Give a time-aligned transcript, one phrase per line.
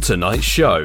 [0.00, 0.82] On tonight's show,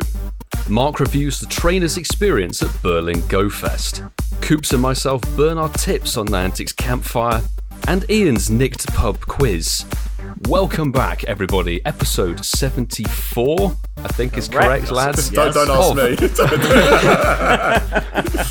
[0.67, 4.03] Mark reviews the trainer's experience at Berlin Go Fest.
[4.41, 7.41] Coops and myself burn our tips on Niantic's campfire,
[7.87, 9.85] and Ian's nicked pub quiz.
[10.49, 11.79] Welcome back, everybody.
[11.85, 15.29] Episode 74, I think is correct, lads.
[15.29, 15.93] Don't, don't ask Oh.
[15.93, 16.17] me.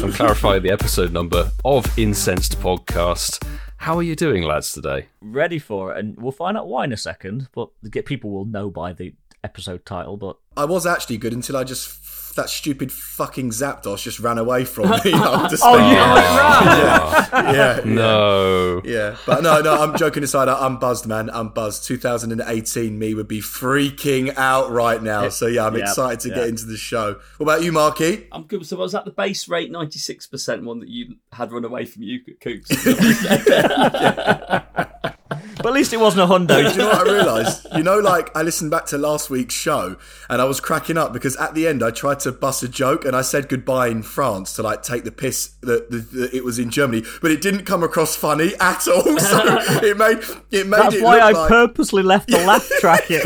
[0.07, 3.47] I'm clarifying the episode number of Incensed Podcast.
[3.77, 5.09] How are you doing, lads, today?
[5.21, 7.49] ready for it, and we'll find out why in a second.
[7.55, 9.13] But get people will know by the
[9.45, 10.17] episode title.
[10.17, 12.01] But I was actually good until I just
[12.37, 14.97] that stupid fucking Zapdos just ran away from me.
[15.15, 18.83] I'm just Oh, thinking- oh, yeah, yeah, yeah, No.
[18.85, 19.17] yeah.
[19.25, 19.81] But no, no.
[19.81, 20.49] I'm joking aside.
[20.49, 21.31] I- I'm buzzed, man.
[21.33, 21.85] I'm buzzed.
[21.85, 25.29] 2018 me would be freaking out right now.
[25.29, 26.35] So yeah, I'm Yeah, excited to yeah.
[26.35, 27.21] get into the show.
[27.37, 28.27] What about you, Marky?
[28.33, 28.67] I'm good.
[28.67, 32.19] So was that the base rate 96% one that you had run away from you,
[32.41, 32.69] Coops?
[35.65, 36.49] But at least it wasn't a hundo.
[36.63, 37.67] Do you know what I realised?
[37.75, 39.97] You know, like I listened back to last week's show
[40.29, 43.07] and I was cracking up because at the end I tried to bust a joke
[43.07, 46.45] and I said goodbye in France to like take the piss that, that, that it
[46.45, 49.19] was in Germany, but it didn't come across funny at all.
[49.25, 49.41] So
[49.83, 50.19] it made
[50.51, 53.23] it made That's it why I like purposely left the laugh track in.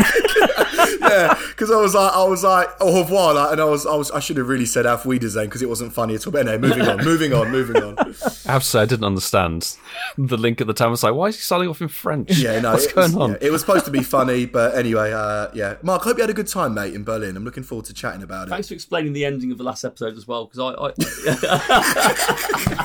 [1.08, 3.94] Yeah, because I was like I was like au revoir, like, and I was I
[3.94, 6.32] was I should have really said auf Wiedersehen because it wasn't funny at all.
[6.32, 7.98] But anyway, moving on, moving on, moving on.
[7.98, 9.76] I have to say, I didn't understand
[10.16, 10.88] the link at the time.
[10.88, 12.38] I was like, why is he starting off in French?
[12.38, 13.30] Yeah, no, What's it going was, on?
[13.32, 15.76] yeah, it was supposed to be funny, but anyway, uh, yeah.
[15.82, 17.36] Mark, hope you had a good time, mate, in Berlin.
[17.36, 18.50] I'm looking forward to chatting about it.
[18.50, 20.92] Thanks for explaining the ending of the last episode as well, because I, I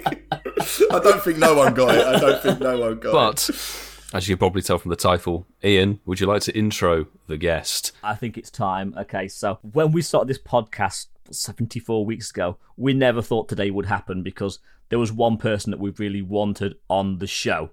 [0.92, 2.06] I don't think no one got it.
[2.06, 3.48] I don't think no one got it.
[3.48, 7.06] But, as you can probably tell from the title, Ian, would you like to intro
[7.28, 7.92] the guest?
[8.02, 8.96] I think it's time.
[8.98, 13.86] Okay, so when we started this podcast 74 weeks ago, we never thought today would
[13.86, 14.58] happen because
[14.90, 17.70] there was one person that we really wanted on the show.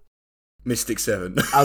[0.66, 1.38] Mystic Seven.
[1.54, 1.64] Our,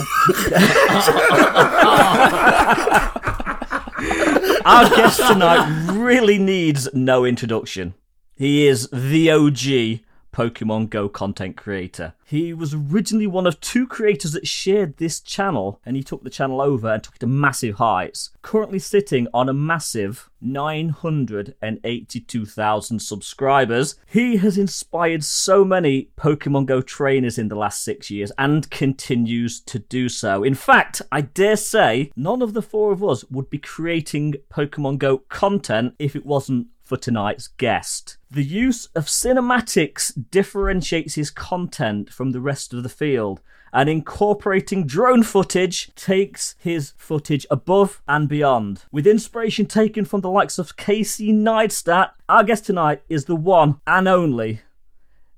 [4.64, 7.92] Our guest tonight really needs no introduction.
[8.34, 10.00] He is the OG
[10.32, 12.14] Pokemon Go content creator.
[12.24, 16.30] He was originally one of two creators that shared this channel, and he took the
[16.30, 18.30] channel over and took it to massive heights.
[18.42, 23.96] Currently sitting on a massive 982,000 subscribers.
[24.06, 29.60] He has inspired so many Pokemon Go trainers in the last six years and continues
[29.60, 30.42] to do so.
[30.42, 34.98] In fact, I dare say none of the four of us would be creating Pokemon
[34.98, 38.16] Go content if it wasn't for tonight's guest.
[38.32, 43.40] The use of cinematics differentiates his content from the rest of the field,
[43.72, 48.86] and incorporating drone footage takes his footage above and beyond.
[48.90, 53.80] With inspiration taken from the likes of Casey Neistat, our guest tonight is the one
[53.86, 54.62] and only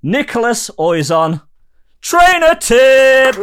[0.01, 1.43] Nicholas Oyzon.
[2.01, 3.37] Trainer tips!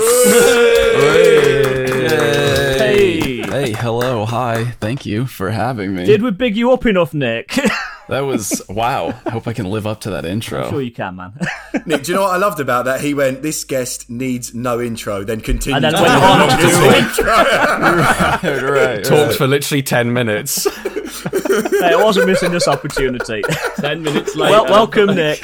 [2.76, 3.43] Hey!
[3.43, 4.72] Hey, hello, hi.
[4.81, 6.04] Thank you for having me.
[6.06, 7.56] Did we big you up enough, Nick?
[8.10, 9.15] that was wow.
[9.25, 10.69] I hope I can live up to that intro.
[10.69, 11.32] sure you can, man.
[11.87, 13.00] Nick, do you know what I loved about that?
[13.00, 15.84] He went, "This guest needs no intro," then continued.
[15.84, 17.25] And then to went do on to long intro.
[17.34, 20.65] right, right, Talked for literally 10 minutes.
[20.75, 23.43] hey, I wasn't missing this opportunity.
[23.76, 24.53] 10 minutes later.
[24.53, 25.43] well, welcome, Nick.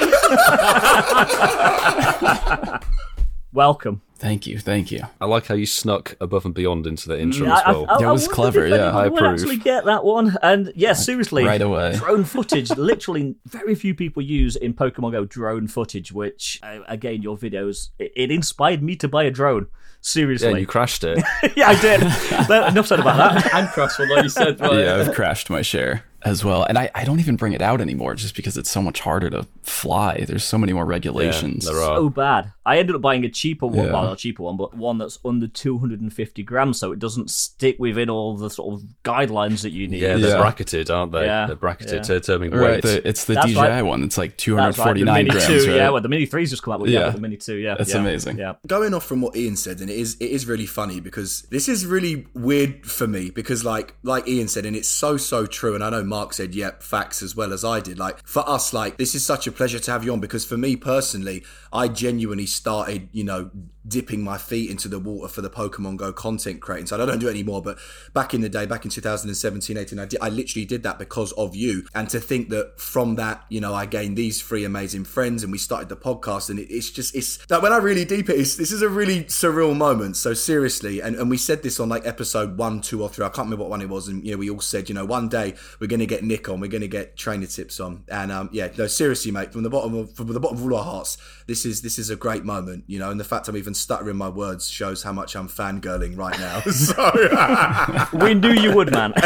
[3.53, 4.01] welcome.
[4.19, 5.01] Thank you, thank you.
[5.21, 7.85] I like how you snuck above and beyond into the intro I- as well.
[7.87, 8.75] I- That I was clever, if yeah.
[8.87, 9.33] anyone I would approve.
[9.41, 10.37] actually get that one.
[10.41, 11.95] And yeah, seriously, Right away.
[11.97, 12.71] drone footage.
[12.71, 16.11] literally, very few people use in Pokemon Go drone footage.
[16.11, 19.67] Which, uh, again, your videos it, it inspired me to buy a drone.
[20.01, 21.17] Seriously, and you crashed it.
[21.55, 22.01] yeah, I did.
[22.47, 23.53] But enough said about that.
[23.53, 24.79] And Cross, although you said, right.
[24.79, 26.63] Yeah, I've crashed my share as well.
[26.63, 29.29] And I, I don't even bring it out anymore just because it's so much harder
[29.29, 30.25] to fly.
[30.27, 31.65] There's so many more regulations.
[31.65, 31.97] there are.
[31.97, 32.51] So bad.
[32.65, 33.93] I ended up buying a cheaper one, Yeah.
[33.93, 37.77] well, not a cheaper one, but one that's under 250 grams, so it doesn't stick
[37.79, 40.01] within all the sort of guidelines that you need.
[40.01, 40.37] Yeah, they're Yeah.
[40.41, 41.25] bracketed, aren't they?
[41.25, 42.01] Yeah, They're bracketed yeah.
[42.01, 43.81] to determine Right, the, it's the That's DJI right.
[43.83, 44.03] one.
[44.03, 45.75] It's like That's right, the 249 Mini grams, 2, right?
[45.77, 46.99] yeah, well, the Mini 3's just come out with, yeah.
[47.05, 47.09] Yeah.
[47.11, 47.75] the Mini 2, yeah.
[47.77, 48.37] That's yeah, amazing.
[48.37, 48.53] Yeah.
[48.65, 51.69] Going off from what Ian said, and it is it is really funny because this
[51.69, 55.75] is really weird for me because like like Ian said, and it's so so true.
[55.75, 57.99] And I know Mark said, "Yep, facts," as well as I did.
[57.99, 60.57] Like for us, like this is such a pleasure to have you on because for
[60.57, 63.51] me personally, I genuinely started, you know,
[63.87, 66.87] dipping my feet into the water for the Pokemon Go content creating.
[66.87, 67.77] So I don't do it anymore, but
[68.13, 71.55] back in the day, back in 2017, 18, I, I literally did that because of
[71.55, 71.85] you.
[71.95, 75.51] And to think that from that, you know, I gained these three amazing friends and
[75.51, 78.37] we started the podcast and it, it's just, it's that when I really deep it,
[78.37, 80.17] this is a really surreal moment.
[80.17, 83.29] So seriously, and, and we said this on like episode one, two or three, I
[83.29, 84.07] can't remember what one it was.
[84.07, 86.49] And, you know, we all said, you know, one day we're going to get Nick
[86.49, 88.03] on, we're going to get trainer tips on.
[88.07, 90.75] And um, yeah, no, seriously, mate, from the bottom of, from the bottom of all
[90.75, 91.17] our hearts,
[91.47, 94.17] this is, this is a great moment, you know, and the fact I'm even stuttering
[94.17, 96.61] my words shows how much I'm fangirling right now.
[96.71, 99.13] So We knew you would, man.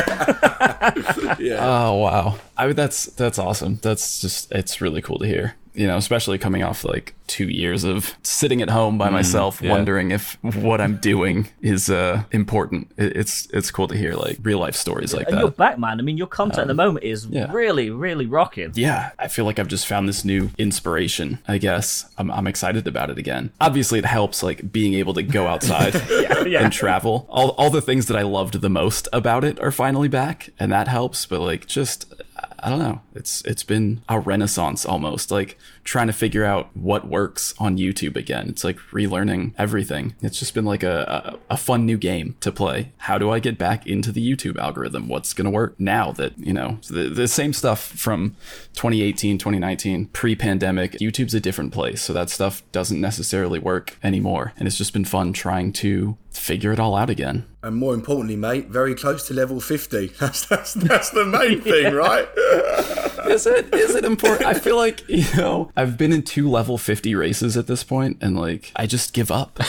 [1.59, 2.37] Oh wow.
[2.57, 3.79] I mean that's that's awesome.
[3.81, 5.55] That's just it's really cool to hear.
[5.73, 9.71] You know, especially coming off like two years of sitting at home by myself, yeah.
[9.71, 12.91] wondering if what I'm doing is uh, important.
[12.97, 15.99] It, it's it's cool to hear like real life stories like And you're back, man.
[15.99, 17.49] I mean, your content at the moment is yeah.
[17.51, 18.73] really, really rocking.
[18.75, 21.39] Yeah, I feel like I've just found this new inspiration.
[21.47, 23.51] I guess I'm I'm excited about it again.
[23.61, 25.93] Obviously, it helps like being able to go outside
[26.45, 26.63] yeah.
[26.63, 27.27] and travel.
[27.29, 30.69] All all the things that I loved the most about it are finally back, and
[30.73, 31.25] that helps.
[31.25, 32.13] But like, just
[32.61, 33.01] I don't know.
[33.15, 38.15] It's it's been a renaissance almost, like trying to figure out what works on YouTube
[38.15, 38.49] again.
[38.49, 40.15] It's like relearning everything.
[40.21, 42.91] It's just been like a, a, a fun new game to play.
[42.97, 45.07] How do I get back into the YouTube algorithm?
[45.07, 48.35] What's going to work now that, you know, the, the same stuff from
[48.73, 52.01] 2018, 2019, pre pandemic, YouTube's a different place.
[52.01, 54.53] So that stuff doesn't necessarily work anymore.
[54.57, 57.45] And it's just been fun trying to figure it all out again.
[57.63, 60.07] and more importantly, mate, very close to level 50.
[60.19, 62.27] That's that's that's the main thing, right?
[63.29, 64.45] is it is it important?
[64.45, 68.17] I feel like you know i've been in two level 50 races at this point
[68.21, 69.59] and like i just give up.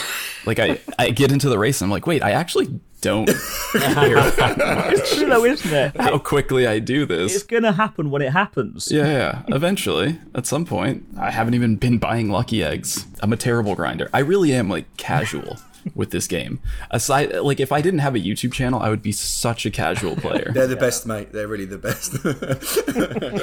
[0.45, 3.29] Like i i get into the race and i'm like wait i actually don't
[3.75, 5.97] It's true, though, isn't it?
[5.99, 7.35] how quickly i do this.
[7.35, 8.89] It's gonna happen when it happens.
[8.91, 9.41] yeah, yeah.
[9.55, 13.05] Eventually at some point i haven't even been buying lucky eggs.
[13.21, 14.09] I'm a terrible grinder.
[14.13, 15.57] I really am like casual
[15.95, 16.59] with this game
[16.91, 20.15] aside like if i didn't have a youtube channel i would be such a casual
[20.15, 21.31] player They're the best, mate.
[21.31, 22.13] They're really the best.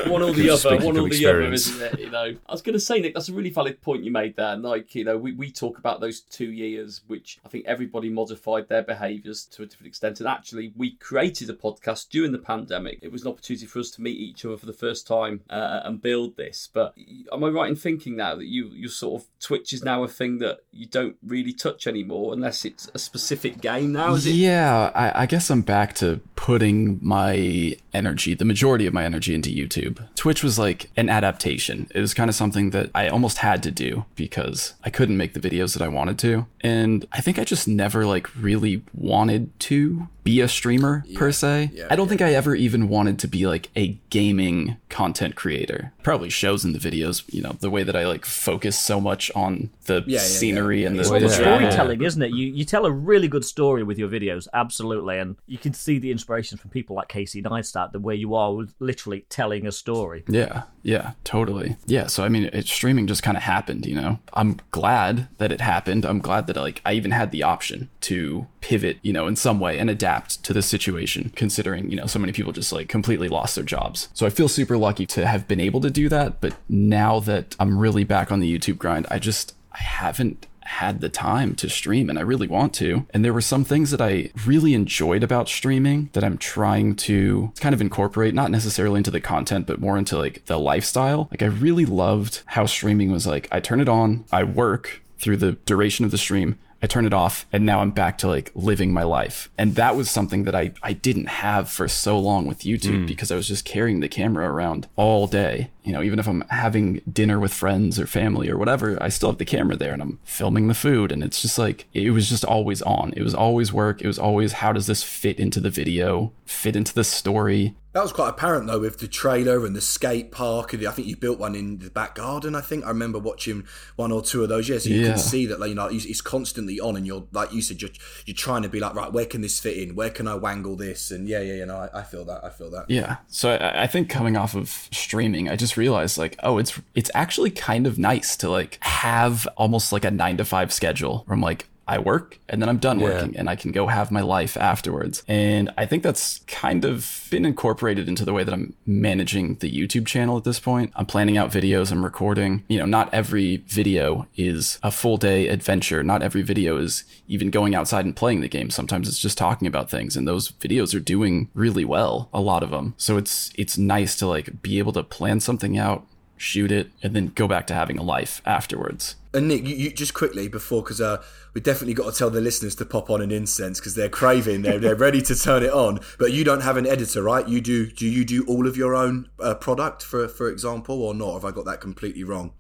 [0.09, 1.67] one or the other, Speaking one from or the other, experience.
[1.69, 2.01] isn't it?
[2.01, 4.37] You know, I was going to say, Nick, that's a really valid point you made
[4.37, 4.57] there.
[4.57, 8.69] Like, you know, we, we talk about those two years, which I think everybody modified
[8.69, 10.21] their behaviours to a different extent.
[10.21, 12.99] And actually, we created a podcast during the pandemic.
[13.03, 15.81] It was an opportunity for us to meet each other for the first time uh,
[15.85, 16.69] and build this.
[16.73, 16.95] But
[17.33, 20.09] am I right in thinking now that you you sort of Twitch is now a
[20.09, 24.15] thing that you don't really touch anymore unless it's a specific game now?
[24.15, 24.33] Is it?
[24.33, 29.35] Yeah, I, I guess I'm back to putting my energy, the majority of my energy,
[29.35, 30.07] into YouTube.
[30.15, 31.89] Twitch was like an adaptation.
[31.95, 35.35] It was kind of something that I almost had to do because I couldn't make
[35.35, 36.47] the videos that I wanted to.
[36.61, 41.71] And I think I just never like really wanted to be a streamer per se.
[41.73, 45.93] yeah, I don't think I ever even wanted to be like a gaming content creator.
[46.03, 49.31] Probably shows in the videos, you know, the way that I like focus so much
[49.35, 50.89] on the yeah, scenery yeah.
[50.89, 51.41] and the, Well, the the Yeah.
[51.41, 52.31] storytelling, isn't it?
[52.33, 55.99] You you tell a really good story with your videos, absolutely, and you can see
[55.99, 60.25] the inspiration from people like Casey Neistat, the way you are literally telling a story.
[60.29, 61.77] Yeah, yeah, totally.
[61.87, 64.19] Yeah, so I mean, it, streaming just kind of happened, you know.
[64.35, 66.05] I'm glad that it happened.
[66.05, 69.61] I'm glad that like I even had the option to pivot, you know, in some
[69.61, 73.29] way and adapt to the situation, considering you know so many people just like completely
[73.29, 74.09] lost their jobs.
[74.15, 76.41] So I feel super lucky to have been able to do that.
[76.41, 81.01] But now that I'm really back on the YouTube grind, I just I haven't had
[81.01, 83.05] the time to stream and I really want to.
[83.11, 87.53] And there were some things that I really enjoyed about streaming that I'm trying to
[87.59, 91.27] kind of incorporate, not necessarily into the content, but more into like the lifestyle.
[91.33, 95.39] Like I really loved how streaming was like, I turn it on, I work through
[95.39, 96.57] the duration of the stream.
[96.83, 99.51] I turn it off and now I'm back to like living my life.
[99.59, 103.07] And that was something that I, I didn't have for so long with YouTube hmm.
[103.07, 105.71] because I was just carrying the camera around all day.
[105.85, 109.31] You know, even if I'm having dinner with friends or family or whatever, I still
[109.31, 111.13] have the camera there and I'm filming the food.
[111.13, 113.13] And it's just like, it was just always on.
[113.17, 114.01] It was always work.
[114.01, 117.75] It was always, how does this fit into the video, fit into the story?
[117.93, 120.73] That was quite apparent though with the trailer and the skate park.
[120.73, 122.55] and I think you built one in the back garden.
[122.55, 123.65] I think I remember watching
[123.97, 124.69] one or two of those.
[124.69, 125.09] Yes, you Yeah.
[125.11, 127.91] can see that like you know it's constantly on, and you're like you said, you're
[128.27, 129.97] you're trying to be like right, where can this fit in?
[129.97, 131.11] Where can I wangle this?
[131.11, 131.65] And yeah, yeah, yeah.
[131.65, 132.45] No, I, I feel that.
[132.45, 132.85] I feel that.
[132.89, 133.17] Yeah.
[133.27, 137.11] So I, I think coming off of streaming, I just realized like, oh, it's it's
[137.13, 141.35] actually kind of nice to like have almost like a nine to five schedule where
[141.35, 144.21] I'm like, I work and then I'm done working and I can go have my
[144.21, 145.25] life afterwards.
[145.27, 149.69] And I think that's kind of been incorporated into the way that I'm managing the
[149.69, 150.93] YouTube channel at this point.
[150.95, 152.63] I'm planning out videos, I'm recording.
[152.69, 156.05] You know, not every video is a full day adventure.
[156.05, 158.71] Not every video is even going outside and playing the game.
[158.71, 162.63] Sometimes it's just talking about things and those videos are doing really well, a lot
[162.63, 162.95] of them.
[162.99, 166.07] So it's it's nice to like be able to plan something out,
[166.37, 169.17] shoot it and then go back to having a life afterwards.
[169.33, 171.23] And Nick, you, you just quickly before because uh,
[171.55, 174.63] we definitely got to tell the listeners to pop on an incense because they're craving,
[174.63, 176.01] they're they're ready to turn it on.
[176.19, 177.47] But you don't have an editor, right?
[177.47, 177.87] You do.
[177.87, 181.35] Do you do all of your own uh, product, for for example, or not?
[181.35, 182.53] Have I got that completely wrong?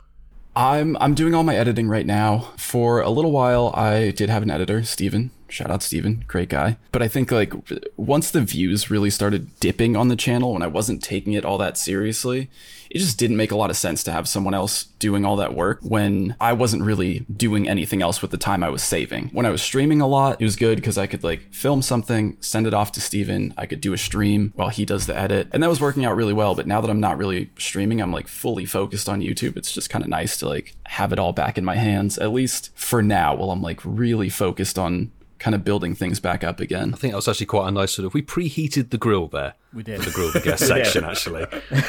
[0.56, 2.52] I'm I'm doing all my editing right now.
[2.56, 6.78] For a little while I did have an editor, Steven Shout out Steven, great guy.
[6.92, 7.52] But I think like
[7.96, 11.58] once the views really started dipping on the channel when I wasn't taking it all
[11.58, 12.50] that seriously,
[12.90, 15.54] it just didn't make a lot of sense to have someone else doing all that
[15.54, 19.28] work when I wasn't really doing anything else with the time I was saving.
[19.28, 22.36] When I was streaming a lot, it was good because I could like film something,
[22.40, 23.54] send it off to Steven.
[23.56, 25.48] I could do a stream while he does the edit.
[25.52, 26.56] And that was working out really well.
[26.56, 29.56] But now that I'm not really streaming, I'm like fully focused on YouTube.
[29.56, 32.32] It's just kind of nice to like have it all back in my hands, at
[32.32, 36.60] least for now, while I'm like really focused on kind of building things back up
[36.60, 36.92] again.
[36.94, 38.14] I think that was actually quite a nice sort of.
[38.14, 39.54] We preheated the grill there.
[39.72, 40.00] We did.
[40.02, 41.46] For the grill the guest section, actually.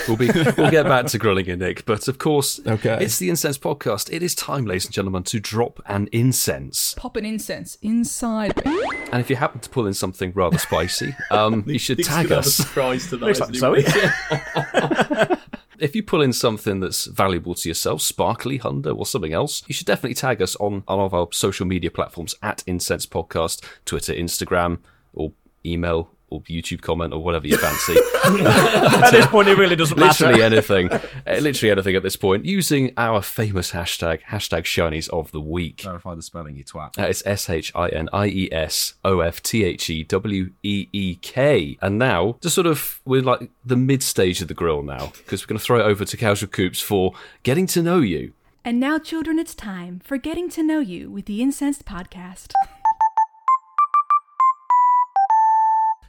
[0.07, 0.27] We'll be
[0.57, 1.85] we'll get back to grilling you, Nick.
[1.85, 2.97] But of course, Okay.
[3.01, 4.11] it's the Incense Podcast.
[4.11, 6.93] It is time, ladies and gentlemen, to drop an incense.
[6.97, 8.81] Pop an incense inside me.
[9.11, 12.29] And if you happen to pull in something rather spicy, um, you should Nick's tag
[12.29, 12.53] gonna have a us.
[12.55, 13.37] surprise tonight.
[13.39, 13.85] Looks like?
[13.87, 15.35] Zoe.
[15.81, 19.73] If you pull in something that's valuable to yourself, sparkly, hundo, or something else, you
[19.73, 24.13] should definitely tag us on all of our social media platforms at Incense Podcast, Twitter,
[24.13, 24.77] Instagram,
[25.13, 25.33] or
[25.65, 27.95] email, or YouTube comment, or whatever you fancy.
[28.23, 30.43] At this point, it really doesn't literally matter.
[30.43, 31.01] anything, uh,
[31.41, 35.79] literally anything at this point, using our famous hashtag, hashtag shinies of the week.
[35.79, 36.97] Clarify the spelling, you twat.
[36.97, 40.51] Uh, it's S H I N I E S O F T H E W
[40.63, 41.77] E E K.
[41.81, 45.43] And now, just sort of, we're like the mid stage of the grill now, because
[45.43, 48.33] we're going to throw it over to Casual Coops for getting to know you.
[48.63, 52.51] And now, children, it's time for Getting to Know You with the Incensed Podcast.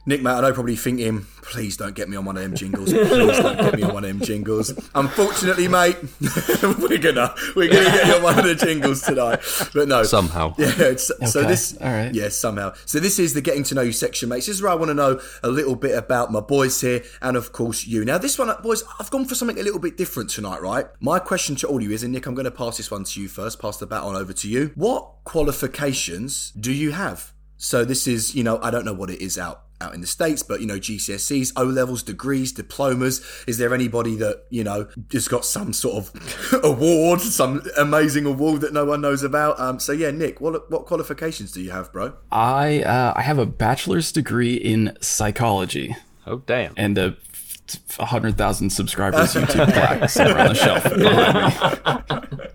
[0.05, 2.91] Nick, mate, I know probably thinking, please don't get me on one of them jingles.
[2.91, 4.73] Please don't get me on one of them jingles.
[4.93, 5.95] Unfortunately, mate,
[6.79, 9.39] we're gonna we're gonna get you on one of the jingles tonight.
[9.73, 10.55] But no, Somehow.
[10.63, 12.13] Yeah, it's, so this, all right.
[12.13, 12.73] yeah, somehow.
[12.85, 14.47] So this is the getting to know you section, mates.
[14.47, 17.37] This is where I want to know a little bit about my boys here, and
[17.37, 18.03] of course you.
[18.03, 20.87] Now, this one, boys, I've gone for something a little bit different tonight, right?
[20.99, 23.05] My question to all of you is, and Nick, I'm going to pass this one
[23.05, 23.61] to you first.
[23.61, 24.71] Pass the baton over to you.
[24.75, 27.31] What qualifications do you have?
[27.57, 30.07] So this is, you know, I don't know what it is out out in the
[30.07, 33.21] states, but you know, GCSEs, O levels, degrees, diplomas.
[33.47, 38.61] Is there anybody that you know has got some sort of award, some amazing award
[38.61, 39.59] that no one knows about?
[39.59, 42.13] Um, so yeah, Nick, what what qualifications do you have, bro?
[42.31, 46.73] I uh, I have a bachelor's degree in psychology Oh, damn.
[46.77, 47.32] and a f-
[47.99, 50.83] hundred thousand subscribers YouTube plaque somewhere on the shelf.
[50.83, 52.49] behind.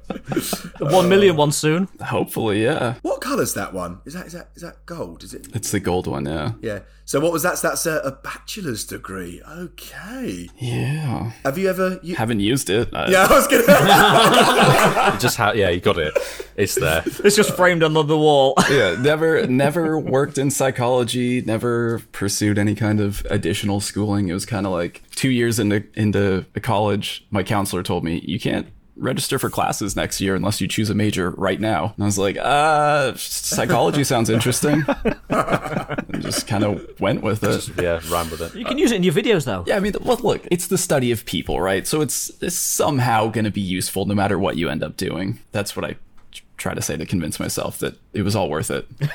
[0.78, 1.88] The one million one soon.
[2.02, 2.94] Hopefully, yeah.
[3.02, 4.00] What colour's that one?
[4.04, 5.24] Is that is that is that gold?
[5.24, 5.48] Is it?
[5.54, 6.52] It's the gold one, yeah.
[6.60, 6.80] Yeah.
[7.04, 7.58] So what was that?
[7.62, 9.40] That's a, a bachelor's degree.
[9.50, 10.50] Okay.
[10.58, 11.32] Yeah.
[11.42, 11.98] Have you ever?
[12.02, 12.90] You, Haven't used it.
[12.92, 15.18] I- yeah, I was gonna.
[15.18, 16.12] Just ha- yeah, you got it.
[16.56, 17.02] It's there.
[17.06, 18.54] It's just framed on the wall.
[18.70, 24.28] yeah, never never worked in psychology, never pursued any kind of additional schooling.
[24.28, 28.38] It was kind of like 2 years into into college, my counselor told me, "You
[28.38, 32.06] can't register for classes next year unless you choose a major right now." And I
[32.06, 34.84] was like, "Uh, psychology sounds interesting."
[35.28, 37.68] and just kind of went with it.
[37.76, 38.54] Yeah, ran with it.
[38.54, 39.64] You can use it in your videos, though.
[39.66, 41.86] Yeah, I mean, well, look, it's the study of people, right?
[41.86, 45.40] So it's, it's somehow going to be useful no matter what you end up doing.
[45.52, 45.96] That's what I
[46.56, 48.86] try to say to convince myself that it was all worth it.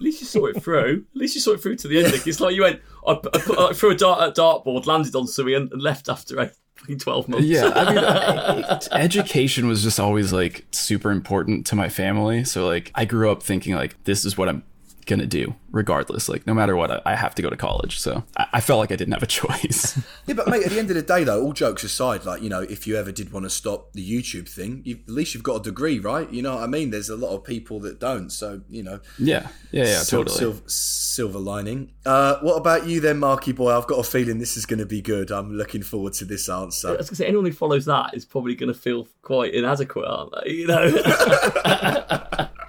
[0.00, 1.04] At least you saw it through.
[1.14, 2.14] At least you saw it through to the end.
[2.26, 5.14] It's like you went, I, I, put, I threw a dart at a dartboard, landed
[5.14, 7.46] on Sui, and, and left after eight, fucking twelve months.
[7.46, 12.44] Yeah, I mean, education was just always like super important to my family.
[12.44, 14.62] So like, I grew up thinking like this is what I'm
[15.06, 16.28] gonna do, regardless.
[16.28, 17.98] Like, no matter what, I, I have to go to college.
[17.98, 20.00] So I, I felt like I didn't have a choice.
[20.26, 22.48] yeah, but mate, at the end of the day, though, all jokes aside, like you
[22.48, 25.42] know, if you ever did want to stop the YouTube thing, you, at least you've
[25.42, 26.30] got a degree, right?
[26.30, 26.90] You know what I mean?
[26.90, 28.30] There's a lot of people that don't.
[28.30, 30.38] So you know, yeah, yeah, yeah, sil- totally.
[30.38, 31.92] Silver, silver lining.
[32.06, 33.76] Uh, what about you then, Marky boy?
[33.76, 35.30] I've got a feeling this is going to be good.
[35.30, 36.98] I'm looking forward to this answer I answer.
[36.98, 40.50] was gonna say anyone who follows that is probably gonna feel quite inadequate, aren't they?
[40.52, 40.88] You know.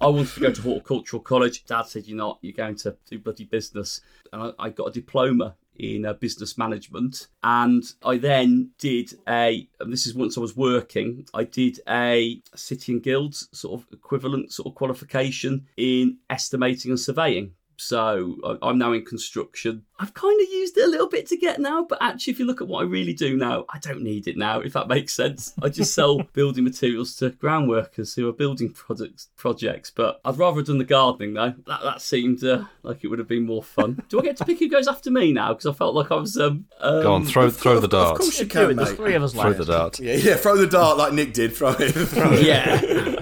[0.00, 1.64] I wanted to go to horticultural college.
[1.64, 2.38] Dad said, "You're not.
[2.42, 4.00] You're going to do bloody business."
[4.32, 9.68] And I, I got a diploma in uh, business management, and I then did a.
[9.80, 11.26] This is once I was working.
[11.32, 17.00] I did a city and guilds sort of equivalent sort of qualification in estimating and
[17.00, 17.52] surveying.
[17.78, 19.82] So I- I'm now in construction.
[19.98, 22.44] I've kind of used it a little bit to get now, but actually, if you
[22.46, 24.60] look at what I really do now, I don't need it now.
[24.60, 28.70] If that makes sense, I just sell building materials to ground workers who are building
[28.70, 29.90] products projects.
[29.90, 31.54] But I'd rather have done the gardening though.
[31.66, 34.02] That that seemed uh, like it would have been more fun.
[34.10, 35.52] Do I get to pick who goes after me now?
[35.54, 38.12] Because I felt like I was um, um Go on, throw throw the dart.
[38.12, 38.74] Of course you can, it.
[38.76, 38.96] There's mate.
[38.96, 39.58] three of us Throw left.
[39.58, 39.98] the dart.
[40.00, 41.54] Yeah, yeah, throw the dart like Nick did.
[41.56, 41.92] Throw it.
[41.92, 42.44] Throw it.
[42.46, 43.15] Yeah.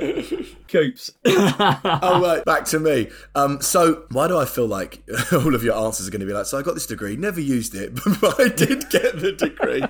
[0.75, 1.13] Coops.
[1.25, 3.09] oh right, back to me.
[3.37, 6.33] Um, so why do I feel like all of your answers are going to be
[6.33, 6.47] like?
[6.47, 9.85] So I got this degree, never used it, but I did get the degree.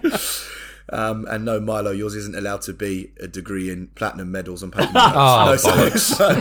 [0.91, 4.71] Um, and no, Milo, yours isn't allowed to be a degree in platinum medals and
[4.73, 6.41] paper Oh, no, so, so,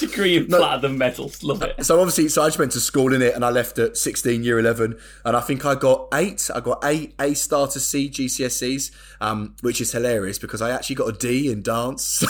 [0.06, 1.42] Degree in platinum medals.
[1.42, 1.84] Love it.
[1.84, 4.42] so obviously, so I just went to school in it, and I left at 16,
[4.44, 6.50] year 11, and I think I got eight.
[6.54, 10.96] I got eight A star to C GCSEs, um, which is hilarious because I actually
[10.96, 12.22] got a D in dance,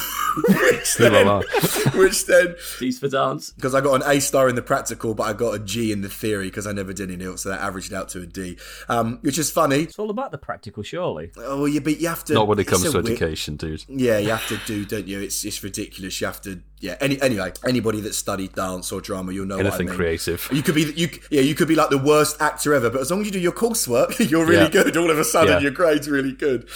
[0.48, 1.40] which la la.
[1.40, 3.50] then, which then These for dance.
[3.50, 6.02] because I got an A star in the practical, but I got a G in
[6.02, 8.58] the theory because I never did any else, so that averaged out to a D,
[8.88, 9.80] um, which is funny.
[9.82, 11.30] It's all about the practical, surely.
[11.36, 12.34] Oh, you but you have to.
[12.34, 13.84] Not when it comes a to weird- education, dude.
[13.88, 15.20] Yeah, you have to do, don't you?
[15.20, 16.20] It's it's ridiculous.
[16.20, 16.60] You have to.
[16.80, 16.96] Yeah.
[17.00, 19.96] Any anyway, anybody that studied dance or drama, you'll know what I Anything mean.
[19.96, 20.48] creative.
[20.52, 23.10] You could be you yeah you could be like the worst actor ever, but as
[23.10, 24.82] long as you do your coursework, you're really Yeah.
[24.84, 24.96] good.
[24.96, 25.58] All of a sudden, Yeah.
[25.60, 26.68] your grade's really good.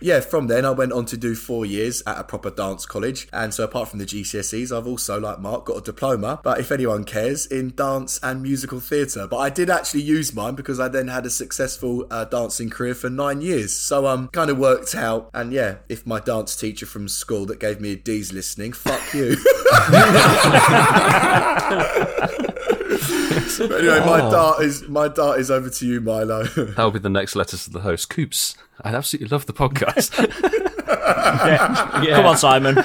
[0.00, 0.20] Yeah.
[0.20, 3.52] From then, I went on to do four years at a proper dance college, and
[3.52, 6.40] so apart from the GCSEs, I've also like Mark got a diploma.
[6.42, 9.26] But if anyone cares, in dance and musical theatre.
[9.26, 12.94] But I did actually use mine because I then had a successful uh, dancing career
[12.94, 13.76] for nine years.
[13.76, 15.30] So um, kind of worked out.
[15.34, 19.12] And yeah, if my dance teacher from school that gave me a D's listening, fuck
[19.14, 19.36] you.
[23.58, 24.30] But anyway, my oh.
[24.30, 26.44] dart is my dart is over to you, Milo.
[26.56, 28.08] That'll be the next letters to the host.
[28.08, 30.18] Coops, I absolutely love the podcast.
[31.44, 32.16] Yeah.
[32.16, 32.76] Come on, Simon.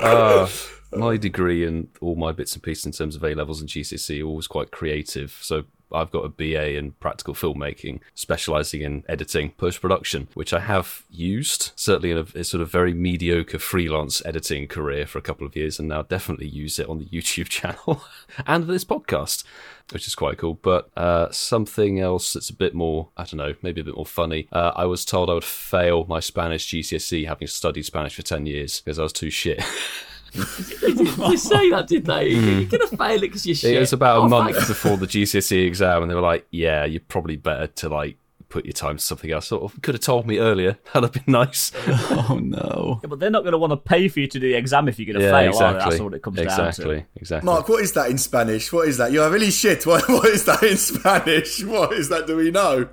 [0.00, 0.48] Uh,
[0.92, 4.22] my degree and all my bits and pieces in terms of A levels and GCSE
[4.22, 5.36] are always quite creative.
[5.40, 10.60] So I've got a BA in practical filmmaking, specializing in editing, post production, which I
[10.60, 15.22] have used certainly in a, a sort of very mediocre freelance editing career for a
[15.22, 18.02] couple of years, and now definitely use it on the YouTube channel
[18.46, 19.44] and this podcast.
[19.90, 23.54] Which is quite cool, but uh, something else that's a bit more, I don't know,
[23.62, 24.46] maybe a bit more funny.
[24.52, 28.44] Uh, I was told I would fail my Spanish GCSE having studied Spanish for 10
[28.44, 29.62] years because I was too shit.
[30.34, 32.34] They say that, did they?
[32.34, 32.46] Hmm.
[32.60, 33.74] You're going to fail it because you're shit.
[33.76, 34.68] It was about a Oh, month thanks.
[34.68, 38.16] before the GCSE exam, and they were like, "Yeah, you're probably better to like
[38.48, 40.78] put your time to something else." Sort of could have told me earlier.
[40.92, 41.72] That'd have been nice.
[42.20, 43.00] Oh no.
[43.02, 44.88] Yeah, but they're not going to want to pay for you to do the exam
[44.88, 45.50] if you're going to yeah, fail.
[45.50, 45.90] Exactly.
[45.90, 46.64] That's what it comes exactly.
[46.64, 46.82] down to.
[46.82, 47.06] Exactly.
[47.16, 47.46] Exactly.
[47.46, 48.72] Mark, what is that in Spanish?
[48.72, 49.12] What is that?
[49.12, 49.78] You're really shit.
[49.88, 51.64] What, what is that in Spanish?
[51.64, 52.26] What is that?
[52.26, 52.86] Do we know?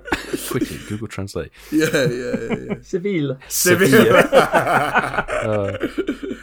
[0.48, 1.50] Quickly, Google Translate.
[1.70, 2.56] Yeah, yeah, yeah.
[2.68, 2.74] yeah.
[2.82, 3.38] Seville.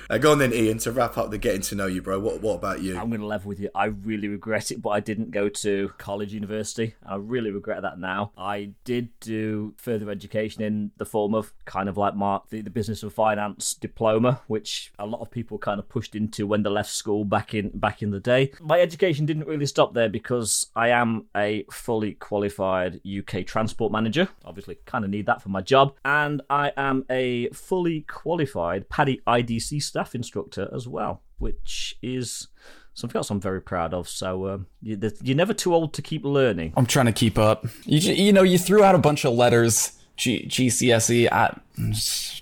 [0.09, 0.77] Uh, go on then, Ian.
[0.79, 2.19] To wrap up the getting to know you, bro.
[2.19, 2.97] What What about you?
[2.97, 3.69] I'm going to level with you.
[3.73, 6.95] I really regret it, but I didn't go to college, university.
[7.05, 8.31] I really regret that now.
[8.37, 12.69] I did do further education in the form of kind of like Mark, the, the
[12.69, 16.69] business of finance diploma, which a lot of people kind of pushed into when they
[16.69, 18.51] left school back in back in the day.
[18.61, 24.27] My education didn't really stop there because I am a fully qualified UK transport manager.
[24.45, 29.21] Obviously, kind of need that for my job, and I am a fully qualified PADI
[29.27, 32.47] IDC staff instructor as well, which is
[32.93, 34.07] something else I'm very proud of.
[34.07, 36.73] So um, you, you're never too old to keep learning.
[36.75, 37.65] I'm trying to keep up.
[37.85, 39.99] You you know you threw out a bunch of letters.
[40.15, 41.27] G- GCSE.
[41.31, 41.57] I,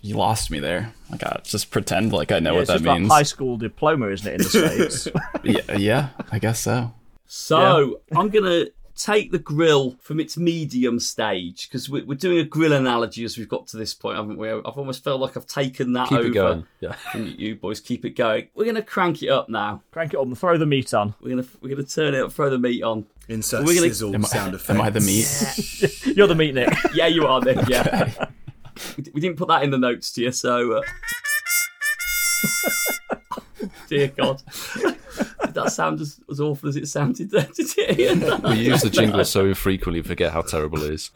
[0.01, 0.93] you lost me there.
[1.09, 3.11] Like I just pretend like I know what it's that just like means.
[3.11, 5.07] high school diploma, isn't it, in the States?
[5.43, 6.93] yeah, yeah, I guess so.
[7.27, 12.37] So I'm going to take the grill from its medium stage because we're, we're doing
[12.39, 14.49] a grill analogy as we've got to this point, haven't we?
[14.49, 16.67] I've almost felt like I've taken that Keep over it going.
[16.79, 16.93] Yeah.
[17.11, 17.79] from you boys.
[17.79, 18.47] Keep it going.
[18.53, 19.81] We're going to crank it up now.
[19.91, 20.33] Crank it on.
[20.35, 21.15] throw the meat on.
[21.21, 23.05] We're going to we're going to turn it up, throw the meat on.
[23.27, 24.69] Insert We're gonna- sizzle Am sound I, effects.
[24.69, 26.05] am I the meat?
[26.17, 26.69] You're the meat, Nick.
[26.93, 27.63] Yeah, you are then.
[27.67, 28.13] Yeah.
[28.97, 30.73] we we didn't put that in the notes to you, so.
[30.73, 30.81] Uh...
[33.87, 34.41] Dear God.
[35.53, 37.47] Did that sound as, as awful as it sounded there?
[37.55, 38.43] Did it?
[38.43, 41.11] We use the jingle so infrequently, we forget how terrible it is.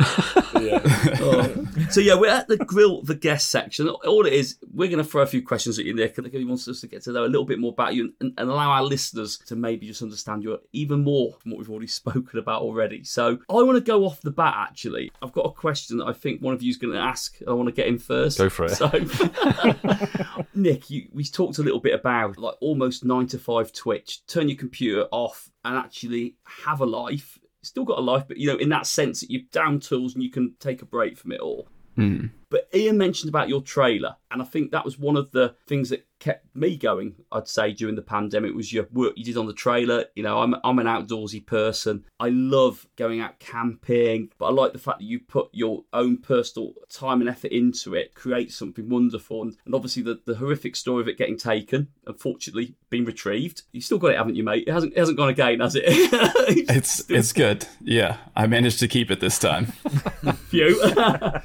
[1.28, 1.66] Oh.
[1.92, 3.88] So yeah, we're at the grill the guest section.
[3.88, 6.18] All it is, we're going to throw a few questions at you, Nick.
[6.18, 8.14] I think he wants us to get to know a little bit more about you
[8.20, 11.70] and, and allow our listeners to maybe just understand you even more from what we've
[11.70, 13.04] already spoken about already.
[13.04, 14.56] So I want to go off the bat.
[14.58, 17.38] Actually, I've got a question that I think one of you is going to ask.
[17.48, 18.38] I want to get in first.
[18.38, 18.72] Go for it.
[18.72, 18.90] So,
[20.56, 24.26] Nick, you, we talked a little bit about like almost nine to five Twitch.
[24.28, 27.38] Turn your computer off and actually have a life.
[27.62, 30.24] Still got a life, but you know, in that sense that you've down tools and
[30.24, 31.68] you can take a break from it all.
[31.98, 32.32] Mm.
[32.50, 35.90] But Ian mentioned about your trailer, and I think that was one of the things
[35.90, 37.16] that kept me going.
[37.32, 40.06] I'd say during the pandemic was your work you did on the trailer.
[40.16, 42.06] You know, I'm I'm an outdoorsy person.
[42.20, 46.18] I love going out camping, but I like the fact that you put your own
[46.18, 50.76] personal time and effort into it, create something wonderful, and, and obviously the, the horrific
[50.76, 53.64] story of it getting taken, unfortunately been retrieved.
[53.72, 54.66] You still got it, haven't you, mate?
[54.68, 55.84] It hasn't it hasn't gone again, has it?
[56.48, 57.68] It's it's good.
[57.82, 59.66] Yeah, I managed to keep it this time.
[60.48, 60.82] few.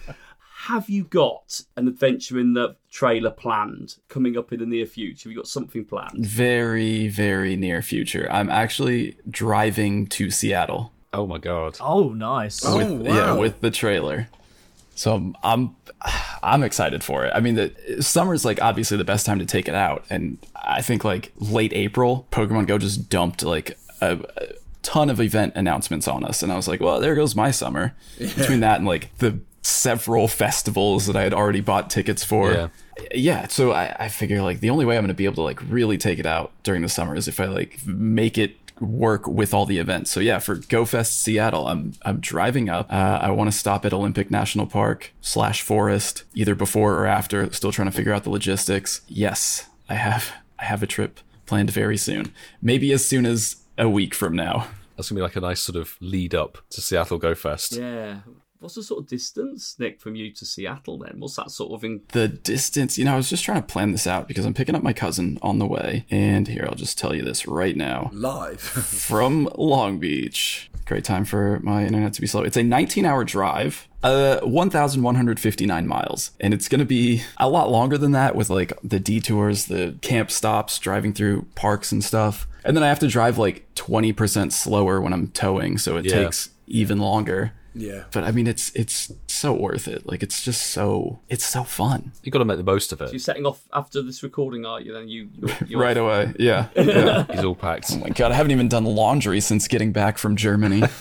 [0.70, 5.28] Have you got an adventure in the trailer planned coming up in the near future?
[5.28, 6.24] Have you got something planned?
[6.24, 8.28] Very very near future.
[8.30, 10.92] I'm actually driving to Seattle.
[11.12, 11.76] Oh my god.
[11.80, 12.64] Oh, nice.
[12.64, 13.14] Oh, with, wow.
[13.14, 14.28] Yeah, with the trailer.
[14.94, 15.76] So I'm, I'm
[16.40, 17.32] I'm excited for it.
[17.34, 20.82] I mean, the summer's like obviously the best time to take it out, and I
[20.82, 24.46] think like late April, Pokemon Go just dumped like a, a
[24.82, 27.96] ton of event announcements on us, and I was like, well, there goes my summer.
[28.18, 32.52] Between that and like the several festivals that I had already bought tickets for.
[32.52, 32.68] Yeah.
[33.14, 35.60] Yeah, so I, I figure like the only way I'm gonna be able to like
[35.70, 39.54] really take it out during the summer is if I like make it work with
[39.54, 40.10] all the events.
[40.10, 42.92] So yeah, for GoFest Seattle, I'm I'm driving up.
[42.92, 47.50] Uh, I want to stop at Olympic National Park slash Forest either before or after.
[47.52, 49.00] Still trying to figure out the logistics.
[49.08, 52.32] Yes, I have I have a trip planned very soon.
[52.60, 54.68] Maybe as soon as a week from now.
[54.96, 57.72] That's gonna be like a nice sort of lead up to Seattle Go Fest.
[57.76, 58.18] Yeah.
[58.60, 61.14] What's the sort of distance, Nick, from you to Seattle then?
[61.18, 63.92] What's that sort of in The distance, you know, I was just trying to plan
[63.92, 66.04] this out because I'm picking up my cousin on the way.
[66.10, 68.10] And here, I'll just tell you this right now.
[68.12, 68.60] Live.
[68.60, 70.70] from Long Beach.
[70.84, 72.42] Great time for my internet to be slow.
[72.42, 76.32] It's a 19 hour drive, uh, 1,159 miles.
[76.40, 79.96] And it's going to be a lot longer than that with like the detours, the
[80.02, 82.46] camp stops, driving through parks and stuff.
[82.64, 85.78] And then I have to drive like 20% slower when I'm towing.
[85.78, 86.24] So it Yeah.
[86.24, 87.52] takes even longer.
[87.74, 88.04] Yeah.
[88.12, 90.06] But I mean, it's it's so worth it.
[90.06, 92.12] Like it's just so it's so fun.
[92.22, 93.12] You got to make the most of it.
[93.12, 94.92] you're setting off after this recording, aren't you?
[94.92, 96.68] Then you you're, you're Right away, yeah.
[96.76, 97.24] yeah.
[97.32, 97.90] He's all packed.
[97.92, 100.82] Oh my god, I haven't even done laundry since getting back from Germany.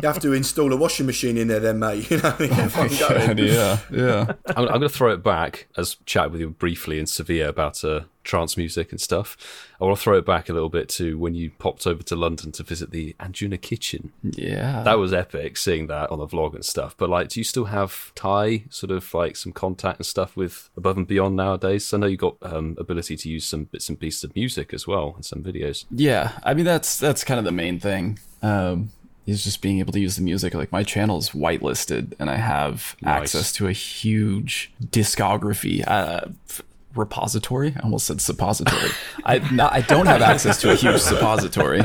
[0.00, 2.08] You have to install a washing machine in there, then, mate.
[2.10, 3.26] You know, everyone going.
[3.26, 4.32] God, yeah, yeah.
[4.46, 7.82] I'm, I'm going to throw it back as chat with you briefly in Sevilla about
[7.82, 9.36] uh, trance music and stuff.
[9.80, 12.14] I want to throw it back a little bit to when you popped over to
[12.14, 14.12] London to visit the Anjuna kitchen.
[14.22, 14.82] Yeah.
[14.84, 16.94] That was epic seeing that on the vlog and stuff.
[16.96, 20.68] But like, do you still have Thai sort of like some contact and stuff with
[20.76, 21.92] Above and Beyond nowadays?
[21.92, 24.86] I know you got um, ability to use some bits and pieces of music as
[24.86, 25.86] well in some videos.
[25.90, 28.18] Yeah, I mean that's that's kind of the main thing.
[28.42, 28.90] Um,
[29.26, 30.54] is just being able to use the music.
[30.54, 33.34] Like my channel is whitelisted, and I have Nice.
[33.34, 35.84] access to a huge discography.
[35.86, 36.28] Uh,
[36.94, 37.74] repository.
[37.76, 38.90] I almost said suppository.
[39.24, 41.80] I not, i don't have access to a huge suppository.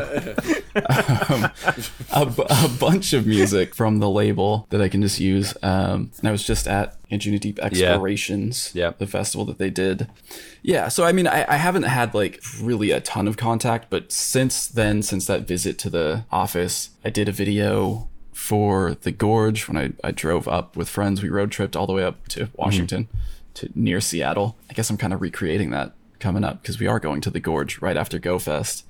[2.11, 5.55] Um, a, bunch of music from the label that i can just use.
[5.61, 8.93] Um, and i was just at Anjunadeep Explorations, Yeah.
[8.97, 10.07] the festival that they did.
[10.63, 14.11] Yeah, so I mean, I, I haven't had like really a ton of contact, but
[14.11, 19.67] since then, since that visit to the office, I did a video for the gorge
[19.67, 21.21] when I, I drove up with friends.
[21.21, 23.07] We road tripped all the way up to Washington
[23.55, 24.57] to near Seattle.
[24.69, 27.39] I guess I'm kind of recreating that coming up because we are going to the
[27.39, 28.83] gorge right after GoFest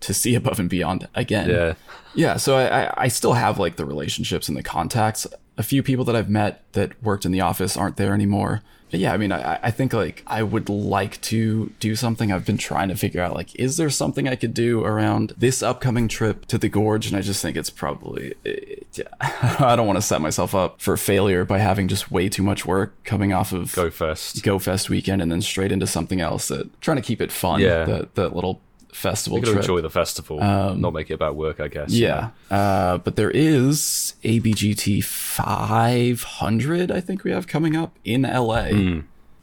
[0.00, 1.48] to see above and beyond again.
[1.48, 1.74] Yeah.
[2.14, 5.26] Yeah, so I, I, I still have like the relationships and the contacts.
[5.56, 8.62] A few people that I've met that worked in the office aren't there anymore.
[8.90, 12.32] But yeah, I mean, I, I think like I would like to do something.
[12.32, 15.62] I've been trying to figure out like, is there something I could do around this
[15.62, 17.06] upcoming trip to the gorge?
[17.06, 20.96] And I just think it's probably, it, I don't want to set myself up for
[20.96, 24.42] failure by having just way too much work coming off of Go first.
[24.42, 26.48] Go Fest weekend and then straight into something else.
[26.48, 27.60] That trying to keep it fun.
[27.60, 27.84] Yeah.
[27.84, 28.60] that that little
[28.92, 29.56] festival You trip.
[29.58, 31.90] enjoy the festival, not make it about work, I guess.
[31.92, 32.30] Yeah.
[32.50, 39.00] Uh, but there is ABGT 500, I think we have coming up in LA.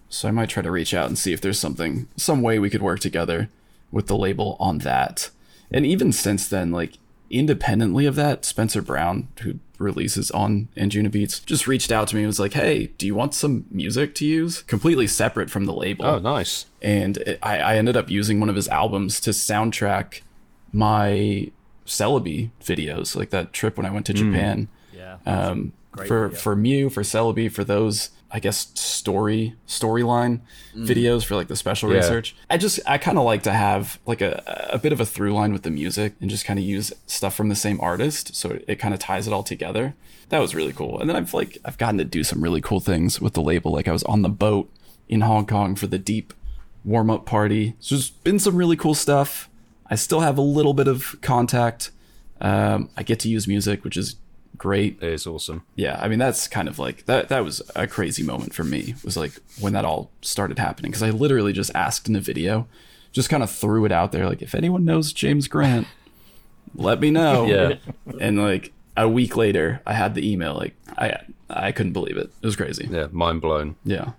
[0.09, 2.69] So I might try to reach out and see if there's something, some way we
[2.69, 3.49] could work together
[3.91, 5.29] with the label on that.
[5.71, 6.93] And even since then, like
[7.29, 12.27] independently of that, Spencer Brown, who releases on Anjunabeats, just reached out to me and
[12.27, 14.63] was like, hey, do you want some music to use?
[14.63, 16.65] Completely separate from the label Oh, nice.
[16.81, 20.21] and it, I, I ended up using one of his albums to soundtrack
[20.73, 21.51] my
[21.85, 24.67] Celebi videos, like that trip when I went to Japan.
[24.93, 25.17] Yeah.
[25.25, 25.73] Um,
[26.05, 30.41] for for Mew, for Celebi, for those I guess story storyline
[30.75, 31.97] videos for like the special Yeah.
[31.97, 32.35] research.
[32.49, 35.33] I just I kind of like to have like a a bit of a through
[35.33, 38.49] line with the music and just kind of use stuff from the same artist, so
[38.49, 39.95] it, it kind of ties it all together.
[40.29, 40.99] That was really cool.
[40.99, 43.71] And then I've like I've gotten to do some really cool things with the label.
[43.71, 44.69] Like I was on the boat
[45.07, 46.33] in Hong Kong for the deep
[46.83, 47.75] warm up party.
[47.79, 49.49] So there's been some really cool stuff.
[49.89, 51.91] I still have a little bit of contact.
[52.41, 54.17] Um, I get to use music, which is
[54.57, 54.97] great.
[55.01, 55.63] It is awesome.
[55.75, 57.29] Yeah, I mean that's kind of like that.
[57.29, 58.95] That was a crazy moment for me.
[59.03, 62.67] Was like when that all started happening because I literally just asked in the video,
[63.11, 65.87] just kind of threw it out there like if anyone knows James Grant,
[66.75, 67.45] let me know.
[67.47, 67.73] Yeah.
[68.19, 70.55] and like a week later, I had the email.
[70.55, 71.17] Like I
[71.49, 72.31] I couldn't believe it.
[72.41, 72.87] It was crazy.
[72.89, 73.75] Yeah, mind blown.
[73.83, 74.11] Yeah.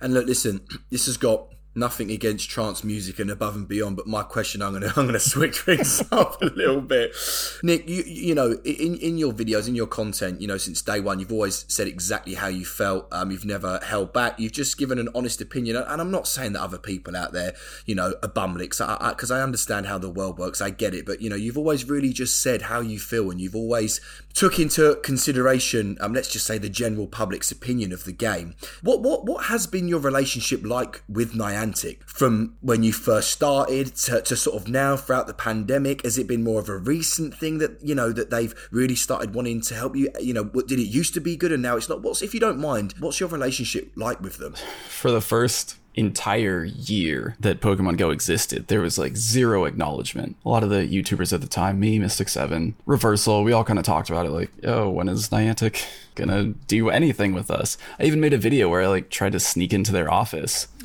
[0.00, 4.06] And look, listen, this has got nothing against trance music and above and beyond, but
[4.06, 7.14] my question, I'm gonna I'm gonna switch things up a little bit.
[7.62, 11.00] Nick, you you know, in in your videos, in your content, you know, since day
[11.00, 13.08] one, you've always said exactly how you felt.
[13.12, 14.38] Um, you've never held back.
[14.38, 17.54] You've just given an honest opinion, and I'm not saying that other people out there,
[17.86, 20.60] you know, are bumlicks, because I, I, I understand how the world works.
[20.60, 23.40] I get it, but you know, you've always really just said how you feel, and
[23.40, 24.00] you've always
[24.38, 28.54] took into consideration, um, let's just say the general public's opinion of the game.
[28.82, 33.96] What what what has been your relationship like with Niantic from when you first started
[33.96, 36.04] to, to sort of now throughout the pandemic?
[36.04, 39.34] Has it been more of a recent thing that you know that they've really started
[39.34, 40.08] wanting to help you?
[40.20, 42.02] You know, what did it used to be good and now it's not?
[42.02, 42.94] What's if you don't mind?
[43.00, 44.54] What's your relationship like with them?
[44.88, 50.36] For the first entire year that Pokemon Go existed, there was like zero acknowledgement.
[50.44, 53.78] A lot of the YouTubers at the time, me, Mystic Seven, Reversal, we all kind
[53.78, 55.84] of talked about it like, oh, when is Niantic
[56.18, 57.78] gonna do anything with us?
[57.98, 60.68] I even made a video where I like tried to sneak into their office.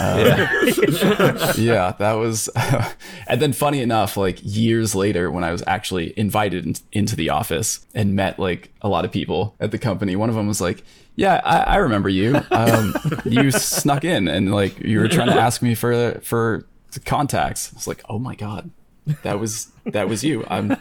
[0.00, 1.52] Uh, yeah.
[1.58, 2.48] yeah, that was.
[3.26, 7.30] and then, funny enough, like years later, when I was actually invited in- into the
[7.30, 10.60] office and met like a lot of people at the company, one of them was
[10.60, 10.84] like,
[11.16, 12.40] yeah, I, I remember you.
[12.52, 16.64] Um, you snuck in and like you were trying to ask me for for
[17.04, 17.72] contacts.
[17.72, 18.70] It's like, oh my god,
[19.22, 20.44] that was that was you.
[20.48, 20.76] I'm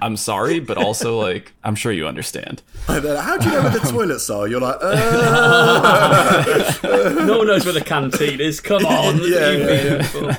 [0.00, 2.62] I'm sorry, but also like I'm sure you understand.
[2.86, 4.48] How do you know where the toilets are?
[4.48, 6.74] You're like, uh...
[7.26, 8.60] no one knows where the canteen is.
[8.60, 10.38] Come on, yeah, yeah, yeah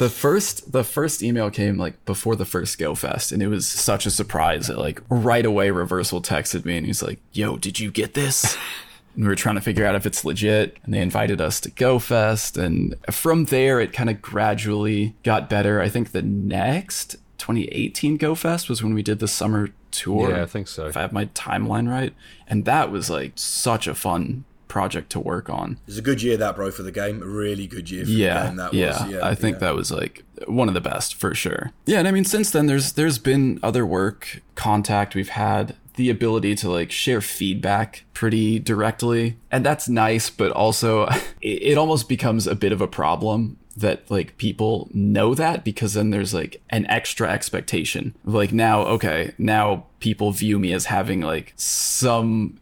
[0.00, 3.68] the first the first email came like before the first Go Fest, and it was
[3.68, 7.78] such a surprise that like right away Reversal texted me and he's like, "Yo, did
[7.78, 8.56] you get this?"
[9.14, 11.70] And we were trying to figure out if it's legit, and they invited us to
[11.70, 15.80] Go Fest, and from there it kind of gradually got better.
[15.80, 20.30] I think the next 2018 Go Fest was when we did the summer tour.
[20.30, 20.86] Yeah, I think so.
[20.86, 22.14] If I have my timeline right,
[22.46, 25.72] and that was like such a fun project to work on.
[25.72, 27.20] It was a good year that bro for the game.
[27.20, 29.12] A really good year for yeah, the game that yeah, was.
[29.12, 29.60] Yeah, I think yeah.
[29.60, 31.72] that was like one of the best for sure.
[31.84, 36.10] Yeah, and I mean since then there's there's been other work, contact we've had the
[36.10, 41.04] ability to like share feedback pretty directly and that's nice but also
[41.40, 45.94] it, it almost becomes a bit of a problem that like people know that because
[45.94, 51.20] then there's like an extra expectation like now okay now people view me as having
[51.20, 52.58] like some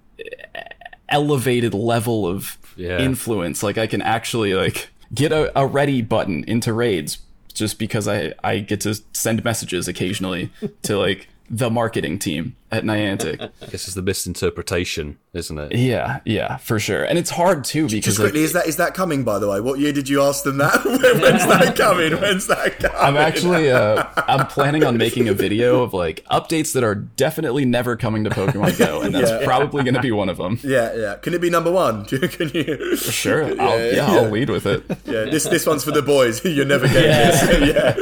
[1.08, 2.98] elevated level of Yeah.
[3.00, 3.62] influence.
[3.62, 7.18] Like I can actually like get a, a ready button into raids
[7.54, 10.50] just because I I get to send messages occasionally
[10.82, 13.40] to like the marketing team at Niantic.
[13.40, 15.74] I guess it's the misinterpretation, isn't it?
[15.74, 17.04] yeah, yeah, for sure.
[17.04, 19.24] And it's hard too because Just like, quickly, is that is that coming?
[19.24, 20.84] By the way, what year did you ask them that?
[20.84, 22.12] When's that coming?
[22.20, 22.96] When's that coming?
[22.98, 27.64] I'm actually uh, I'm planning on making a video of like updates that are definitely
[27.64, 29.44] never coming to Pokemon Go, and that's Yeah.
[29.44, 30.58] probably going to be one of them.
[30.62, 31.14] Yeah, yeah.
[31.16, 32.04] Can it be number one?
[32.06, 32.96] Can you?
[32.96, 34.06] Sure, I'll, yeah, yeah.
[34.06, 34.84] I'll lead with it.
[35.06, 36.44] Yeah, this this one's for the boys.
[36.44, 37.10] You're never getting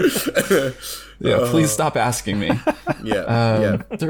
[0.03, 1.03] this.
[1.19, 2.49] Yeah, please stop asking me.
[2.49, 2.65] Yeah,
[3.03, 3.21] yeah,
[3.55, 3.97] Um, yeah.
[3.97, 4.07] The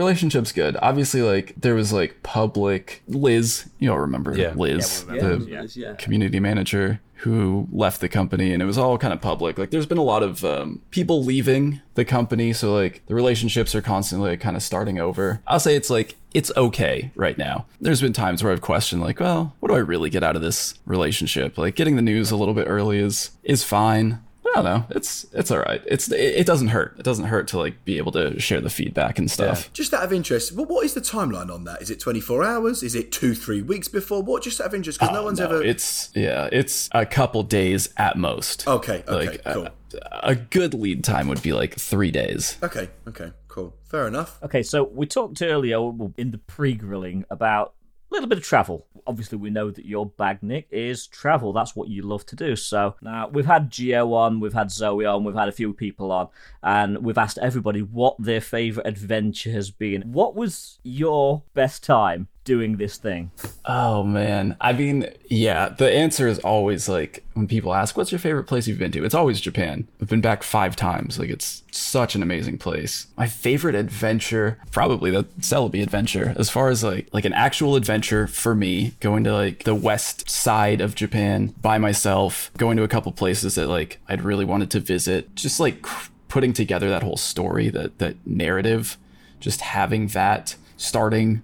[0.47, 0.77] relationship's good.
[0.83, 3.69] Obviously, like there was like public Liz.
[3.79, 4.53] You all remember Yeah.
[4.55, 5.67] Liz, Yeah, the yeah.
[5.75, 5.95] yeah.
[5.95, 9.57] community manager who left the company, and it was all kind of public.
[9.59, 13.75] Like there's been a lot of um, people leaving the company, so like the relationships
[13.75, 15.41] are constantly like, kind of starting over.
[15.47, 17.65] I'll say it's like it's okay right now.
[17.81, 20.43] There's been times where I've questioned like, well, what do I really get out of
[20.43, 21.57] this relationship?
[21.57, 24.21] Like getting the news a little bit early is is fine.
[24.55, 24.85] I don't know.
[24.91, 25.83] It's it's all right.
[25.87, 26.97] It's it, it doesn't hurt.
[26.99, 29.73] It doesn't hurt to like be able to share the feedback and stuff.
[29.73, 31.83] Just out of interest, what, what is the timeline on that?
[31.83, 32.83] Is it 24 hours?
[32.83, 34.23] Is it two, three weeks before?
[34.23, 34.43] What?
[34.43, 35.63] Just out of interest, because no oh, one's No, ever.
[35.63, 38.67] It's yeah, it's a couple days at most.
[38.67, 39.69] Okay, okay, like uh, cool.
[40.13, 42.59] a, a good lead time would be like three days.
[42.63, 43.75] Okay, okay, cool.
[43.85, 44.43] Fair enough.
[44.43, 45.79] Okay, so we talked earlier
[46.17, 47.75] in the pre-grilling about
[48.11, 48.87] a little bit of travel.
[49.07, 51.53] Obviously, we know that your bag, Nick, is travel.
[51.53, 52.57] That's what you love to do.
[52.57, 56.13] So now we've had Geo on, we've had Zoe on, we've had a few people
[56.13, 56.29] on,
[56.63, 60.03] and we've asked everybody what their favorite adventure has been.
[60.13, 63.31] What was your best time doing this thing?
[63.67, 65.69] Oh man, I mean, yeah.
[65.69, 69.05] The answer is always like when people ask, "What's your favorite place you've been to?"
[69.05, 69.87] It's always Japan.
[70.01, 71.19] I've been back five times.
[71.19, 73.09] Like it's such an amazing place.
[73.19, 76.35] My favorite adventure, probably the Celebi adventure.
[76.39, 80.31] As far as like like an actual adventure for me, going to like the west
[80.31, 84.71] side of Japan by myself, going to a couple places that like I'd really wanted
[84.71, 85.85] to visit, just like
[86.29, 88.97] putting together that whole story, that that narrative,
[89.41, 91.43] just having that starting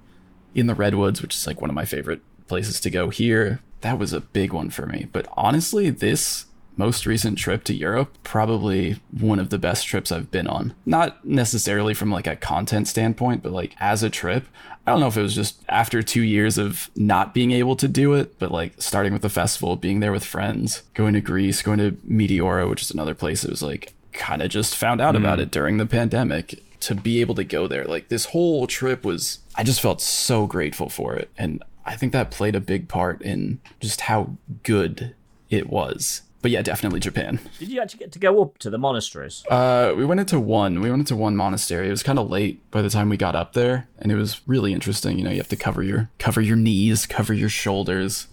[0.55, 3.61] in the redwoods, which is like one of my favorite places to go here.
[3.81, 5.09] That was a big one for me.
[5.13, 10.31] But honestly, this most recent trip to Europe, probably one of the best trips I've
[10.31, 10.75] been on.
[10.87, 14.47] Not necessarily from like a content standpoint, but like as a trip.
[14.87, 17.89] I don't know if it was just after two years of not being able to
[17.89, 21.63] do it, but like starting with the festival, being there with friends, going to Greece,
[21.63, 23.45] going to Meteora, which is another place.
[23.45, 25.19] It was like kind of just found out mm.
[25.19, 26.63] about it during the pandemic.
[26.83, 30.47] To be able to go there, like this whole trip was, I just felt so
[30.47, 31.31] grateful for it.
[31.39, 35.15] And I think that played a big part in just how good
[35.49, 36.23] it was.
[36.43, 37.39] But yeah, definitely Japan.
[37.61, 39.45] Did you actually get to go up to the monasteries?
[39.49, 40.81] Uh, we went into one.
[40.81, 41.87] We went into one monastery.
[41.87, 44.41] It was kind of late by the time we got up there, and it was
[44.47, 45.19] really interesting.
[45.19, 48.27] You know, you have to cover your cover your knees, cover your shoulders,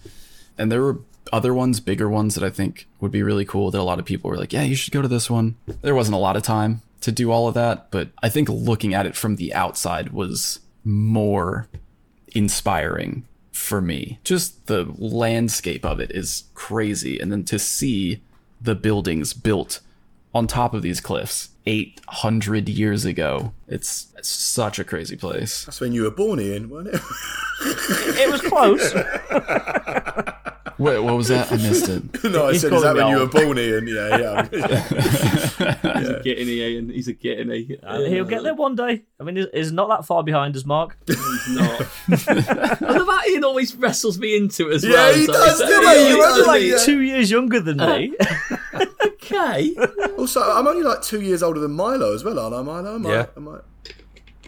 [0.58, 0.98] and there were
[1.32, 3.70] other ones, bigger ones that I think would be really cool.
[3.70, 5.94] That a lot of people were like, "Yeah, you should go to this one." There
[5.94, 9.06] wasn't a lot of time to do all of that, but I think looking at
[9.06, 11.68] it from the outside was more
[12.34, 14.18] inspiring for me.
[14.24, 17.18] Just the landscape of it is crazy.
[17.18, 18.22] And then to see
[18.60, 19.80] the buildings built
[20.34, 25.64] on top of these cliffs 800 years ago, it's, it's such a crazy place.
[25.64, 27.00] That's when you were born, Ian, wasn't it?
[27.62, 28.94] It was close.
[30.80, 31.52] Wait, what was that?
[31.52, 32.24] I missed it.
[32.24, 33.32] no, I He's said, is that calling me when you were old.
[33.32, 33.86] born, Ian?
[33.86, 34.48] Yeah, yeah.
[36.00, 36.88] He's a getting Ian.
[36.88, 37.78] He's a getting a.
[37.86, 39.02] Uh, He'll get there one day.
[39.20, 40.96] I mean, he's- he's not that far behind us, Mark.
[41.06, 41.80] He's not.
[42.08, 45.14] I love how Ian always wrestles me into it as Yeah, well.
[45.14, 46.08] he so does, it's- doesn't Mate, he?
[46.16, 46.78] you're only does, like yeah.
[46.78, 48.14] two years younger than me.
[49.04, 49.74] Okay.
[50.18, 52.94] Also, I'm only like two years older than Milo as well, aren't I, Milo?
[52.96, 53.26] Am I- Yeah.
[53.36, 53.58] am I-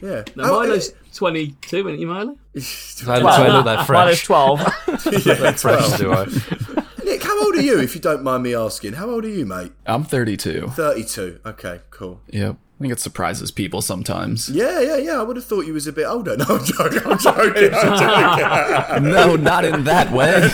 [0.00, 0.22] yeah.
[0.34, 2.36] Now, How- Milo's 22, isn't he, Milo?
[2.60, 4.24] So I look, so I look that Minus fresh.
[4.24, 4.60] 12.
[5.26, 5.98] yeah, fresh, 12.
[5.98, 6.24] do I?
[7.04, 8.92] Nick, how old are you, if you don't mind me asking?
[8.94, 9.72] How old are you, mate?
[9.86, 10.68] I'm 32.
[10.68, 11.40] 32.
[11.44, 12.20] Okay, cool.
[12.28, 12.56] Yep.
[12.56, 14.48] I think it surprises people sometimes.
[14.48, 15.20] Yeah, yeah, yeah.
[15.20, 16.36] I would have thought you was a bit older.
[16.36, 17.02] No, I'm joking.
[17.04, 17.72] I'm joking.
[17.74, 19.12] I'm joking.
[19.12, 20.50] no, not in that way.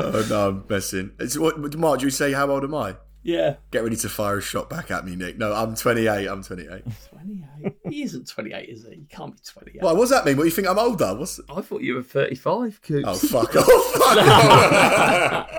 [0.00, 1.10] oh, no, I'm messing.
[1.18, 2.96] It's, what, Mark, do you say how old am I?
[3.28, 3.56] Yeah.
[3.72, 5.36] Get ready to fire a shot back at me, Nick.
[5.36, 6.26] No, I'm 28.
[6.26, 6.82] I'm 28.
[7.10, 7.74] 28.
[7.90, 8.94] He isn't 28, is he?
[8.94, 9.82] He can't be 28.
[9.82, 10.38] Why, what does that mean?
[10.38, 11.14] What, do you think I'm older?
[11.14, 11.38] What's...
[11.54, 13.06] I thought you were 35, Coops.
[13.06, 13.66] Oh, fuck off.
[13.98, 15.58] Fuck off.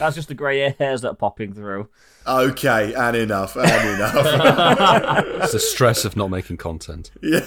[0.00, 1.88] That's just the grey hairs that are popping through.
[2.26, 5.24] Okay, and enough, and enough.
[5.44, 7.12] It's the stress of not making content.
[7.22, 7.46] yeah.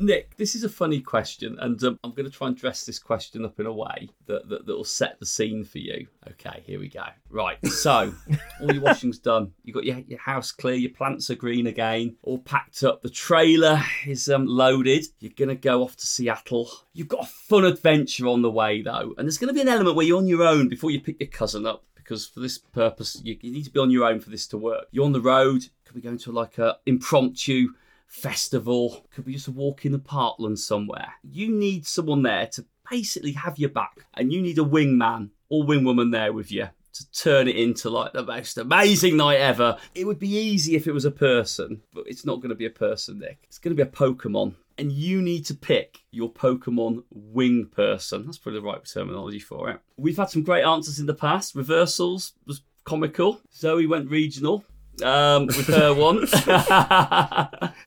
[0.00, 2.98] Nick, this is a funny question, and um, I'm going to try and dress this
[2.98, 6.06] question up in a way that, that that will set the scene for you.
[6.30, 7.04] Okay, here we go.
[7.30, 8.14] Right, so
[8.60, 9.52] all your washing's done.
[9.62, 10.74] You got your, your house clear.
[10.74, 12.16] Your plants are green again.
[12.22, 13.02] All packed up.
[13.02, 15.06] The trailer is um, loaded.
[15.20, 16.70] You're going to go off to Seattle.
[16.92, 19.68] You've got a fun adventure on the way though, and there's going to be an
[19.68, 21.84] element where you're on your own before you pick your cousin up.
[21.94, 24.58] Because for this purpose, you, you need to be on your own for this to
[24.58, 24.88] work.
[24.90, 25.66] You're on the road.
[25.86, 27.68] Could be going to like a impromptu
[28.06, 31.14] festival, could be just a walk in the parkland somewhere.
[31.22, 35.64] You need someone there to basically have your back, and you need a wingman or
[35.64, 39.76] wingwoman there with you to turn it into like the most amazing night ever.
[39.94, 42.66] It would be easy if it was a person, but it's not going to be
[42.66, 43.38] a person, Nick.
[43.44, 44.54] It's going to be a Pokemon.
[44.78, 48.24] And you need to pick your Pokemon wing person.
[48.24, 49.80] That's probably the right terminology for it.
[49.96, 51.54] We've had some great answers in the past.
[51.54, 53.40] Reversals was comical.
[53.54, 54.64] Zoe went regional
[55.02, 56.20] um, with her one.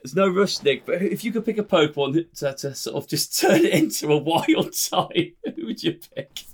[0.04, 3.08] There's no rush, Nick, but if you could pick a Pokemon to, to sort of
[3.08, 6.46] just turn it into a wild type, who would you pick?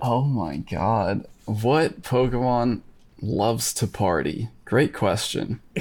[0.00, 1.26] Oh my god.
[1.46, 2.82] What Pokemon
[3.20, 4.48] loves to party?
[4.64, 5.60] Great question.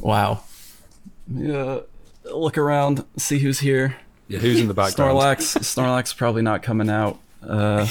[0.00, 0.42] wow.
[1.32, 1.80] Yeah.
[2.24, 3.96] Look around, see who's here.
[4.28, 5.18] Yeah, who's in the background?
[5.18, 5.58] Snorlax.
[5.58, 7.18] Snorlax probably not coming out.
[7.42, 7.86] Uh,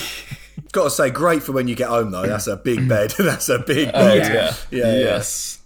[0.74, 2.26] Got to say, great for when you get home, though.
[2.28, 3.12] That's a big bed.
[3.18, 4.18] That's a big bed.
[4.34, 4.56] yeah.
[4.72, 4.94] yeah.
[4.94, 5.00] yeah.
[5.00, 5.60] yes.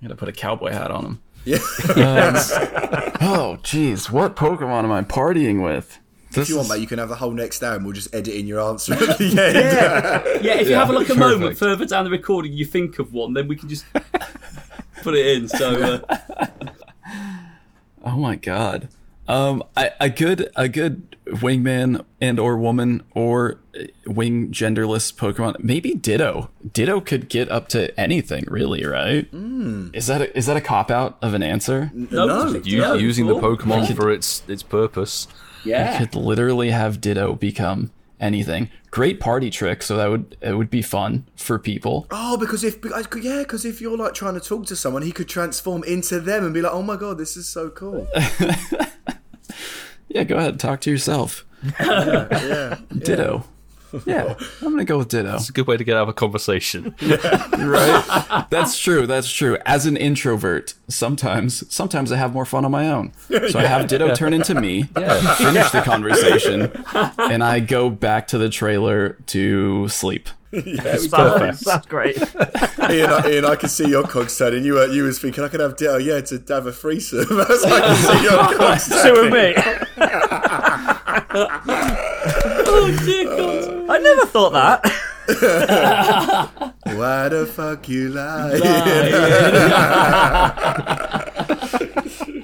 [0.00, 1.22] I'm gonna put a cowboy hat on him.
[1.44, 1.58] Yeah.
[3.24, 4.10] Oh, jeez.
[4.10, 5.98] What Pokemon am I partying with?
[6.32, 7.94] This If you want, is- mate, you can have the whole next hour and we'll
[7.94, 9.34] just edit in your answer at the end.
[9.34, 11.18] Yeah, yeah if you have like a perfect.
[11.20, 13.84] moment further down the recording, you think of one, then we can just
[15.02, 15.46] put it in.
[15.48, 16.46] So uh,
[18.04, 18.88] Oh my god.
[19.32, 25.62] Um, I, a good a good wingman and or woman or uh, wing genderless Pokemon.
[25.62, 26.50] Maybe Ditto.
[26.72, 29.30] Ditto could get up to anything, really, right?
[29.32, 29.94] Mm.
[29.96, 31.90] Is that a, is that a cop out of an answer?
[31.94, 32.46] No.
[32.52, 33.56] U- Yeah, using the cool.
[33.56, 35.28] Pokemon for its its purpose.
[35.64, 37.90] yeah, Could literally have Ditto become
[38.20, 38.68] anything.
[38.90, 39.82] Great party trick.
[39.82, 42.06] So that would it would be fun for people.
[42.10, 42.76] Oh, because if
[43.22, 46.44] yeah, because if you're like trying to talk to someone, he could transform into them
[46.44, 48.06] and be like, "Oh my god, this is so cool."
[50.14, 51.46] Yeah, go ahead, talk to yourself.
[51.80, 53.44] yeah, Ditto.
[54.06, 55.34] Yeah, I'm gonna go with ditto.
[55.34, 56.94] It's a good way to get out of a conversation.
[57.02, 58.46] right?
[58.50, 59.06] That's true.
[59.06, 59.58] That's true.
[59.66, 63.12] As an introvert, sometimes sometimes I have more fun on my own.
[63.28, 66.72] So I have Ditto turn into me, finish the conversation,
[67.18, 70.28] and I go back to the trailer to sleep.
[70.76, 71.58] Sounds, perfect.
[71.60, 72.16] sounds great.
[72.90, 74.64] Ian, I, Ian, I can see your cogs turning.
[74.64, 77.20] You were you was thinking I could have Ditto, yeah, to have a threesome.
[77.30, 79.54] I was like, I can see your cogs Two and me.
[82.74, 83.90] Oh dear God.
[83.90, 84.84] I never thought that.
[86.84, 88.58] Why the fuck you lie?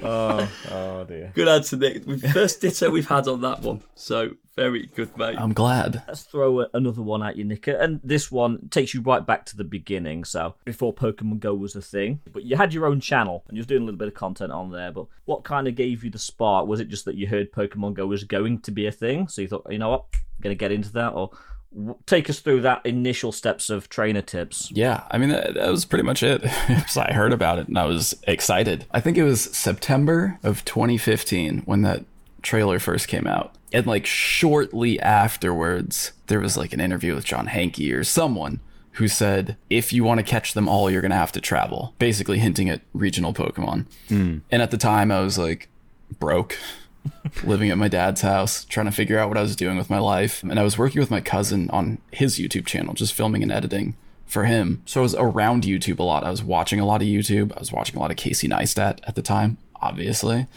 [0.09, 1.31] Oh, oh dear.
[1.35, 2.03] Good answer, Nick.
[2.31, 3.81] First ditto we've had on that one.
[3.95, 5.35] So very good, mate.
[5.37, 6.03] I'm glad.
[6.07, 7.73] Let's throw another one at you, Nicker.
[7.73, 10.23] And this one takes you right back to the beginning.
[10.23, 13.61] So before Pokemon Go was a thing, but you had your own channel and you
[13.61, 14.91] was doing a little bit of content on there.
[14.91, 16.67] But what kind of gave you the spark?
[16.67, 19.41] Was it just that you heard Pokemon Go was going to be a thing, so
[19.41, 21.39] you thought, you know what, I'm gonna get into that, or w-
[22.05, 24.71] take us through that initial steps of trainer tips?
[24.71, 26.43] Yeah, I mean that, that was pretty much it.
[26.87, 28.85] so I heard about it and I was excited.
[28.91, 32.05] I think it was September of 2015 when that
[32.41, 33.55] trailer first came out.
[33.71, 38.59] And like shortly afterwards, there was like an interview with John Hanke or someone
[38.93, 41.93] who said, if you want to catch them all, you're going to have to travel,
[41.99, 43.85] basically hinting at regional Pokemon.
[44.09, 44.39] Hmm.
[44.51, 45.69] And at the time, I was like
[46.19, 46.57] broke,
[47.43, 49.99] living at my dad's house, trying to figure out what I was doing with my
[49.99, 50.43] life.
[50.43, 53.95] And I was working with my cousin on his YouTube channel, just filming and editing
[54.25, 54.81] for him.
[54.85, 56.23] So I was around YouTube a lot.
[56.23, 57.55] I was watching a lot of YouTube.
[57.55, 60.47] I was watching a lot of Casey Neistat at the time, obviously.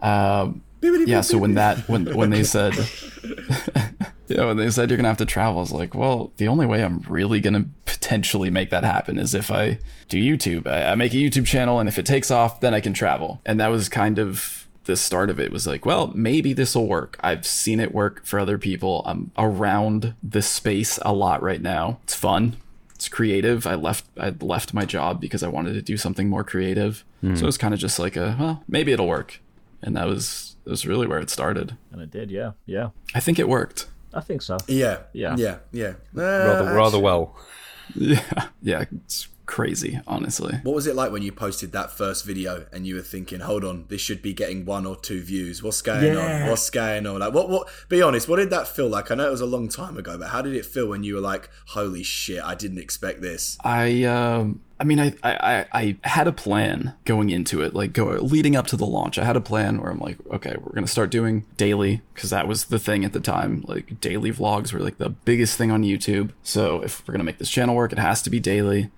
[0.00, 0.62] Um,
[1.08, 2.72] yeah, so when that when when they said
[4.28, 6.66] yeah, when they said you're gonna have to travel, I was like, well, the only
[6.66, 10.66] way I'm really gonna potentially make that happen is if I do YouTube.
[10.66, 13.40] I, I make a YouTube channel, and if it takes off, then I can travel.
[13.44, 15.52] And that was kind of the start of it.
[15.52, 17.16] Was like, well, maybe this will work.
[17.20, 19.02] I've seen it work for other people.
[19.06, 22.00] I'm around the space a lot right now.
[22.04, 22.56] It's fun.
[22.94, 23.66] It's creative.
[23.66, 27.04] I left I left my job because I wanted to do something more creative.
[27.22, 29.40] So it was kind of just like a well, maybe it'll work.
[29.82, 31.76] And that was that was really where it started.
[31.92, 32.88] And it did, yeah, yeah.
[33.14, 33.86] I think it worked.
[34.14, 34.56] I think so.
[34.66, 35.36] Yeah, Yeah.
[35.36, 35.92] yeah, yeah.
[36.16, 37.36] Uh, rather, rather well.
[37.94, 40.58] Yeah, yeah, it's crazy, honestly.
[40.62, 43.64] What was it like when you posted that first video and you were thinking, "Hold
[43.64, 45.62] on, this should be getting one or two views.
[45.62, 46.48] What's going on?
[46.48, 47.48] What's going on?" Like, what?
[47.48, 47.68] What?
[47.88, 48.28] Be honest.
[48.28, 49.10] What did that feel like?
[49.10, 51.14] I know it was a long time ago, but how did it feel when you
[51.14, 55.66] were like, "Holy shit, I didn't expect this." I um I mean I, I I
[55.72, 59.18] I had a plan going into it, like go leading up to the launch.
[59.18, 62.46] I had a plan where I'm like, okay, we're gonna start doing daily because that
[62.46, 63.64] was the thing at the time.
[63.66, 66.32] Like daily vlogs were like the biggest thing on YouTube.
[66.42, 68.90] So if we're gonna make this channel work, it has to be daily.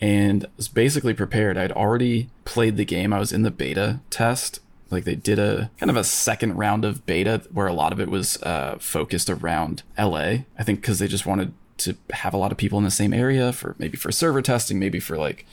[0.00, 1.56] And was basically prepared.
[1.56, 3.12] I'd already played the game.
[3.12, 4.60] I was in the beta test.
[4.90, 8.00] Like they did a kind of a second round of beta where a lot of
[8.00, 10.44] it was uh, focused around LA.
[10.58, 13.12] I think because they just wanted to have a lot of people in the same
[13.12, 15.46] area for maybe for server testing, maybe for like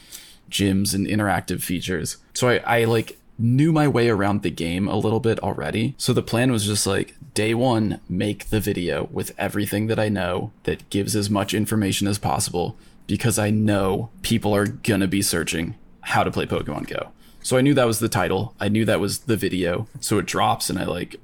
[0.50, 2.18] gyms and interactive features.
[2.34, 5.96] So I, I like knew my way around the game a little bit already.
[5.98, 10.10] So the plan was just like day one, make the video with everything that I
[10.10, 12.78] know that gives as much information as possible
[13.08, 17.12] because I know people are gonna be searching how to play Pokemon Go.
[17.44, 18.54] So I knew that was the title.
[18.60, 19.88] I knew that was the video.
[20.00, 21.16] So it drops and I like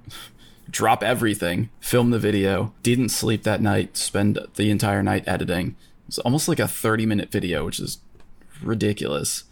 [0.70, 5.76] drop everything, film the video, didn't sleep that night, spend the entire night editing.
[6.08, 8.00] It's almost like a 30 minute video, which is
[8.62, 9.44] ridiculous.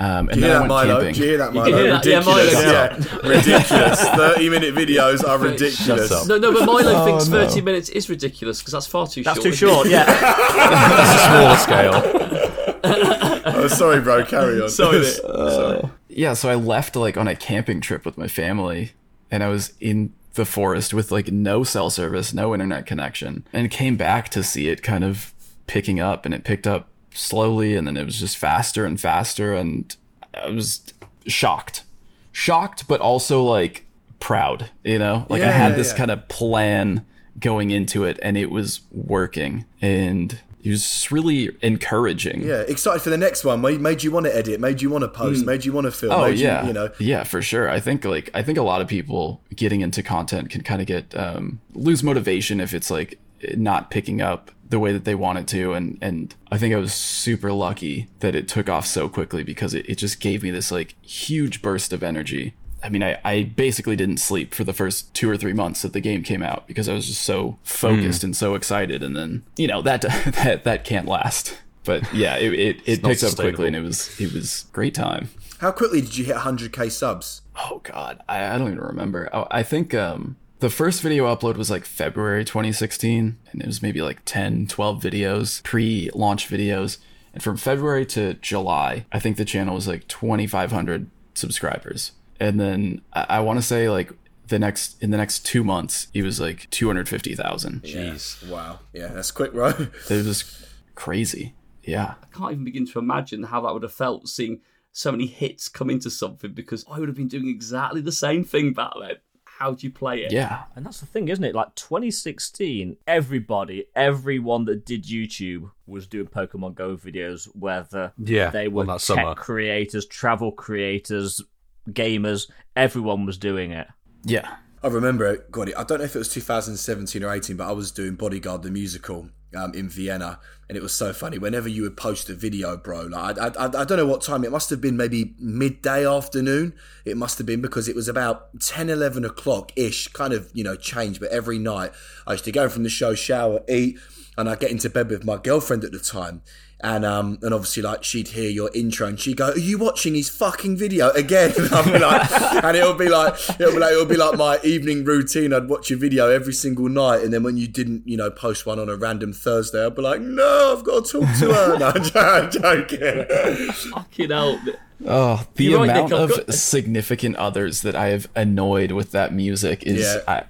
[0.00, 0.94] Um, and Do you then hear I that, went Milo?
[1.00, 1.14] camping.
[1.14, 1.76] Do you hear that, Milo?
[1.76, 2.06] hear that?
[2.06, 2.62] Yeah, Milo, Ridiculous.
[2.62, 4.08] shut Yeah, ridiculous.
[4.10, 6.12] Thirty-minute videos are ridiculous.
[6.12, 6.26] up.
[6.28, 7.44] No, no, but Milo thinks no.
[7.48, 9.44] 30 minutes is ridiculous because that's far too That's short.
[9.50, 9.88] That's too short.
[9.88, 11.56] Yeah, it?
[11.56, 11.56] a.
[11.56, 13.44] Smaller scale.
[13.44, 14.24] Oh, sorry, bro.
[14.24, 14.68] Carry on.
[14.68, 15.84] Sorry, mate.
[16.08, 18.92] yeah, so I left like on a camping trip with my family,
[19.30, 23.70] and I was in the forest with like no cell service, no internet connection, and
[23.70, 25.34] came back to see it kind of
[25.66, 29.54] picking up, and it picked up slowly, and then it was just faster and faster,
[29.54, 29.94] and
[30.34, 30.92] I was
[31.26, 31.84] shocked,
[32.32, 33.86] shocked, but also like
[34.20, 35.98] proud, you know, like I had yeah, this yeah.
[35.98, 37.04] kind of plan
[37.38, 42.42] going into it, and it was working, and it was really encouraging.
[42.42, 43.60] Yeah, excited for the next one.
[43.60, 44.60] Made, made you want to edit.
[44.60, 45.46] Made you want to post.
[45.46, 46.12] Made you want to film.
[46.12, 46.90] Oh yeah, you, you know.
[46.98, 47.70] yeah, for sure.
[47.70, 50.86] I think like I think a lot of people getting into content can kind of
[50.86, 53.18] get um, lose motivation if it's like
[53.56, 56.92] not picking up the way that they wanted to, and and I think I was
[56.92, 60.70] super lucky that it took off so quickly because it, it just gave me this
[60.70, 62.54] like huge burst of energy.
[62.82, 65.92] I mean, I, I basically didn't sleep for the first two or three months that
[65.92, 69.42] the game came out because I was just so focused and so excited, and then
[69.56, 70.02] you know that
[70.42, 71.58] that that can't last.
[71.84, 75.30] But yeah, it it, it picked up quickly, and it was it was great time.
[75.58, 77.42] How quickly did you hit 100k subs?
[77.56, 79.28] Oh God, I, I don't even remember.
[79.34, 83.80] I, I think um, The first video upload was like February 2016, and it was
[83.80, 86.98] maybe like 10, 12 videos, pre launch videos.
[87.32, 92.12] And from February to July, I think the channel was like 2,500 subscribers.
[92.40, 94.10] And then I, I want to say like
[94.48, 97.82] the next, in the next two months, he was like 250,000.
[97.82, 98.48] Jeez.
[98.48, 98.80] Wow.
[98.92, 99.68] Yeah, that's quick, bro.
[100.10, 101.54] It was crazy.
[101.84, 102.14] Yeah.
[102.20, 105.68] I can't even begin to imagine how that would have felt seeing so many hits
[105.68, 109.16] come into something because I would have been doing exactly the same thing back then.
[109.58, 110.30] How do you play it?
[110.30, 110.64] Yeah.
[110.76, 111.52] And that's the thing, isn't it?
[111.54, 118.68] Like 2016, everybody, everyone that did YouTube was doing Pokemon Go videos, whether Yeah, they
[118.68, 119.34] were that tech summer.
[119.34, 121.42] creators, travel creators,
[121.90, 123.88] gamers, everyone was doing it.
[124.24, 124.48] Yeah.
[124.82, 125.50] I remember it.
[125.50, 128.62] God, I don't know if it was 2017 or 18, but I was doing Bodyguard
[128.62, 131.38] the musical um, in Vienna, and it was so funny.
[131.38, 134.44] Whenever you would post a video, bro, like I, I, I don't know what time
[134.44, 136.74] it must have been, maybe midday afternoon.
[137.04, 140.64] It must have been because it was about 10, 11 o'clock ish, kind of you
[140.64, 141.20] know change.
[141.20, 141.92] But every night
[142.26, 143.98] I used to go from the show, shower, eat,
[144.36, 146.42] and I get into bed with my girlfriend at the time.
[146.80, 150.14] And um and obviously like she'd hear your intro and she'd go, Are you watching
[150.14, 151.52] his fucking video again?
[151.58, 154.60] And I'd be like and it'll be like it'll be like it'll be like my
[154.62, 155.52] evening routine.
[155.52, 158.64] I'd watch your video every single night and then when you didn't, you know, post
[158.64, 161.78] one on a random Thursday, I'd be like, No, I've got to talk to her.
[161.78, 163.72] No, I'm joking.
[163.92, 164.60] Fucking hell.
[165.04, 168.92] Oh, the You're right, amount Nick, I've of got- significant others that I have annoyed
[168.92, 170.44] with that music is Yeah.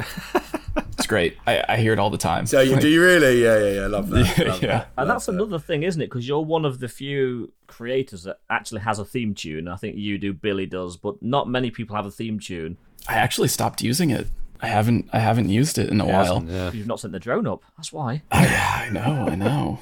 [1.04, 1.36] it's great.
[1.46, 2.46] I, I hear it all the time.
[2.46, 3.42] So you do you really?
[3.42, 3.86] Yeah, yeah, yeah.
[3.88, 4.38] Love that.
[4.46, 4.68] Love yeah.
[4.68, 4.88] that.
[4.96, 6.06] And that's another thing, isn't it?
[6.06, 9.68] Because you're one of the few creators that actually has a theme tune.
[9.68, 12.78] I think you do, Billy does, but not many people have a theme tune.
[13.06, 14.28] I actually stopped using it.
[14.62, 16.42] I haven't I haven't used it in a while.
[16.42, 16.72] Yeah.
[16.72, 17.62] You've not sent the drone up.
[17.76, 18.22] That's why.
[18.32, 19.80] I, I know, I know.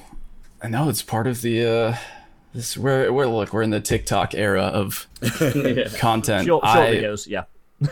[0.61, 1.95] I know it's part of the uh
[2.53, 5.07] this we're we're look, we're in the TikTok era of
[5.99, 6.47] content.
[6.47, 7.43] Short, short I- videos, yeah.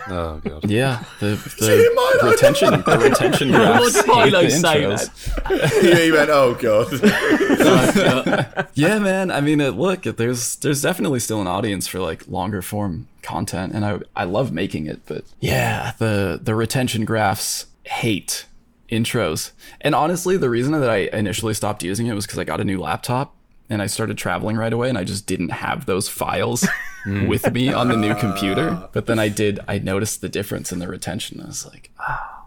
[0.07, 0.69] Oh god.
[0.69, 5.81] Yeah, the, See, the retention the retention graphs What did Milo say intros.
[5.83, 8.67] Yeah, he went, Oh god.
[8.73, 9.31] Yeah, man.
[9.31, 13.73] I mean, uh, look, there's there's definitely still an audience for like longer form content,
[13.73, 18.45] and I I love making it, but yeah, the the retention graphs hate
[18.89, 19.51] intros.
[19.81, 22.65] And honestly, the reason that I initially stopped using it was because I got a
[22.65, 23.35] new laptop
[23.71, 26.67] and I started traveling right away, and I just didn't have those files
[27.05, 28.77] with me on the new computer.
[28.91, 29.59] But then I did.
[29.67, 31.39] I noticed the difference in the retention.
[31.41, 32.45] I was like, ah.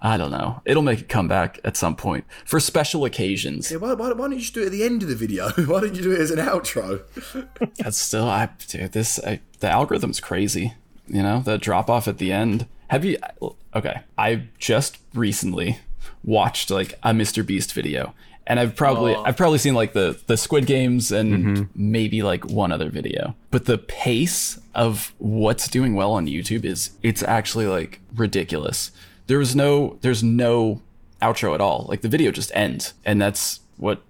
[0.00, 0.62] I don't know.
[0.64, 3.72] It'll make a comeback at some point for special occasions.
[3.72, 5.48] Yeah, why, why, why don't you just do it at the end of the video?
[5.56, 7.02] Why don't you do it as an outro?
[7.78, 10.74] That's still, I dude, this I, the algorithm's crazy.
[11.08, 12.66] You know, the drop off at the end.
[12.88, 13.18] Have you?
[13.74, 15.78] Okay, I just recently
[16.22, 17.44] watched like a Mr.
[17.44, 18.14] Beast video,
[18.46, 19.22] and I've probably oh.
[19.22, 21.62] I've probably seen like the the Squid Games and mm-hmm.
[21.74, 23.34] maybe like one other video.
[23.50, 28.92] But the pace of what's doing well on YouTube is it's actually like ridiculous.
[29.26, 30.80] There was no there's no
[31.20, 31.86] outro at all.
[31.88, 34.02] Like the video just ends, and that's what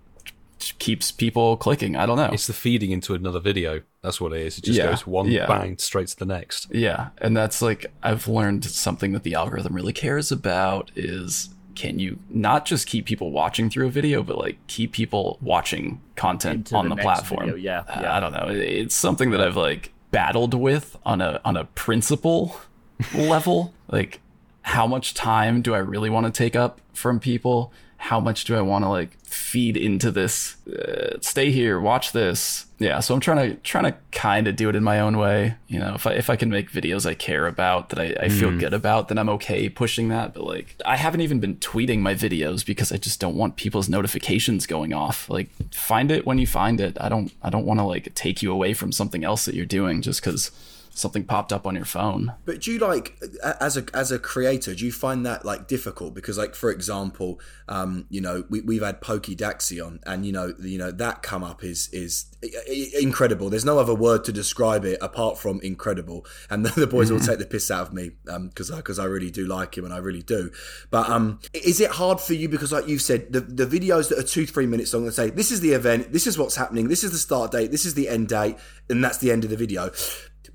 [0.79, 1.97] keeps people clicking.
[1.97, 2.31] I don't know.
[2.33, 3.83] It's the feeding into another video.
[4.03, 4.59] That's what it is.
[4.59, 5.47] It just Yeah, goes one yeah.
[5.47, 6.69] bang straight to the next.
[6.73, 11.99] Yeah, and that's like I've learned something that the algorithm really cares about is can
[11.99, 16.57] you not just keep people watching through a video, but like keep people watching content
[16.57, 17.45] Into on the the, platform.
[17.47, 18.17] video, yeah, Uh, yeah.
[18.17, 18.49] I don't know.
[18.49, 22.59] It's something that I've like battled with on a on a principle
[23.15, 23.75] level.
[23.89, 24.21] Like
[24.63, 27.73] how much time do I really want to take up from people?
[28.07, 30.57] How much do I want to like feed into this?
[30.67, 32.67] Uh, stay here, watch this.
[32.79, 35.57] Yeah, so I'm trying to trying to kind of do it in my own way.
[35.67, 38.29] You know, if I if I can make videos I care about that I, I
[38.29, 40.35] feel good about, then I'm okay pushing that.
[40.35, 43.89] But like, I haven't even been tweeting my videos because I just don't want people's
[43.89, 45.29] notifications going off.
[45.29, 46.97] Like, find it when you find it.
[47.01, 49.67] I don't I don't want to like take you away from something else that you're
[49.67, 50.53] doing just because
[50.97, 52.33] something popped up on your phone.
[52.45, 53.21] But do you like
[53.61, 54.75] as a as a creator?
[54.75, 56.15] Do you find that like difficult?
[56.15, 57.39] Because like for example,
[57.69, 61.45] um, you know we we've had PokeDaxi on, and you know you know that come
[61.45, 63.51] up is is i- i- incredible.
[63.51, 66.25] There's no other word to describe it apart from incredible.
[66.51, 69.31] And the, the boys will take the piss out of me because because I really
[69.31, 70.51] do like him and I really do.
[70.91, 74.19] But um, is it hard for you because like you've said the the videos that
[74.19, 76.89] are two three minutes long that say this is the event, this is what's happening,
[76.89, 78.57] this is the start date, this is the end date,
[78.89, 79.91] and that's the end of the video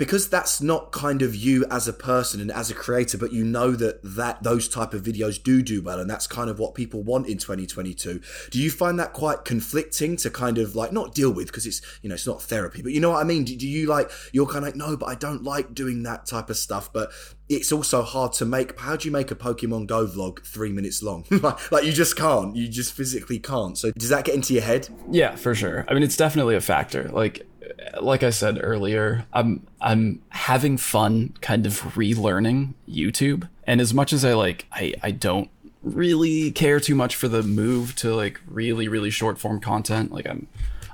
[0.01, 3.45] because that's not kind of you as a person and as a creator but you
[3.45, 6.73] know that that those type of videos do do well and that's kind of what
[6.73, 11.13] people want in 2022 do you find that quite conflicting to kind of like not
[11.13, 13.43] deal with because it's you know it's not therapy but you know what i mean?
[13.43, 16.25] Do, do you like you're kind of like no but i don't like doing that
[16.25, 17.11] type of stuff but
[17.47, 21.03] it's also hard to make how do you make a pokemon go vlog three minutes
[21.03, 21.25] long?
[21.41, 23.77] Like, like you just can't you just physically can't.
[23.77, 24.87] So does that get into your head?
[25.09, 25.85] Yeah, for sure.
[25.87, 27.09] I mean, it's definitely a factor.
[27.09, 27.47] Like,
[28.01, 33.47] like I said earlier, I'm I'm having fun kind of relearning YouTube.
[33.65, 35.49] And as much as I like, I, I don't
[35.83, 40.11] really care too much for the move to like really, really short form content.
[40.11, 40.47] Like I'm,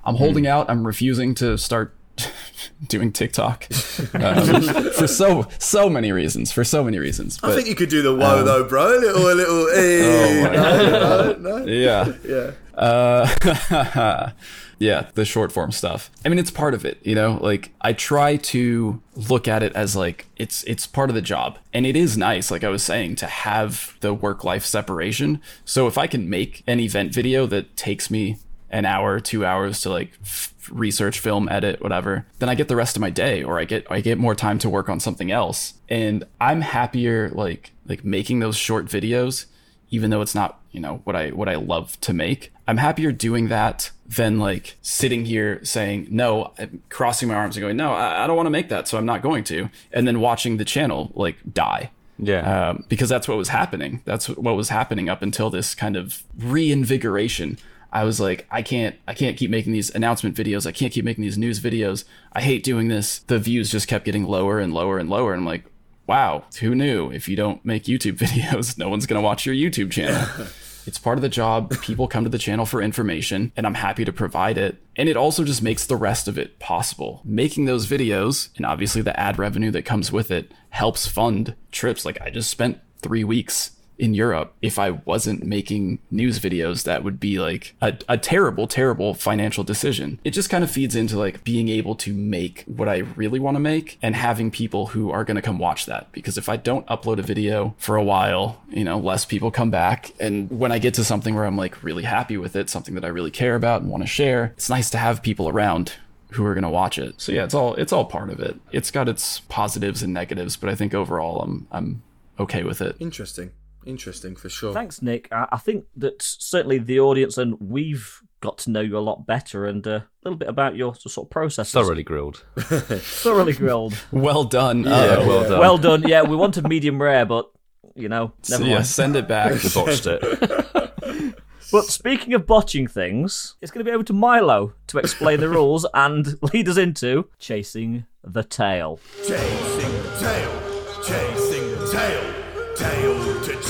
[0.03, 0.69] I'm holding out.
[0.69, 1.93] I'm refusing to start
[2.87, 3.67] doing TikTok
[4.13, 4.63] um,
[4.93, 7.39] for so, so many reasons, for so many reasons.
[7.43, 8.87] I think you could do the whoa though, bro.
[8.87, 9.67] A little, a little.
[9.73, 11.65] Hey, my no, no, no.
[11.65, 12.13] yeah.
[12.23, 12.51] Yeah.
[12.75, 14.31] Uh,
[14.79, 16.11] yeah, the short form stuff.
[16.23, 17.39] I mean, it's part of it, you know.
[17.41, 21.57] Like I try to look at it as like it's it's part of the job,
[21.73, 25.41] and it is nice, like I was saying, to have the work life separation.
[25.65, 28.37] So if I can make an event video that takes me
[28.69, 32.75] an hour, two hours to like f- research, film, edit, whatever, then I get the
[32.75, 35.31] rest of my day, or I get I get more time to work on something
[35.31, 39.45] else, and I'm happier like like making those short videos
[39.89, 42.53] even though it's not you know what i what i love to make.
[42.67, 47.63] I'm happier doing that than like sitting here saying no I'm crossing my arms and
[47.63, 50.07] going no i, I don't want to make that so i'm not going to and
[50.07, 51.89] then watching the channel like die.
[52.19, 52.69] Yeah.
[52.69, 54.01] um, because that's what was happening.
[54.05, 57.59] That's what was happening up until this kind of reinvigoration.
[57.91, 60.67] I was like i can't i can't keep making these announcement videos.
[60.67, 62.05] I can't keep making these news videos.
[62.33, 63.19] I hate doing this.
[63.19, 65.33] The views just kept getting lower and lower and lower.
[65.33, 65.63] And i'm like
[66.07, 67.11] wow, who knew?
[67.11, 70.47] If you don't make YouTube videos, no one's going to watch your YouTube channel.
[70.87, 71.79] it's part of the job.
[71.81, 74.81] People come to the channel for information, and I'm happy to provide it.
[74.95, 77.21] And it also just makes the rest of it possible.
[77.23, 82.05] Making those videos, and obviously the ad revenue that comes with it, helps fund trips.
[82.05, 87.03] Like, I just spent three weeks in Europe, if I wasn't making news videos, that
[87.03, 90.19] would be like a, a terrible, terrible financial decision.
[90.23, 93.55] It just kind of feeds into like being able to make what I really want
[93.55, 96.11] to make and having people who are going to come watch that.
[96.11, 99.71] Because if I don't upload a video for a while, you know, less people come
[99.71, 100.13] back.
[100.19, 103.05] And when I get to something where I'm like really happy with it, something that
[103.05, 105.93] I really care about and want to share, it's nice to have people around
[106.31, 107.19] who are going to watch it.
[107.19, 108.59] So yeah, it's all it's all part of it.
[108.71, 112.03] It's got its positives and negatives, but I think overall I'm I'm
[112.39, 112.95] okay with it.
[112.99, 113.51] Interesting.
[113.85, 114.73] Interesting for sure.
[114.73, 115.27] Thanks, Nick.
[115.31, 119.25] I, I think that certainly the audience and we've got to know you a lot
[119.25, 121.71] better and uh, a little bit about your sort of process.
[121.71, 122.43] Thoroughly grilled.
[122.57, 123.97] thoroughly grilled.
[124.11, 124.83] Well done.
[124.83, 125.59] Yeah, Uh, well done.
[125.59, 126.03] well done.
[126.07, 127.49] Yeah, we wanted medium rare, but
[127.95, 129.51] you know, never yeah, send it back.
[129.63, 131.33] We botched it.
[131.69, 135.49] But speaking of botching things, it's going to be over to Milo to explain the
[135.49, 139.01] rules and lead us into chasing the tail.
[139.27, 142.26] Chasing the tail, chasing the tail,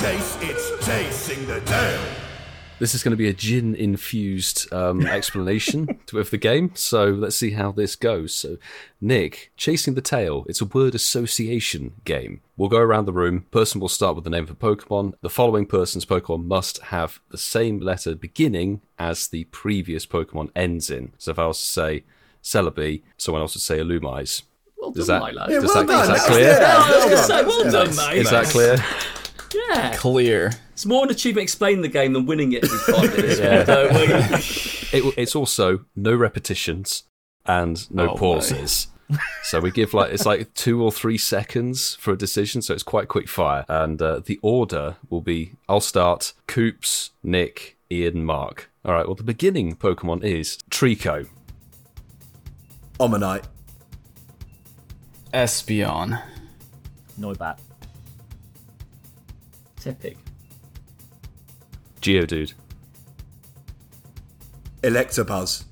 [0.02, 2.00] tail chase, it's chasing the tail.
[2.80, 6.72] This is going to be a gin infused um, explanation of the game.
[6.76, 8.36] So let's see how this goes.
[8.36, 8.58] So,
[9.02, 10.46] Nick, chasing the tail.
[10.48, 12.42] It's a word association game.
[12.56, 13.46] We'll go around the room.
[13.50, 15.14] Person will start with the name of a Pokemon.
[15.22, 20.92] The following person's Pokemon must have the same letter beginning as the previous Pokemon ends
[20.92, 21.14] in.
[21.18, 22.04] So if I was to say
[22.44, 24.44] Celebi, someone else would say Illumise.
[24.78, 25.48] Well Does done, that, Milo.
[25.62, 26.18] does well that, is done.
[26.18, 26.50] that clear?
[26.52, 27.24] Yeah, well done.
[27.26, 27.98] say, well Yeah, done, nice.
[27.98, 28.18] mate.
[28.18, 28.78] Is that clear?
[29.54, 29.96] Yeah.
[29.96, 30.52] Clear.
[30.74, 33.40] It's more an achievement explaining the game than winning it every five.
[33.40, 33.66] Yeah.
[33.66, 33.88] So,
[34.98, 37.04] It, it's also no repetitions
[37.46, 38.36] and no Oh, boy.
[38.36, 38.88] pauses.
[39.44, 42.84] so we give like it's like two or three seconds for a decision, so it's
[42.84, 43.66] quite quick fire.
[43.70, 48.70] And uh, the order will be: I'll start Coops, Nick, Ian, Mark.
[48.86, 49.06] All right.
[49.06, 51.28] Well, the beginning Pokemon is Trico.
[53.00, 53.44] Omanyte.
[55.34, 56.22] Espeon.
[57.20, 57.60] Noibat.
[59.82, 60.18] Tepig.
[62.02, 62.54] Geodude.
[64.84, 65.66] Electabuzz.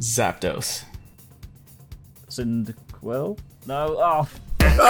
[0.00, 0.84] Zapdos.
[2.28, 3.38] Cyndaquil?
[3.66, 3.96] No.
[3.98, 4.28] Oh.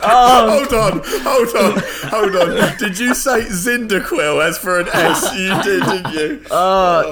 [0.00, 2.76] oh, Hold on, hold on, hold on.
[2.78, 5.34] Did you say Zindaquil as for an S?
[5.34, 6.44] You did, didn't you?
[6.50, 7.02] Uh,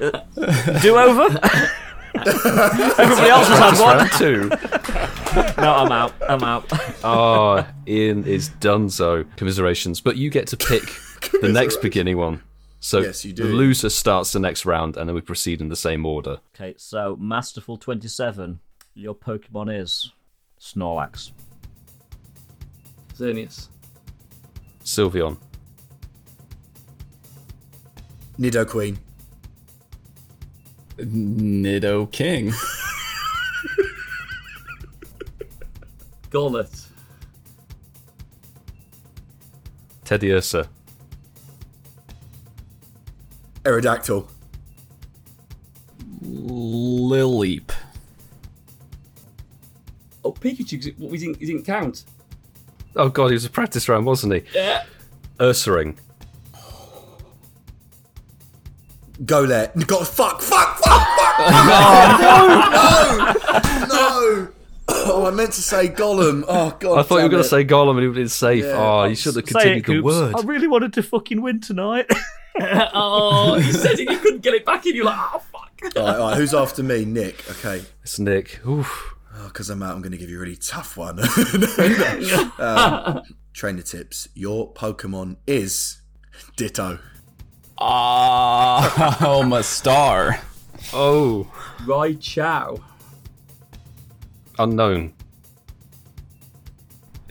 [0.00, 1.24] uh, do over?
[2.14, 4.08] Everybody else has had one.
[4.18, 4.50] Two.
[5.36, 6.12] No, I'm out.
[6.28, 6.64] I'm out.
[7.04, 9.24] Oh, Ian is done so.
[9.36, 10.82] Commiserations, but you get to pick
[11.40, 12.42] the next beginning one.
[12.80, 13.42] So Yes, you do.
[13.46, 16.38] the loser starts the next round, and then we proceed in the same order.
[16.54, 18.58] Okay, so Masterful 27.
[18.94, 20.12] Your Pokemon is
[20.58, 21.32] Snorlax.
[23.14, 23.68] Xerneas.
[24.82, 25.36] Sylveon.
[28.38, 28.96] Nidoqueen.
[30.98, 32.52] Nidoking.
[36.30, 36.86] Golett.
[40.04, 40.66] Teddiursa.
[43.64, 44.26] Aerodactyl.
[46.24, 47.70] Lilleep.
[50.24, 50.76] Oh, Pikachu.
[50.78, 52.04] 'cause it- What, he, didn't, he didn't count.
[52.96, 54.42] Oh god, he was a practice round, wasn't he?
[54.54, 54.84] Yeah.
[55.38, 55.96] Ursaring.
[59.24, 59.86] Golett.
[59.86, 61.36] God, fuck, fuck, fuck, fuck.
[65.06, 66.44] wanted to say Gollum.
[66.48, 66.98] Oh God!
[66.98, 68.64] I thought you were going to say Gollum and it was safe.
[68.64, 68.76] Yeah.
[68.76, 70.04] oh, you should have continued it, the Coops.
[70.04, 70.34] word.
[70.36, 72.06] I really wanted to fucking win tonight.
[72.60, 74.94] oh, you said it, you couldn't get it back in.
[74.96, 75.96] You're like, oh fuck.
[75.96, 77.04] All right, all right, who's after me?
[77.04, 77.48] Nick.
[77.50, 77.84] Okay.
[78.02, 78.60] It's Nick.
[78.66, 79.14] Oof.
[79.36, 81.20] Oh, because I'm out, I'm going to give you a really tough one.
[82.58, 83.22] um,
[83.54, 84.28] trainer tips.
[84.34, 86.02] Your Pokemon is
[86.56, 86.98] Ditto.
[87.78, 90.40] Ah, oh, my star.
[90.92, 91.50] Oh,
[91.84, 92.82] Raichu.
[94.60, 95.12] Unknown.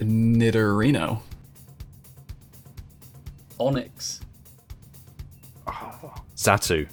[0.00, 1.20] Nidorino.
[3.60, 4.20] Onix.
[6.36, 6.88] Xatu.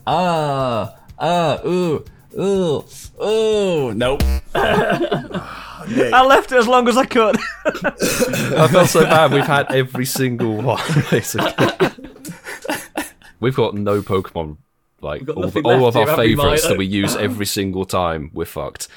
[0.06, 2.04] Ah, ah, ooh,
[2.38, 2.84] ooh,
[3.24, 3.94] ooh.
[3.94, 4.22] Nope.
[4.54, 7.38] I left it as long as I could.
[7.66, 9.32] I felt so bad.
[9.32, 11.88] We've had every single one, basically.
[13.44, 14.56] We've got no Pokemon.
[15.02, 18.32] Like all, the, all of our here, have favourites that we use every single time,
[18.34, 18.88] we're fucked.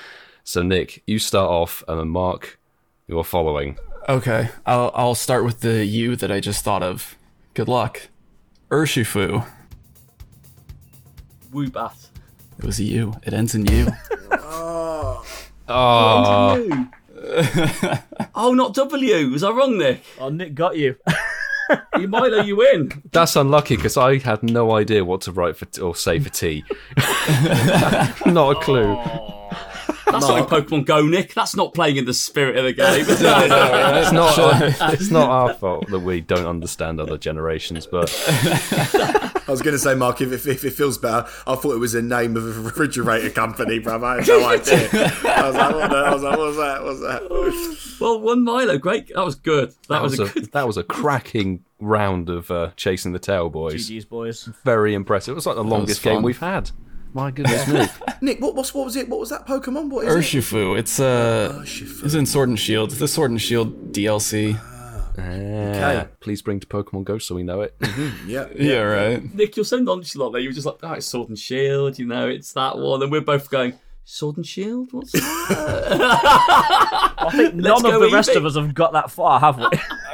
[0.44, 2.60] So Nick, you start off, and then Mark,
[3.08, 3.76] you're following.
[4.08, 7.16] Okay, I'll I'll start with the U that I just thought of.
[7.54, 8.02] Good luck.
[8.70, 9.44] Urshifu.
[11.52, 12.06] Woobat.
[12.60, 13.14] It was a U.
[13.24, 13.88] It ends in U.
[14.30, 15.26] oh.
[15.68, 16.88] Oh,
[18.32, 19.30] Oh, not W.
[19.30, 20.02] Was I wrong, Nick?
[20.20, 20.94] oh, Nick got you.
[21.98, 23.02] You Milo, you win.
[23.12, 26.62] that's unlucky because I had no idea what to write for or say for T.
[28.26, 28.94] Not a clue.
[30.06, 31.34] That's not in Pokemon Go, Nick.
[31.34, 33.06] That's not playing in the spirit of the game.
[33.96, 34.34] It's not.
[34.94, 39.78] it's not our fault that we don't understand other generations, but I was going to
[39.78, 42.44] say, Mark, if, if, if it feels better, I thought it was the name of
[42.44, 44.04] a refrigerator company, bruv.
[44.04, 44.88] I had no idea.
[45.24, 46.82] I was like, what, the, I was like, what was that?
[46.82, 47.96] What was that?
[48.00, 48.78] well, one Milo.
[48.78, 49.08] Great.
[49.14, 49.70] That was good.
[49.70, 50.52] That, that was, was a a good.
[50.52, 53.88] that was a cracking round of uh, chasing the tail, boys.
[53.88, 54.44] GG's, boys.
[54.64, 55.32] Very impressive.
[55.32, 56.70] It was like the longest game we've had.
[57.16, 57.86] My goodness me.
[58.20, 59.08] Nick, what, what's, what was it?
[59.08, 59.88] What was that Pokemon?
[59.88, 60.18] What is it?
[60.18, 60.78] Urshifu.
[60.78, 62.04] It's uh, Urshifu.
[62.04, 62.90] it's in Sword and Shield.
[62.90, 64.60] It's the Sword and Shield DLC.
[65.18, 66.08] Okay.
[66.20, 67.74] Please bring to Pokemon Go so we know it.
[68.26, 68.48] Yeah.
[68.54, 69.34] Yeah, right.
[69.34, 70.42] Nick, you're so nonchalant there.
[70.42, 71.98] You were just like, oh, it's Sword and Shield.
[71.98, 73.72] You know, it's that one, and we're both going.
[74.04, 74.92] Sword and Shield?
[74.92, 75.22] What's that?
[77.18, 78.38] I think none of the rest easy.
[78.38, 79.66] of us have got that far, have we?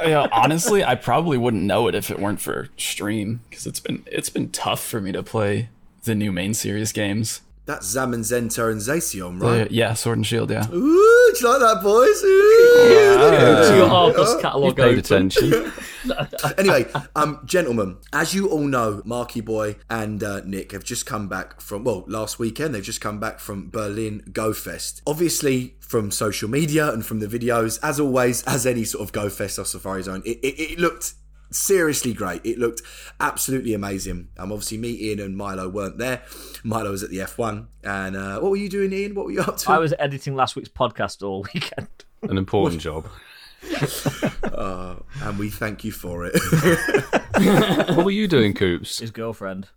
[0.05, 4.03] Yeah, honestly, I probably wouldn't know it if it weren't for stream because it's been
[4.07, 5.69] it's been tough for me to play
[6.03, 7.41] the new main series games.
[7.65, 9.71] That's Zamazenta and Zacian, Uh, right?
[9.71, 10.51] yeah, Sword and Shield.
[10.51, 10.67] Yeah.
[10.69, 12.21] Ooh, do you like that, boys?
[12.21, 13.63] Ooh.
[13.67, 15.71] So your Argos catalogue Paid attention.
[16.57, 16.85] anyway,
[17.15, 21.61] um, gentlemen, as you all know, Marky Boy and uh, Nick have just come back
[21.61, 25.01] from well, last weekend they've just come back from Berlin Go Fest.
[25.07, 29.29] Obviously, from social media and from the videos, as always, as any sort of Go
[29.29, 31.13] Fest or Safari Zone, it, it, it looked
[31.53, 32.45] seriously great.
[32.45, 32.81] It looked
[33.19, 34.29] absolutely amazing.
[34.37, 36.23] Um, obviously, me, Ian, and Milo weren't there.
[36.63, 39.15] Milo was at the F1, and uh, what were you doing, Ian?
[39.15, 39.71] What were you up to?
[39.71, 41.87] I was editing last week's podcast all weekend.
[42.23, 43.05] An important job.
[45.21, 46.33] and we thank you for it.
[47.33, 48.99] What were you doing, Coops?
[48.99, 49.67] His girlfriend.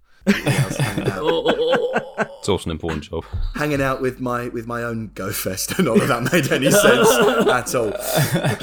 [2.39, 3.25] It's also an important job.
[3.55, 5.79] hanging out with my with my own go fest.
[5.81, 7.09] Not that that made any sense
[7.49, 7.91] at all.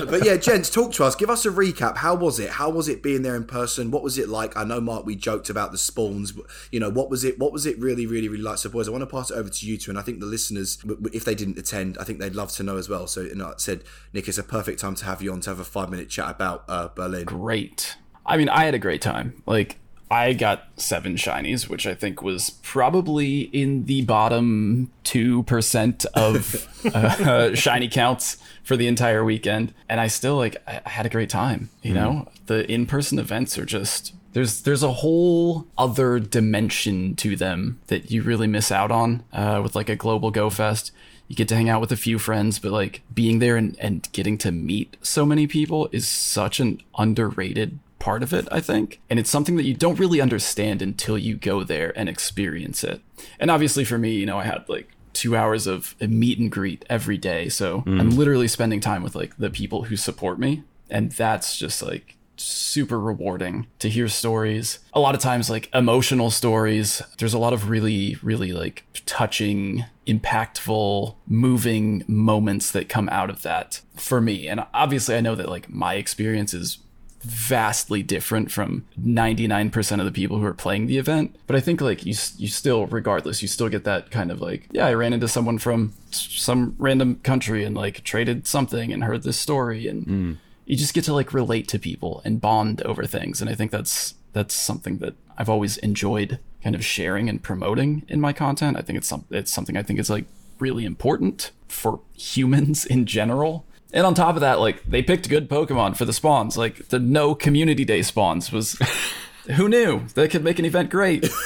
[0.05, 1.15] But yeah, gents, talk to us.
[1.15, 1.97] Give us a recap.
[1.97, 2.51] How was it?
[2.51, 3.91] How was it being there in person?
[3.91, 4.55] What was it like?
[4.55, 6.31] I know, Mark, we joked about the spawns.
[6.31, 7.37] But, you know, what was it?
[7.39, 8.57] What was it really, really, really like?
[8.59, 10.25] So, boys, I want to pass it over to you two, and I think the
[10.27, 13.07] listeners, w- w- if they didn't attend, I think they'd love to know as well.
[13.07, 13.83] So, you know, I said,
[14.13, 16.29] Nick, it's a perfect time to have you on to have a five minute chat
[16.31, 17.25] about uh, Berlin.
[17.25, 17.97] great.
[18.25, 19.43] I mean, I had a great time.
[19.45, 19.77] Like,
[20.11, 27.55] I got seven shinies, which I think was probably in the bottom 2% of uh,
[27.55, 29.73] shiny counts for the entire weekend.
[29.89, 32.27] And I still, like, I had a great time, you know?
[32.45, 34.13] The in person events are just.
[34.33, 39.59] There's there's a whole other dimension to them that you really miss out on uh,
[39.61, 40.91] with like a global go fest.
[41.27, 44.07] You get to hang out with a few friends, but like being there and, and
[44.11, 48.99] getting to meet so many people is such an underrated part of it, I think.
[49.09, 53.01] And it's something that you don't really understand until you go there and experience it.
[53.39, 56.51] And obviously for me, you know, I had like two hours of a meet and
[56.51, 57.47] greet every day.
[57.47, 57.97] So mm.
[57.97, 60.63] I'm literally spending time with like the people who support me.
[60.89, 64.79] And that's just like super rewarding to hear stories.
[64.93, 67.01] A lot of times, like emotional stories.
[67.19, 73.43] There's a lot of really, really like touching, impactful, moving moments that come out of
[73.43, 74.49] that for me.
[74.49, 76.79] And obviously, I know that like my experience is
[77.23, 81.81] vastly different from 99% of the people who are playing the event but i think
[81.81, 85.13] like you you still regardless you still get that kind of like yeah i ran
[85.13, 90.05] into someone from some random country and like traded something and heard this story and
[90.05, 90.37] mm.
[90.65, 93.71] you just get to like relate to people and bond over things and i think
[93.71, 98.77] that's that's something that i've always enjoyed kind of sharing and promoting in my content.
[98.77, 100.25] I think it's some it's something I think is like
[100.59, 103.65] really important for humans in general.
[103.93, 106.57] And on top of that, like they picked good Pokemon for the spawns.
[106.57, 108.77] Like the no community day spawns was
[109.55, 111.27] who knew they could make an event great.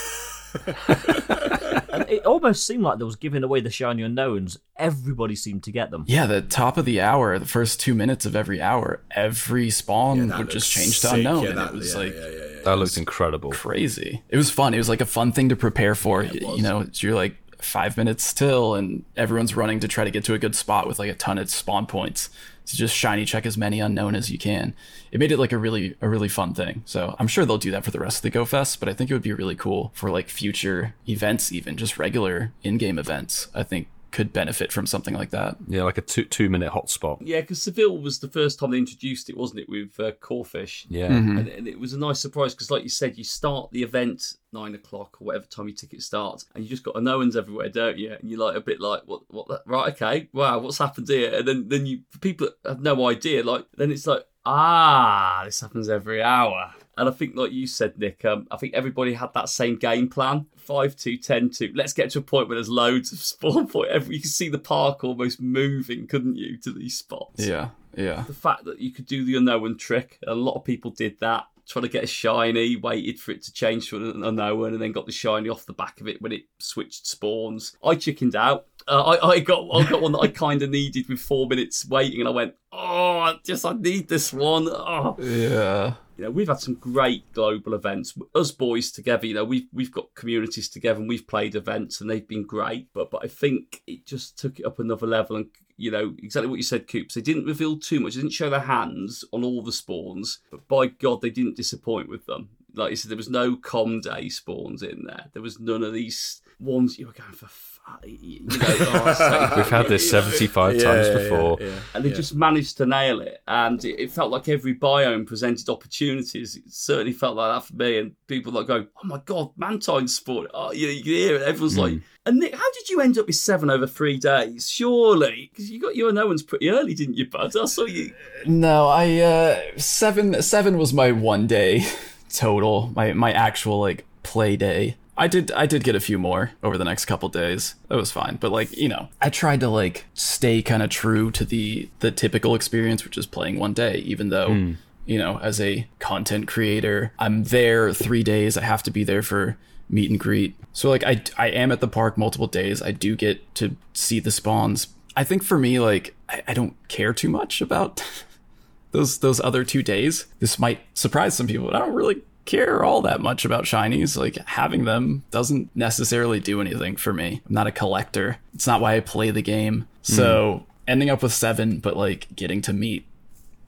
[2.09, 4.57] It almost seemed like they was giving away the shiny Unowns.
[4.77, 6.05] Everybody seemed to get them.
[6.07, 10.27] Yeah, the top of the hour, the first two minutes of every hour, every spawn
[10.29, 11.43] That would just looks change to Unown.
[11.43, 12.61] Yeah, and that- it was yeah, like yeah, yeah, yeah.
[12.63, 13.51] That looked incredible.
[13.51, 14.23] crazy.
[14.29, 14.73] It was fun.
[14.73, 16.23] It was like a fun thing to prepare for.
[16.23, 20.23] you know, it's- you're like five minutes still, and everyone's running to try to get
[20.25, 22.29] to a good spot with like a ton of spawn points.
[22.67, 24.75] To just shiny check as many Unown as you can.
[25.13, 26.83] It made it like a really a really fun thing.
[26.83, 28.93] So I'm sure they'll do that for the rest of the Go Fest, but I
[28.93, 33.47] think it would be really cool for like future events, even just regular in-game events.
[33.55, 33.87] I think
[34.17, 35.57] could benefit from something like that.
[35.67, 37.19] Yeah, like a two two minute hotspot.
[37.21, 40.87] Yeah, because Seville was the first time they introduced it, wasn't it, with uh, Corphish?
[40.89, 41.09] Yeah.
[41.09, 41.37] Mm-hmm.
[41.37, 44.33] And, and it was a nice surprise because, like you said, you start the event
[44.51, 47.99] nine o'clock or whatever time your ticket starts, and you just got Unowns everywhere, don't
[47.99, 48.13] you?
[48.19, 49.93] And you're like a bit like, what, what, the- right?
[49.93, 51.35] Okay, wow, what's happened here?
[51.35, 55.89] And then, then you, people have no idea, like, then it's like, ah, this happens
[55.89, 56.73] every hour.
[56.97, 60.09] And I think, like you said, Nick, um, I think everybody had that same game
[60.09, 60.47] plan.
[60.57, 61.71] 5 2, 10 2.
[61.75, 63.89] Let's get to a point where there's loads of spawn point.
[64.07, 67.45] You could see the park almost moving, couldn't you, to these spots?
[67.45, 68.23] Yeah, yeah.
[68.27, 71.45] the fact that you could do the Unown trick, a lot of people did that.
[71.67, 74.93] Trying to get a shiny, waited for it to change to an Unown, and then
[74.93, 77.75] got the shiny off the back of it when it switched spawns.
[77.83, 78.67] I chickened out.
[78.87, 81.85] Uh, I, I got I got one that I kind of needed with four minutes
[81.85, 84.69] waiting, and I went, oh, I just I need this one.
[84.69, 85.95] Oh, Yeah.
[86.17, 88.17] You know, we've had some great global events.
[88.33, 92.09] Us boys together, you know, we've we've got communities together and we've played events and
[92.09, 92.87] they've been great.
[92.93, 95.47] But but I think it just took it up another level and
[95.77, 97.13] you know, exactly what you said, Coops.
[97.13, 98.15] They didn't reveal too much.
[98.15, 102.09] They didn't show their hands on all the spawns, but by God, they didn't disappoint
[102.09, 102.49] with them.
[102.73, 105.27] Like you said, there was no com day spawns in there.
[105.33, 107.47] There was none of these ones you were going for.
[107.47, 107.73] fu-
[108.05, 111.57] You know, oh, We've had this 75 Yeah, times before.
[111.61, 111.79] yeah, yeah.
[111.93, 113.41] and they just managed to nail it.
[113.47, 116.55] And it, it felt like every biome presented opportunities.
[116.57, 117.99] It certainly felt like that for me.
[117.99, 121.43] And people like going, "Oh my god, Mantine Sport!" Oh, you, you can hear it.
[121.43, 124.69] Everyone's like, "And Nick, how did you end up with seven over three days?
[124.69, 127.55] Surely, because you got your no ones pretty early, didn't you, bud?
[127.55, 128.13] I saw you.
[128.45, 131.85] No, I uh seven seven was my one day
[132.29, 132.91] total.
[132.95, 134.97] My my actual like play day.
[135.17, 137.75] I did I did get a few more over the next couple days.
[137.87, 138.37] That was fine.
[138.39, 142.11] But like, you know, I tried to like stay kind of true to the the
[142.11, 144.73] typical experience which is playing one day even though hmm.
[145.05, 148.57] you know, as a content creator, I'm there 3 days.
[148.57, 149.57] I have to be there for
[149.89, 150.55] meet and greet.
[150.73, 152.81] So like I I am at the park multiple days.
[152.81, 154.89] I do get to see the spawns.
[155.15, 158.03] I think for me like I, I don't care too much about
[158.91, 160.27] those those other two days.
[160.39, 164.17] This might surprise some people, but I don't really care all that much about shinies.
[164.17, 167.41] Like having them doesn't necessarily do anything for me.
[167.47, 168.37] I'm not a collector.
[168.55, 169.87] It's not why I play the game.
[170.01, 170.63] So hmm.
[170.87, 173.05] ending up with seven, but like getting to meet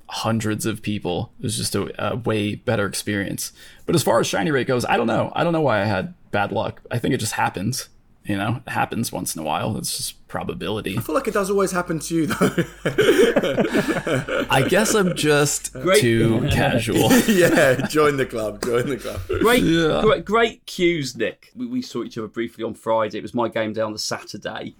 [0.07, 3.53] hundreds of people was just a, a way better experience.
[3.85, 5.31] But as far as shiny rate goes, I don't know.
[5.35, 6.81] I don't know why I had bad luck.
[6.89, 7.89] I think it just happens.
[8.29, 9.75] You know, it happens once in a while.
[9.75, 10.95] It's just probability.
[10.95, 12.63] I feel like it does always happen to you though.
[14.51, 17.11] I guess I'm just too casual.
[17.27, 18.63] yeah, join the club.
[18.63, 19.19] Join the club.
[19.41, 19.63] Great,
[20.03, 21.51] great, great cues, Nick.
[21.55, 23.17] We, we saw each other briefly on Friday.
[23.17, 24.75] It was my game day on the Saturday.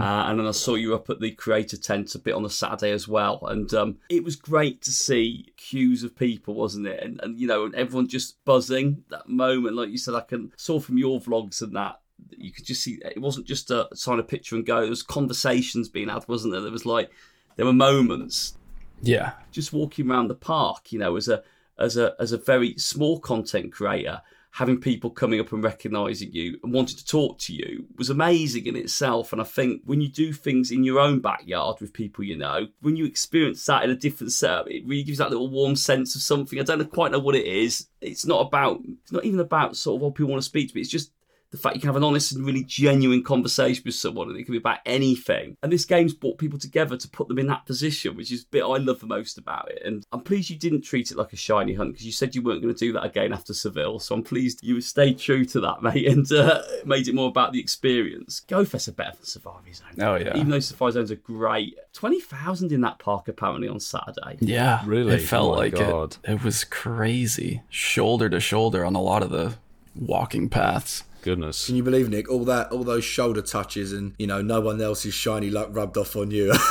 [0.00, 2.48] Uh, and then I saw you up at the creator tent a bit on the
[2.48, 3.46] Saturday as well.
[3.48, 7.02] And um, it was great to see queues of people, wasn't it?
[7.02, 9.76] And, and, you know, and everyone just buzzing that moment.
[9.76, 12.00] Like you said, I can saw from your vlogs and that,
[12.36, 14.80] you could just see it wasn't just a sign a picture and go.
[14.80, 16.62] There was conversations being had, wasn't there?
[16.62, 17.10] There was like,
[17.56, 18.56] there were moments
[19.02, 19.32] Yeah.
[19.52, 21.42] just walking around the park, you know, as a
[21.78, 26.58] as a as a very small content creator, having people coming up and recognizing you
[26.64, 29.32] and wanting to talk to you was amazing in itself.
[29.32, 32.66] And I think when you do things in your own backyard with people you know,
[32.80, 36.16] when you experience that in a different setup, it really gives that little warm sense
[36.16, 36.58] of something.
[36.58, 37.86] I don't quite know what it is.
[38.00, 40.74] It's not about it's not even about sort of what people want to speak to
[40.74, 40.80] me.
[40.80, 41.12] It's just
[41.50, 44.44] the fact you can have an honest and really genuine conversation with someone and it
[44.44, 45.56] can be about anything.
[45.62, 48.48] And this game's brought people together to put them in that position, which is the
[48.50, 49.80] bit I love the most about it.
[49.84, 52.42] And I'm pleased you didn't treat it like a shiny hunt because you said you
[52.42, 53.98] weren't going to do that again after Seville.
[53.98, 57.52] So I'm pleased you stayed true to that, mate, and uh, made it more about
[57.52, 58.42] the experience.
[58.46, 59.86] GoFest are better than Safari Zone.
[60.02, 60.36] Oh, yeah.
[60.36, 61.76] Even though Safari Zones are great.
[61.94, 64.36] 20,000 in that park apparently on Saturday.
[64.40, 65.14] Yeah, Really?
[65.14, 66.16] It felt Oh like God.
[66.24, 66.32] it.
[66.32, 69.54] It was crazy, shoulder to shoulder on a lot of the
[69.96, 71.04] walking paths.
[71.22, 71.66] Goodness.
[71.66, 72.30] Can you believe, Nick?
[72.30, 75.96] All that, all those shoulder touches, and you know, no one else's shiny luck rubbed
[75.96, 76.52] off on you.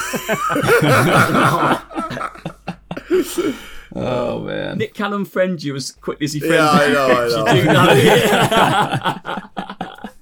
[3.96, 4.78] Oh man.
[4.78, 7.08] Nick can unfriend you as quickly as he friends Yeah, I know,
[7.46, 7.86] I You know.
[7.96, 8.04] do
[9.64, 10.14] that.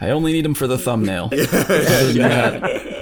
[0.00, 1.30] I only need him for the thumbnail.
[1.32, 2.93] Other Yeah,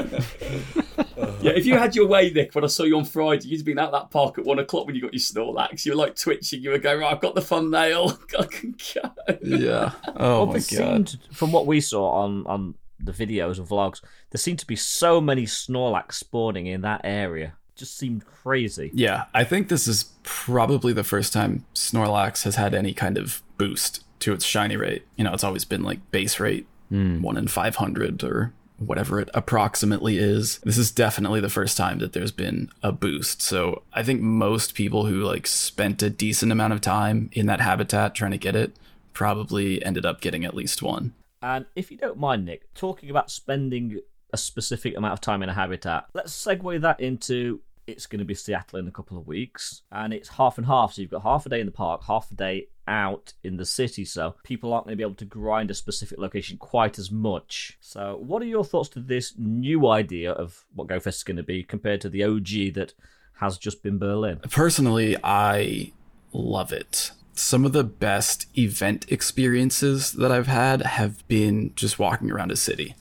[1.56, 3.92] if you had your way, Nick, when I saw you on Friday, you'd been out
[3.92, 5.84] that park at one o'clock when you got your Snorlax.
[5.84, 6.62] You were like twitching.
[6.62, 8.18] You were going, right, I've got the thumbnail.
[8.38, 9.36] I can go.
[9.42, 9.92] yeah.
[10.16, 10.60] Oh Well, my god.
[10.60, 14.00] seemed, from what we saw on, on the videos and vlogs,
[14.30, 17.54] there seemed to be so many Snorlax spawning in that area.
[17.74, 18.90] Just seemed crazy.
[18.94, 23.42] Yeah, I think this is probably the first time Snorlax has had any kind of
[23.56, 25.04] boost to its shiny rate.
[25.16, 27.22] You know, it's always been like base rate, hmm.
[27.22, 28.52] one in 500 or
[28.86, 30.58] whatever it approximately is.
[30.58, 33.42] This is definitely the first time that there's been a boost.
[33.42, 37.60] So I think most people who like spent a decent amount of time in that
[37.60, 38.76] habitat trying to get it
[39.12, 41.12] probably ended up getting at least one.
[41.42, 44.00] And if you don't mind, Nick, talking about spending
[44.32, 48.24] a specific amount of time in a habitat, let's segue that into it's going to
[48.24, 50.92] be Seattle in a couple of weeks, and it's half and half.
[50.92, 53.64] So you've got half a day in the park, half a day out in the
[53.64, 54.04] city.
[54.04, 57.78] So people aren't going to be able to grind a specific location quite as much.
[57.80, 61.42] So, what are your thoughts to this new idea of what GoFest is going to
[61.42, 62.94] be compared to the OG that
[63.40, 64.40] has just been Berlin?
[64.50, 65.92] Personally, I
[66.32, 67.12] love it.
[67.34, 72.56] Some of the best event experiences that I've had have been just walking around a
[72.56, 72.94] city.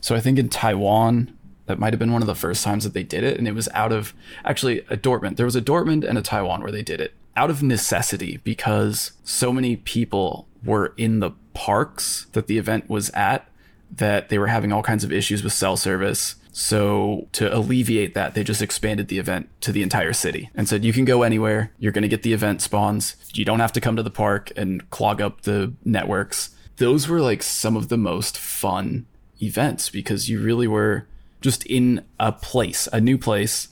[0.00, 1.36] So I think in Taiwan,
[1.72, 3.38] that might have been one of the first times that they did it.
[3.38, 4.12] And it was out of
[4.44, 5.36] actually a Dortmund.
[5.36, 9.12] There was a Dortmund and a Taiwan where they did it out of necessity because
[9.24, 13.48] so many people were in the parks that the event was at
[13.90, 16.34] that they were having all kinds of issues with cell service.
[16.52, 20.84] So to alleviate that, they just expanded the event to the entire city and said
[20.84, 21.72] you can go anywhere.
[21.78, 23.16] You're going to get the event spawns.
[23.32, 26.50] You don't have to come to the park and clog up the networks.
[26.76, 29.06] Those were like some of the most fun
[29.42, 31.06] events because you really were
[31.42, 33.68] just in a place, a new place,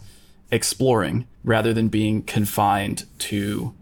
[0.50, 3.74] exploring rather than being confined to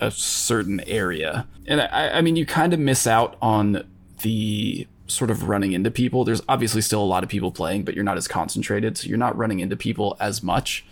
[0.00, 1.46] a certain area.
[1.66, 3.86] And I, I mean, you kind of miss out on
[4.22, 6.24] the sort of running into people.
[6.24, 9.18] There's obviously still a lot of people playing, but you're not as concentrated, so you're
[9.18, 10.84] not running into people as much.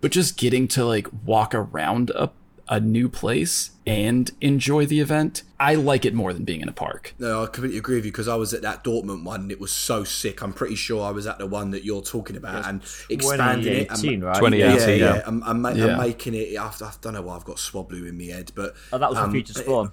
[0.00, 2.30] But just getting to like walk around a
[2.70, 6.72] a new place and enjoy the event, I like it more than being in a
[6.72, 7.14] park.
[7.18, 9.58] No, I completely agree with you because I was at that Dortmund one and it
[9.60, 10.42] was so sick.
[10.42, 13.88] I'm pretty sure I was at the one that you're talking about and expanding it.
[13.88, 14.36] 2018, and, right?
[14.36, 15.14] 2018, yeah, yeah.
[15.16, 15.22] yeah.
[15.26, 15.86] I'm, I'm, ma- Yeah.
[15.86, 16.56] I'm making it.
[16.58, 19.18] I, I don't know why I've got Swablu in my head, but Oh, that was
[19.18, 19.90] um, the future spawn.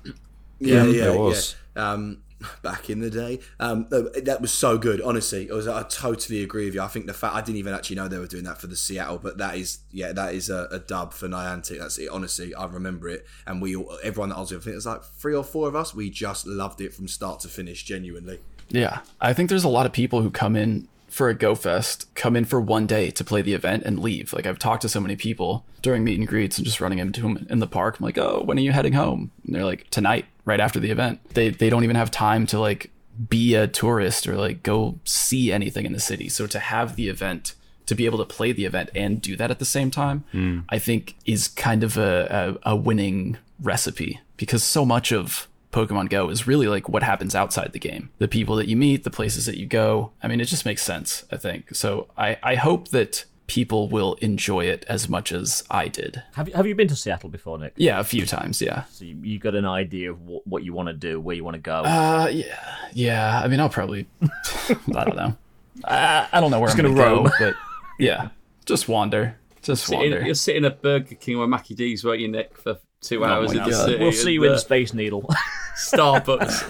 [0.59, 1.55] Yeah, yeah, it was.
[1.75, 1.91] yeah.
[1.91, 2.21] Um,
[2.61, 5.01] back in the day, um, that was so good.
[5.01, 5.67] Honestly, was.
[5.67, 6.81] I totally agree with you.
[6.81, 8.75] I think the fact I didn't even actually know they were doing that for the
[8.75, 11.79] Seattle, but that is, yeah, that is a, a dub for Niantic.
[11.79, 12.09] That's it.
[12.09, 14.75] Honestly, I remember it, and we all, everyone that I was with, I think it
[14.75, 15.93] was like three or four of us.
[15.93, 17.83] We just loved it from start to finish.
[17.83, 18.39] Genuinely.
[18.69, 22.13] Yeah, I think there's a lot of people who come in for a Go Fest,
[22.15, 24.33] come in for one day to play the event and leave.
[24.33, 27.21] Like I've talked to so many people during meet and greets and just running into
[27.21, 27.99] them in the park.
[27.99, 29.31] I'm like, oh, when are you heading home?
[29.45, 31.19] And they're like, tonight, right after the event.
[31.33, 32.91] They they don't even have time to like
[33.29, 36.29] be a tourist or like go see anything in the city.
[36.29, 39.51] So to have the event to be able to play the event and do that
[39.51, 40.59] at the same time, hmm.
[40.69, 46.09] I think is kind of a, a, a winning recipe because so much of Pokemon
[46.09, 48.09] Go is really like what happens outside the game.
[48.17, 50.11] The people that you meet, the places that you go.
[50.23, 51.75] I mean, it just makes sense, I think.
[51.75, 56.23] So I, I hope that people will enjoy it as much as I did.
[56.33, 57.73] Have you, have you been to Seattle before, Nick?
[57.75, 58.85] Yeah, a few times, yeah.
[58.85, 61.43] So you, you got an idea of what, what you want to do, where you
[61.43, 61.83] want to go.
[61.83, 63.41] Uh, yeah, yeah.
[63.43, 64.07] I mean, I'll probably,
[64.69, 65.35] I don't know.
[65.83, 67.55] I, I don't know where I'm gonna gonna, go, but
[67.99, 68.29] yeah,
[68.65, 70.25] just wander, just Sitting, wander.
[70.25, 73.63] you're sitting at Burger King or Mackie D's, weren't you, Nick, for two hours my
[73.63, 73.99] in the city?
[73.99, 75.29] we'll see you in uh, Space Needle.
[75.75, 76.63] Starbucks.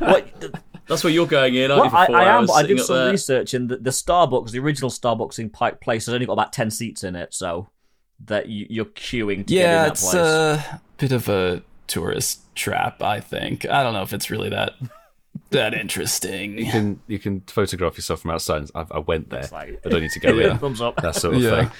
[0.00, 1.90] what, That's where you're going in, aren't well, you?
[1.90, 3.10] For I, four I am, but I sitting did some there?
[3.12, 6.52] research, and the, the Starbucks, the original Starbucks in Pike Place, has only got about
[6.52, 7.68] ten seats in it, so
[8.24, 12.54] that you, you're queuing to get in yeah, that it's a bit of a tourist
[12.54, 13.02] trap.
[13.02, 13.64] I think.
[13.68, 14.74] I don't know if it's really that
[15.50, 16.58] that interesting.
[16.58, 18.68] You can you can photograph yourself from outside.
[18.74, 19.48] I, I went there.
[19.52, 20.58] like- I don't need to go in.
[20.58, 20.96] Thumbs up.
[20.96, 21.64] That sort of Yeah.
[21.64, 21.70] thing.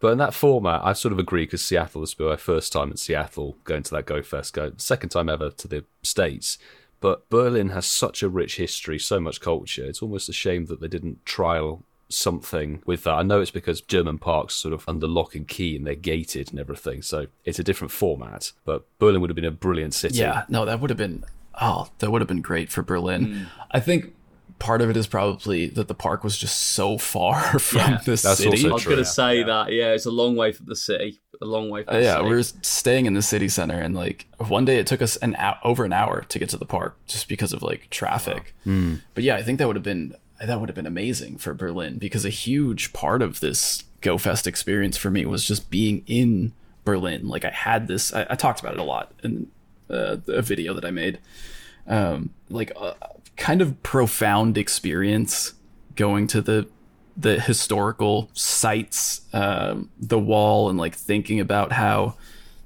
[0.00, 2.96] But in that format, I sort of agree because Seattle was my first time in
[2.96, 6.56] Seattle going to that Go Fest, go second time ever to the States.
[7.00, 9.84] But Berlin has such a rich history, so much culture.
[9.84, 13.12] It's almost a shame that they didn't trial something with that.
[13.12, 16.50] I know it's because German parks sort of under lock and key and they're gated
[16.50, 18.52] and everything, so it's a different format.
[18.64, 20.18] But Berlin would have been a brilliant city.
[20.18, 21.24] Yeah, no, that would have been
[21.60, 23.24] oh, that would have been great for Berlin.
[23.32, 23.44] Hmm.
[23.70, 24.14] I think
[24.58, 28.10] part of it is probably that the park was just so far from Yeah, the
[28.12, 28.48] that's city.
[28.50, 31.20] also I was going to say that, yeah, it's a long way from the city.
[31.40, 32.28] A long way from Uh, the yeah, city.
[32.28, 35.36] we were staying in the city center, and like one day it took us an
[35.36, 38.54] hour, over an hour to get to the park just because of like traffic.
[38.64, 40.14] But yeah, I think that would have been
[40.44, 44.96] that would have been amazing for Berlin because a huge part of this GoFest experience
[44.96, 46.52] for me was just being in
[46.84, 47.28] Berlin.
[47.28, 49.48] Like I had this, I, I talked about it a lot in
[49.90, 51.18] uh, a video that I made.
[51.88, 52.94] Um, like a
[53.36, 55.54] kind of profound experience
[55.96, 56.68] going to the
[57.18, 62.14] the historical sites, um, the wall, and like thinking about how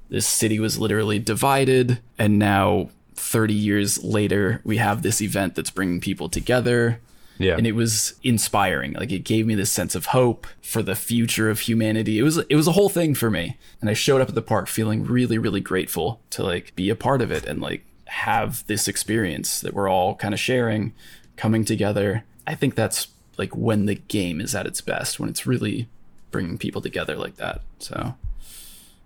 [0.09, 5.71] this city was literally divided, and now 30 years later, we have this event that's
[5.71, 6.99] bringing people together.
[7.39, 7.57] Yeah.
[7.57, 8.93] And it was inspiring.
[8.93, 12.19] Like it gave me this sense of hope for the future of humanity.
[12.19, 13.57] It was it was a whole thing for me.
[13.81, 16.95] And I showed up at the park feeling really really grateful to like be a
[16.95, 20.93] part of it and like have this experience that we're all kind of sharing,
[21.35, 22.23] coming together.
[22.45, 23.07] I think that's
[23.37, 25.87] like when the game is at its best, when it's really
[26.31, 27.61] bringing people together like that.
[27.79, 28.15] So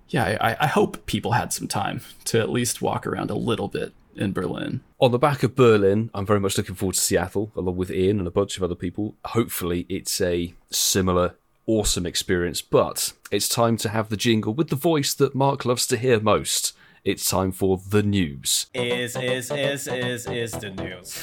[0.10, 3.68] yeah, I, I hope people had some time to at least walk around a little
[3.68, 4.82] bit in Berlin.
[5.00, 8.20] On the back of Berlin, I'm very much looking forward to Seattle, along with Ian
[8.20, 9.16] and a bunch of other people.
[9.26, 11.36] Hopefully, it's a similar
[11.68, 15.86] awesome experience, but it's time to have the jingle with the voice that Mark loves
[15.88, 16.74] to hear most.
[17.08, 18.68] It's time for the news.
[18.74, 21.18] Is is is is is the news.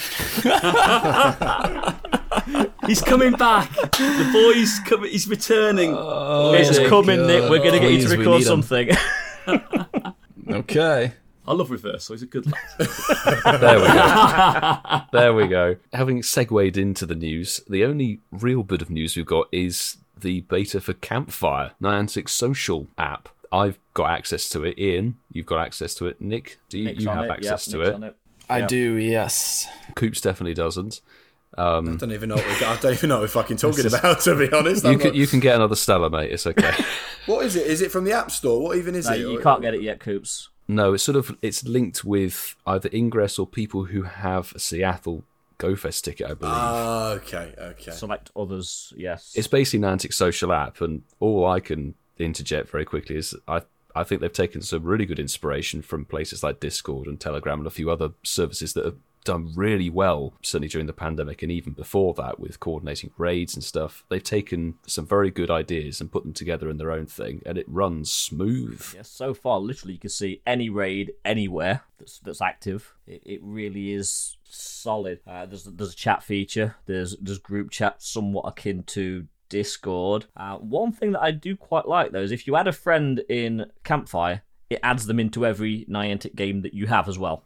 [2.87, 3.71] He's coming back.
[3.93, 5.11] The boy's coming.
[5.11, 5.95] He's returning.
[5.95, 7.51] Oh, it's my coming, Nick.
[7.51, 8.89] We're gonna get you to record something.
[10.51, 11.13] Okay.
[11.47, 12.61] I love reverse, so He's a good lad.
[13.61, 15.01] There we go.
[15.13, 15.77] there we go.
[15.93, 20.43] Having segued into the news, the only real bit of news we've got is the
[20.43, 23.29] beta for Campfire, Niantic's social app.
[23.51, 24.79] I've got access to it.
[24.79, 26.21] Ian, you've got access to it.
[26.21, 28.03] Nick, do you, you have it, access yep, to it?
[28.09, 28.17] it.
[28.51, 28.67] I Yeah.
[28.67, 29.67] do, yes.
[29.95, 31.01] Coops definitely doesn't.
[31.57, 32.35] I don't even know.
[32.35, 34.21] What we, I don't even know what we're fucking talking about.
[34.23, 36.33] To be honest, You can not- you can get another Stella, mate.
[36.33, 36.73] It's okay.
[37.27, 37.67] what is it?
[37.69, 38.61] Is it from the App Store?
[38.61, 39.19] What even is No, it?
[39.21, 40.49] you can't get it yet, Coops.
[40.67, 45.23] no, it's sort of it's linked with either Ingress or people who have a Seattle
[45.61, 46.55] GoFest ticket, I believe.
[46.57, 47.93] Ah, okay, okay.
[47.93, 49.33] Select others, yes.
[49.37, 53.63] it's basically an Niantic's social app, and all I can interject very quickly is I
[53.95, 57.67] I think they've taken some really good inspiration from places like Discord and Telegram and
[57.67, 61.73] a few other services that have done really well, certainly during the pandemic and even
[61.73, 64.05] before that, with coordinating raids and stuff.
[64.09, 67.59] They've taken some very good ideas and put them together in their own thing, and
[67.59, 68.87] it runs smooth.
[68.95, 72.95] Yes, so far, literally, you can see any raid anywhere that's that's active.
[73.07, 75.21] It, it really is solid.
[75.27, 76.77] Uh, there's there's a chat feature.
[76.87, 80.27] There's there's group chat somewhat akin to Discord.
[80.37, 83.23] Uh, one thing that I do quite like though is if you add a friend
[83.29, 87.45] in Campfire, it adds them into every Niantic game that you have as well.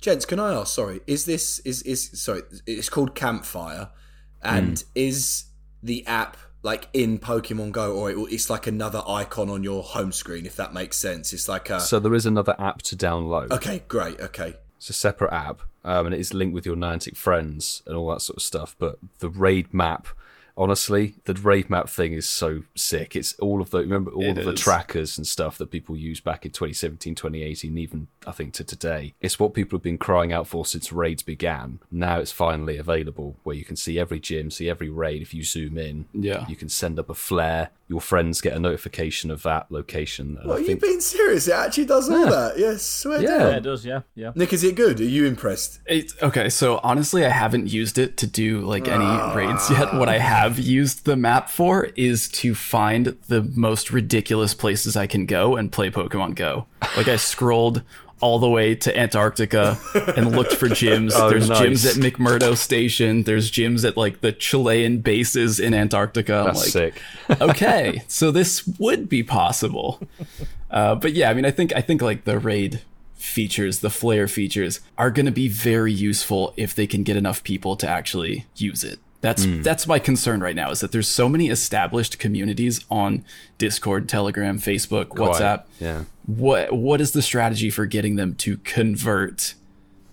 [0.00, 0.74] Gents, can I ask?
[0.74, 2.42] Sorry, is this is is sorry?
[2.66, 3.88] It's called Campfire,
[4.42, 5.44] and is
[5.82, 10.12] the app like in Pokemon Go, or it, it's like another icon on your home
[10.12, 10.44] screen?
[10.44, 11.80] If that makes sense, it's like a.
[11.80, 13.52] So there is another app to download.
[13.52, 14.20] okay, great.
[14.20, 17.96] Okay, It's a separate app, um, and it is linked with your Niantic friends and
[17.96, 18.76] all that sort of stuff.
[18.78, 20.06] But the raid map,
[20.56, 23.16] honestly, the raid map thing is so sick.
[23.16, 26.24] It's all of the remember all It of the trackers and stuff that people used
[26.24, 29.14] back in 2017, 2018, even I think to today.
[29.20, 31.80] It's what people have been crying out for since raids began.
[31.90, 35.22] Now it's finally available, where you can see every gym, see every raid.
[35.22, 36.46] If you zoom in, Yeah.
[36.48, 37.70] you can send up a flare.
[37.90, 40.38] Your friends get a notification of that location.
[40.38, 41.48] And what, I are you being serious?
[41.48, 42.56] It actually does all that.
[42.56, 43.48] Yes, swear Yeah.
[43.48, 43.84] Yeah, it does.
[43.84, 44.30] Yeah, yeah.
[44.36, 45.00] Nick, is it good?
[45.00, 45.80] Are you impressed?
[45.86, 49.34] It, okay, so honestly, I haven't used it to do like any ah.
[49.34, 49.92] raids yet.
[49.94, 55.08] What I have used the map for is to find the most ridiculous places I
[55.08, 56.66] can go and play Pokemon Go.
[56.96, 57.82] Like I scrolled
[58.20, 59.78] all the way to Antarctica
[60.16, 61.12] and looked for gyms.
[61.20, 61.60] Oh, There's nice.
[61.60, 63.24] gyms at McMurdo Station.
[63.24, 66.44] There's gyms at like the Chilean bases in Antarctica.
[66.46, 67.02] That's like, sick.
[67.40, 70.00] okay, so this would be possible.
[70.70, 72.82] Uh, but yeah, I mean, I think I think like the raid
[73.16, 77.42] features, the flare features, are going to be very useful if they can get enough
[77.42, 78.98] people to actually use it.
[79.20, 79.62] That's hmm.
[79.62, 80.70] that's my concern right now.
[80.70, 83.24] Is that there's so many established communities on
[83.58, 85.64] Discord, Telegram, Facebook, Quite, WhatsApp.
[85.78, 86.04] yeah.
[86.26, 89.54] What what is the strategy for getting them to convert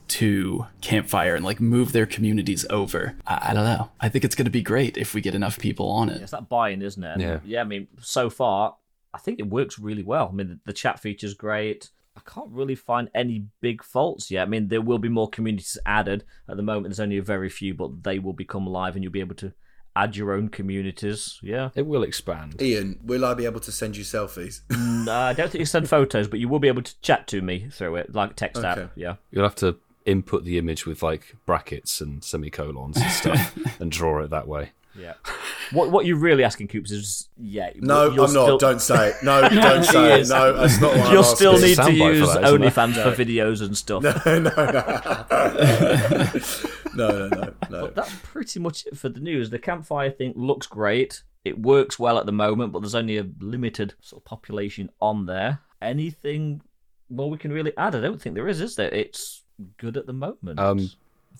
[0.08, 3.16] to Campfire and like move their communities over?
[3.26, 3.92] I, I don't know.
[4.00, 6.22] I think it's going to be great if we get enough people on it.
[6.22, 7.14] It's that buy-in, isn't it?
[7.14, 7.40] And, Yeah.
[7.46, 7.62] Yeah.
[7.62, 8.76] I mean, so far,
[9.14, 10.30] I think it works really well.
[10.32, 11.90] I mean, the, the chat feature's great.
[12.18, 14.44] I can't really find any big faults yet.
[14.44, 16.24] I mean, there will be more communities added.
[16.50, 19.14] At the moment, there's only a very few, but they will become live, and you'll
[19.14, 19.54] be able to
[19.96, 21.40] add your own communities.
[21.42, 21.70] Yeah.
[21.76, 22.62] It will expand.
[22.62, 24.62] Ian, will I be able to send you selfies?
[25.08, 27.42] Uh, I don't think you send photos, but you will be able to chat to
[27.42, 28.82] me through it, like text Okay.
[28.84, 28.92] app.
[28.96, 29.16] Yeah.
[29.32, 34.20] You'll have to input the image with like brackets and semicolons and stuff and draw
[34.22, 34.72] it that way.
[34.98, 35.14] Yeah.
[35.72, 37.72] what What you're really asking, Coops, is yeah.
[37.76, 38.44] No, you'll I'm not.
[38.46, 39.16] still- Don't say it.
[39.24, 40.20] No, don't say it.
[40.22, 40.30] is.
[40.30, 41.36] No, that's not what I'm You'll asking.
[41.36, 42.70] still need to soundbite for use that, isn't there?
[42.72, 44.04] OnlyFans for videos and stuff.
[46.96, 47.82] No, no, no, no.
[47.86, 49.50] But that's pretty much it for the news.
[49.52, 51.22] The campfire thing looks great.
[51.46, 55.26] It works well at the moment, but there's only a limited sort of population on
[55.28, 55.60] there.
[55.82, 56.62] Anything
[57.10, 57.94] well we can really add?
[57.96, 58.90] I don't think there is, is there?
[58.92, 59.44] It's
[59.78, 60.60] good at the moment.
[60.60, 60.90] Um,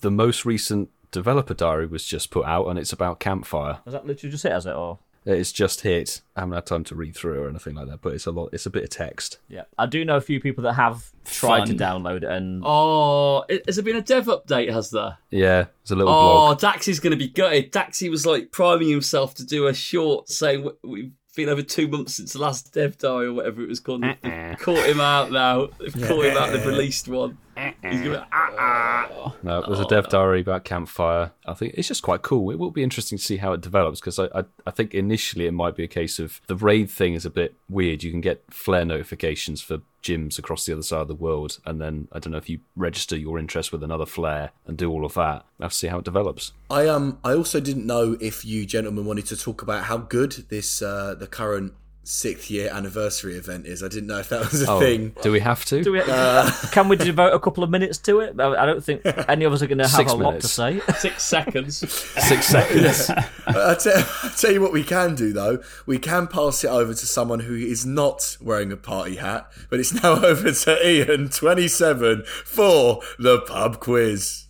[0.00, 3.78] the most recent developer diary was just put out, and it's about campfire.
[3.84, 4.74] Has that literally just hit, has it?
[4.74, 6.22] Or It's just hit.
[6.36, 8.50] I haven't had time to read through or anything like that, but it's a lot.
[8.52, 9.38] It's a bit of text.
[9.48, 13.44] yeah, I do know a few people that have tried to download it, and Oh,
[13.50, 14.72] i- has there been a dev update?
[14.72, 15.18] Has there?
[15.30, 16.60] Yeah, it's a little Oh, blog.
[16.60, 17.72] Daxi's going to be gutted.
[17.72, 21.86] Daxi was like priming himself to do a short saying "W- we've been over two
[21.88, 24.02] months since the last dev diary or whatever it was called.
[24.02, 25.68] They've caught him out now.
[25.78, 26.52] They've caught him out.
[26.52, 27.38] They've released one.
[27.82, 29.34] He's going to ah, ah.
[29.42, 31.32] No, there's a dev diary about campfire.
[31.46, 32.50] I think it's just quite cool.
[32.50, 35.46] It will be interesting to see how it develops because I, I, I think initially
[35.46, 38.02] it might be a case of the raid thing is a bit weird.
[38.02, 41.80] You can get flare notifications for gyms across the other side of the world, and
[41.80, 45.04] then I don't know if you register your interest with another flare and do all
[45.04, 45.44] of that.
[45.60, 46.52] I'll have to see how it develops.
[46.70, 50.46] I um I also didn't know if you gentlemen wanted to talk about how good
[50.48, 51.74] this uh the current
[52.08, 53.82] sixth year anniversary event is.
[53.82, 55.14] I didn't know if that was a Oh, thing.
[55.22, 55.82] do we have to?
[55.82, 58.38] do we, uh, can we devote a couple of minutes to it?
[58.40, 60.48] I I don't think any of us are going to have Six a lot to
[60.48, 60.80] say.
[60.98, 61.76] Six seconds.
[62.22, 63.10] Six seconds.
[63.46, 65.62] I tell, I tell you what we can do though.
[65.86, 69.78] We can pass it over to someone who is not wearing a party hat, but
[69.80, 74.44] it's now over to Ian, 27, for the pub quiz.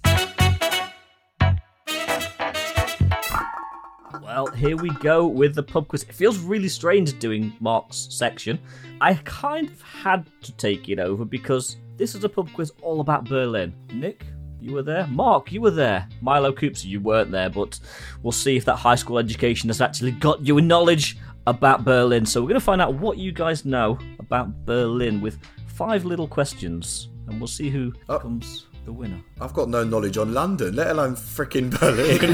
[4.29, 6.03] Well, here we go with the pub quiz.
[6.03, 8.59] It feels really strange doing Mark's section.
[9.01, 13.01] I kind of had to take it over because this is a pub quiz all
[13.01, 13.73] about Berlin.
[13.91, 14.27] Nick,
[14.61, 15.07] you were there.
[15.07, 16.07] Mark, you were there.
[16.21, 17.81] Milo Coops, you weren't there, but
[18.23, 22.27] we'll see if that high school education has actually got you in knowledge about Berlin.
[22.27, 25.39] So we're going to find out what you guys know about Berlin with
[25.69, 28.19] five little questions, and we'll see who uh, Oh.
[28.19, 29.21] becomes the winner.
[29.39, 32.25] I've got no knowledge on London, let alone frickin' Berlin.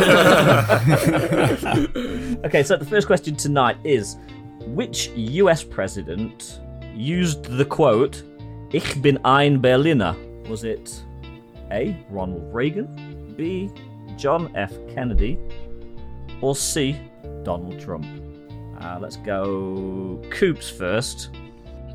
[2.44, 4.16] Okay, so the first question tonight is
[4.66, 6.60] which US president
[6.94, 8.22] used the quote,
[8.72, 10.14] Ich bin ein Berliner?
[10.48, 11.02] Was it
[11.72, 11.97] A.
[12.09, 13.68] Ronald Reagan, B.
[14.16, 14.72] John F.
[14.94, 15.36] Kennedy,
[16.40, 16.97] or C.
[17.43, 18.06] Donald Trump?
[18.81, 21.31] Uh, let's go Coops first.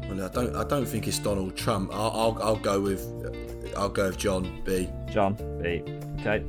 [0.09, 0.55] Well, I don't.
[0.55, 1.91] I don't think it's Donald Trump.
[1.93, 2.11] I'll.
[2.11, 3.05] I'll, I'll go with.
[3.77, 4.89] I'll go with John B.
[5.11, 5.83] John B.
[6.19, 6.43] Okay.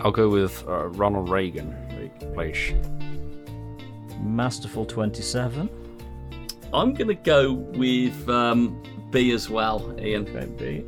[0.00, 1.74] I'll go with uh, Ronald Reagan,
[2.34, 2.74] please.
[4.20, 5.70] Masterful 27.
[6.72, 10.28] I'm going to go with um, B as well, Ian.
[10.28, 10.84] Okay, B.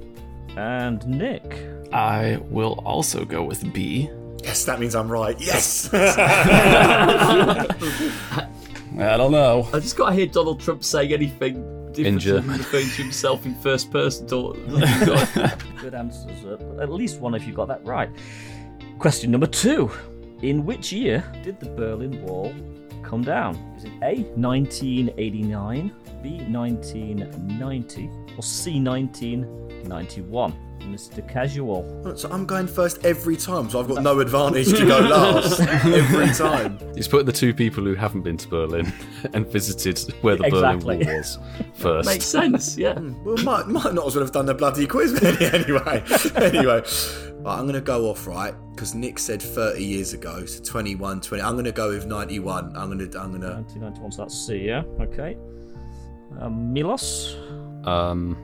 [0.56, 1.66] And Nick.
[1.92, 4.10] I will also go with B.
[4.42, 5.36] Yes, that means I'm right.
[5.40, 5.88] Yes.
[8.98, 9.68] I don't know.
[9.72, 11.62] I just got to hear Donald Trump saying anything
[11.92, 12.58] different In German.
[12.58, 14.26] referring to himself in first person.
[14.32, 14.54] Or,
[15.80, 16.44] Good answers.
[16.44, 18.10] Uh, at least one if you got that right.
[18.98, 19.90] Question number two.
[20.42, 22.52] In which year did the Berlin Wall
[23.02, 23.54] come down?
[23.76, 25.92] Is it A, 1989,
[26.22, 30.52] B, 1990, or C, 1991?
[30.94, 31.26] Mr.
[31.28, 32.16] Casual.
[32.16, 36.28] so I'm going first every time, so I've got no advantage to go last every
[36.34, 36.78] time.
[36.94, 38.92] He's put the two people who haven't been to Berlin
[39.34, 40.96] and visited where the Exactly.
[40.98, 41.38] Berlin Wall was
[41.74, 42.06] first.
[42.08, 42.98] makes sense, yeah.
[43.24, 46.02] Well, might might not as well have done the bloody quiz anyway.
[46.36, 50.62] anyway, right, I'm going to go off right because Nick said 30 years ago, so
[50.62, 51.42] 21, 20.
[51.42, 52.76] I'm going to go with 91.
[52.76, 53.20] I'm going to.
[53.20, 53.48] I'm going to.
[53.54, 54.82] 1991, so that's C, yeah?
[55.00, 55.36] Okay.
[56.40, 57.36] Um, Milos?
[57.84, 58.36] Um,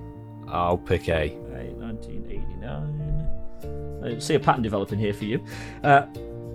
[0.49, 1.33] I'll pick A.
[1.33, 4.03] Okay, 1989.
[4.05, 5.45] I see a pattern developing here for you.
[5.83, 6.07] Uh,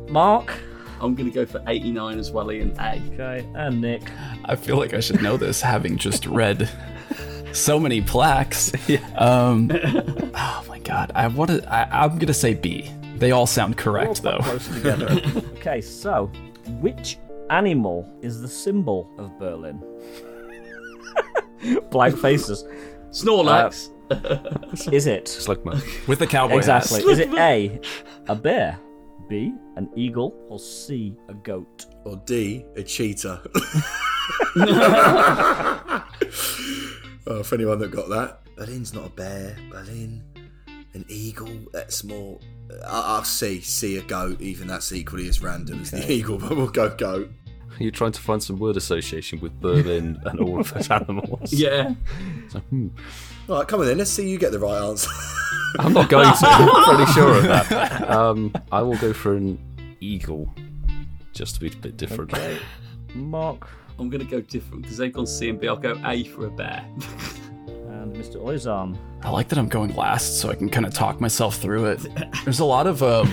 [0.10, 0.60] Mark?
[1.02, 2.76] I'm going to go for 89 as well, Ian.
[2.80, 3.02] A.
[3.14, 4.04] Okay, and Nick.
[4.46, 6.70] I feel like I should know this, having just read
[7.54, 8.72] so many plaques.
[9.16, 9.72] Um,
[10.36, 11.50] oh my god, I what?
[11.68, 12.92] I, I'm gonna say B.
[13.16, 14.44] They all sound correct All quite though.
[14.44, 15.10] Close together.
[15.56, 16.28] okay, so
[16.80, 17.18] which
[17.50, 19.82] animal is the symbol of Berlin?
[21.92, 22.64] Blank faces.
[23.12, 23.90] Snorlax.
[24.12, 24.38] Uh,
[24.92, 25.82] is it Slugma.
[26.08, 27.00] With the cowboy exactly?
[27.02, 27.10] hats.
[27.10, 27.80] Is it A,
[28.28, 28.80] a bear,
[29.30, 31.86] B, an eagle, or C, a goat?
[32.06, 33.42] Or D, a cheetah.
[37.28, 38.42] oh, for anyone that got that.
[38.56, 39.56] Berlin's not a bear.
[39.72, 40.24] Berlin,
[40.94, 41.50] an eagle.
[41.72, 42.40] That's more.
[42.86, 43.62] I- I'll see.
[43.62, 44.42] See a goat.
[44.42, 47.30] Even that's equally as random as the eagle, but we'll go goat.
[47.80, 51.54] You're trying to find some word association with Berlin and all of those animals.
[51.54, 51.94] Yeah.
[52.54, 53.98] All right, come on then.
[53.98, 55.10] Let's see you get the right answer.
[55.80, 56.38] I'm not going to.
[56.42, 58.10] I'm pretty sure of that.
[58.10, 59.58] Um, I will go for an
[60.00, 60.54] eagle,
[61.34, 62.34] just to be a bit different.
[63.16, 63.68] Mark
[64.00, 65.68] I'm going to go different because they've gone C and B.
[65.68, 66.86] I'll go A for a bear.
[68.02, 68.38] And Mr.
[68.38, 68.98] Oyzon.
[69.24, 72.00] I like that I'm going last, so I can kind of talk myself through it.
[72.46, 73.30] There's a lot of um,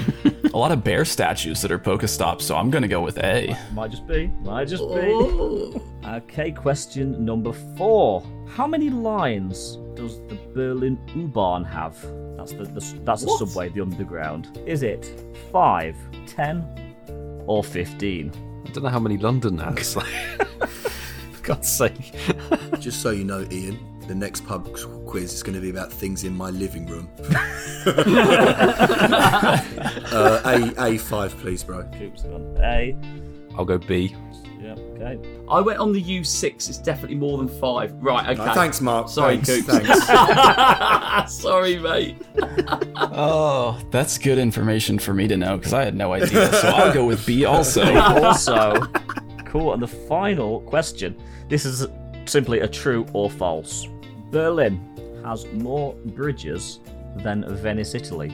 [0.53, 3.57] a lot of bear statues that are Pokestops, so I'm gonna go with A.
[3.73, 4.27] Might just be.
[4.43, 5.81] Might just be.
[6.05, 8.25] Okay, question number four.
[8.49, 11.97] How many lines does the Berlin U-Bahn have?
[12.37, 13.39] That's the, the that's the What?
[13.39, 14.59] subway, the underground.
[14.67, 15.09] Is it
[15.53, 16.65] five, ten,
[17.47, 18.33] or fifteen?
[18.67, 19.95] I don't know how many London has.
[21.33, 22.13] For God's sake.
[22.81, 24.73] Just so you know, Ian, the next pub
[25.07, 27.09] quiz is going to be about things in my living room.
[30.13, 31.83] uh, A A five, please, bro.
[31.99, 32.97] Coops gone A.
[33.57, 34.15] I'll go B.
[34.61, 34.73] Yeah.
[34.73, 35.19] Okay.
[35.49, 36.69] I went on the U6.
[36.69, 37.93] It's definitely more than five.
[38.03, 38.31] Right.
[38.31, 38.51] Okay.
[38.51, 39.09] Uh, thanks, Mark.
[39.09, 40.07] Sorry, thanks, Coops.
[40.07, 41.33] thanks.
[41.43, 42.17] Sorry, mate.
[43.19, 46.53] Oh, that's good information for me to know because I had no idea.
[46.53, 47.85] So I'll go with B also.
[47.95, 48.81] also,
[49.45, 49.73] cool.
[49.73, 51.17] And the final question.
[51.49, 51.87] This is
[52.25, 53.87] simply a true or false.
[54.31, 54.81] Berlin
[55.25, 56.81] has more bridges
[57.17, 58.33] than Venice, Italy.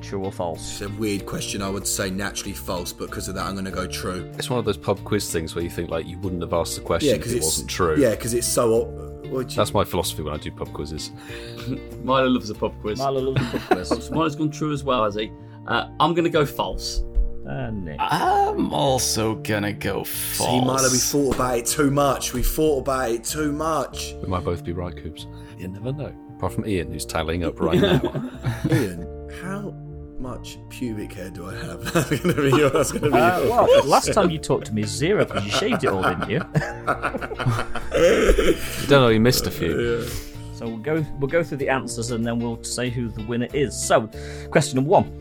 [0.00, 0.72] True or false?
[0.72, 1.62] It's a weird question.
[1.62, 4.28] I would say naturally false, but because of that, I'm going to go true.
[4.34, 6.74] It's one of those pub quiz things where you think like you wouldn't have asked
[6.74, 7.96] the question Yeah, if it wasn't true.
[7.96, 8.84] Yeah, because it's so.
[9.28, 11.12] What you, That's my philosophy when I do pub quizzes.
[12.02, 12.98] Milo loves a pub quiz.
[12.98, 14.10] Milo loves a pub quiz.
[14.10, 15.30] Milo's gone true as well, has he?
[15.68, 17.04] Uh, I'm going to go false.
[17.52, 17.96] Uh, Nick.
[18.00, 20.50] I'm also gonna go false.
[20.50, 22.32] See, Milo, we thought about it too much.
[22.32, 24.14] We thought about it too much.
[24.22, 25.26] We might both be right, Coops.
[25.58, 26.14] You never know.
[26.36, 28.00] Apart from Ian, who's tallying up right now.
[28.70, 29.06] Ian,
[29.42, 29.74] how
[30.18, 31.84] much pubic hair do I have?
[31.92, 32.70] That's going to be your.
[32.70, 35.44] That's going to be Uh, your- well, last time you talked to me, zero, because
[35.44, 36.38] you shaved it all, didn't you?
[36.38, 36.40] you
[38.88, 40.06] don't know, you missed a few.
[40.54, 43.48] So we'll go we'll go through the answers and then we'll say who the winner
[43.52, 43.76] is.
[43.80, 44.08] So,
[44.50, 45.12] question number one: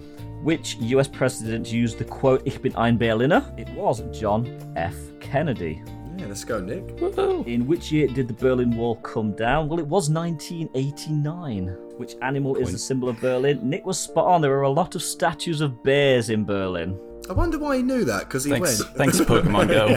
[0.43, 1.07] Which U.S.
[1.07, 3.43] president used the quote "Ich bin ein Berliner"?
[3.57, 4.95] It was John F.
[5.19, 5.83] Kennedy.
[6.17, 6.99] Yeah, let's go, Nick.
[6.99, 7.43] Woo-hoo.
[7.45, 9.67] In which year did the Berlin Wall come down?
[9.69, 11.67] Well, it was 1989.
[11.97, 13.59] Which animal is the symbol of Berlin?
[13.67, 14.41] Nick was spot on.
[14.41, 16.99] There are a lot of statues of bears in Berlin.
[17.29, 18.97] I wonder why he knew that because he Thanks, went.
[18.97, 19.87] thanks, Pokemon Go.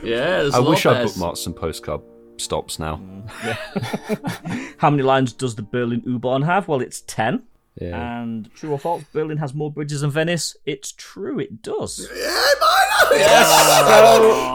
[0.04, 1.16] Yeah, there's I a wish of I bears.
[1.16, 2.02] bookmarked some postcard
[2.36, 2.96] stops now.
[2.96, 6.68] Mm, How many lines does the Berlin U-Bahn have?
[6.68, 7.42] Well, it's 10.
[7.88, 8.22] Yeah.
[8.22, 10.56] And true or false, Berlin has more bridges than Venice?
[10.64, 12.08] It's true, it does.
[12.14, 12.94] Yeah, Milo!
[13.10, 13.18] So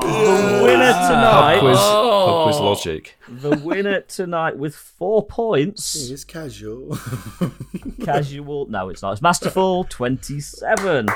[0.01, 2.43] the winner ah, Pub tonight, quiz, pub oh.
[2.45, 3.17] quiz logic.
[3.27, 6.09] the winner tonight with four points.
[6.09, 6.97] It's casual.
[8.03, 9.13] Casual, no, it's not.
[9.13, 11.07] It's Masterful, twenty-seven.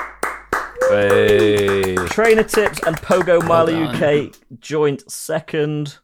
[0.90, 1.94] Hey.
[2.08, 4.26] Trainer tips and Pogo Milo done.
[4.28, 5.98] UK joint second.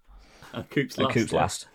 [0.70, 1.14] Coops And last.
[1.14, 1.39] Coops yeah.
[1.39, 1.68] last.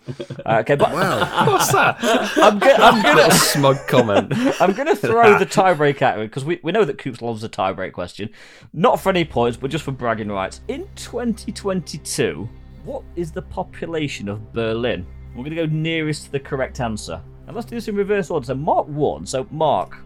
[0.46, 1.48] Uh, okay, but wow.
[1.48, 1.98] What's that?
[2.38, 4.34] I'm, go- I'm gonna Little smug comment.
[4.62, 7.44] I'm going to throw the tiebreak at him because we, we know that Coops loves
[7.44, 8.30] a tiebreak question.
[8.74, 10.62] Not for any points, but just for bragging rights.
[10.68, 12.50] In 2022,
[12.84, 15.06] what is the population of Berlin?
[15.30, 17.22] We're going to go nearest to the correct answer.
[17.48, 18.46] And let's do this in reverse order.
[18.46, 19.26] So Mark won.
[19.26, 19.98] So Mark,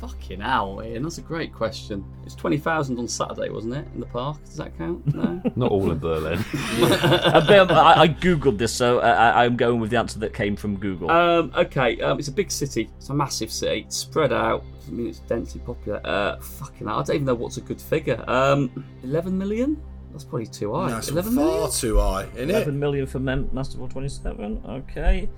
[0.00, 1.02] Fucking hell, Ian.
[1.02, 2.04] That's a great question.
[2.24, 3.84] It's 20,000 on Saturday, wasn't it?
[3.94, 4.38] In the park?
[4.44, 5.12] Does that count?
[5.12, 5.42] No?
[5.56, 6.44] Not all in Berlin.
[6.54, 10.54] I, bet- I, I googled this, so I, I'm going with the answer that came
[10.54, 11.10] from Google.
[11.10, 12.88] um, okay, um, it's a big city.
[12.98, 13.80] It's a massive city.
[13.86, 14.62] It's spread out.
[14.86, 16.00] I mean, it's densely popular.
[16.04, 17.00] Uh, fucking hell.
[17.00, 18.22] I don't even know what's a good figure.
[18.28, 19.82] Um, 11 million?
[20.12, 20.90] That's probably too high.
[20.90, 21.70] That's 11 far million?
[21.72, 22.54] too high, isn't it?
[22.54, 24.62] 11 million for Mem- Masterful 27.
[24.68, 25.28] Okay.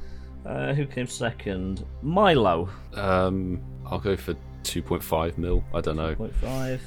[0.44, 1.84] Uh, who came second?
[2.02, 2.68] Milo.
[2.94, 4.34] Um, I'll go for
[4.64, 5.64] 2.5 mil.
[5.74, 6.14] I don't know.
[6.14, 6.80] 0.5.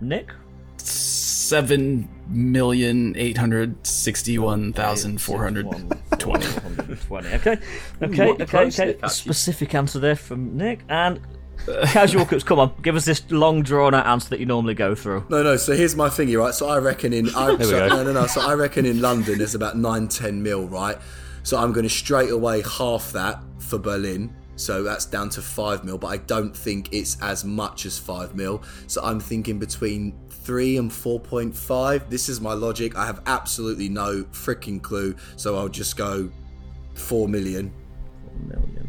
[0.00, 0.30] Nick?
[0.78, 5.66] Seven million eight hundred sixty-one thousand four hundred
[6.18, 6.46] twenty.
[6.46, 7.28] 420.
[7.34, 7.50] Okay.
[8.02, 8.26] Okay.
[8.28, 8.42] what Okay.
[8.44, 8.64] Okay.
[8.86, 9.08] Nick, actually.
[9.08, 10.80] Specific answer there from Nick.
[10.88, 11.20] And
[11.84, 14.94] casual Coops, come on, give us this long drawn out answer that you normally go
[14.94, 15.24] through.
[15.28, 15.56] No, no.
[15.56, 16.54] So here's my thingy, right?
[16.54, 17.88] So I reckon in I, we so, go.
[17.88, 18.26] no, no, no.
[18.26, 20.96] So I reckon in London there's about nine, ten mil, right?
[21.42, 24.34] So I'm going to straight away half that for Berlin.
[24.62, 28.34] So that's down to five mil, but I don't think it's as much as five
[28.34, 28.62] mil.
[28.86, 32.08] So I'm thinking between three and four point five.
[32.08, 32.96] This is my logic.
[32.96, 35.16] I have absolutely no freaking clue.
[35.36, 36.30] So I'll just go
[36.94, 37.72] four million.
[38.46, 38.88] million.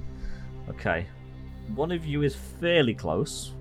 [0.69, 1.07] Okay.
[1.75, 3.53] One of you is fairly close.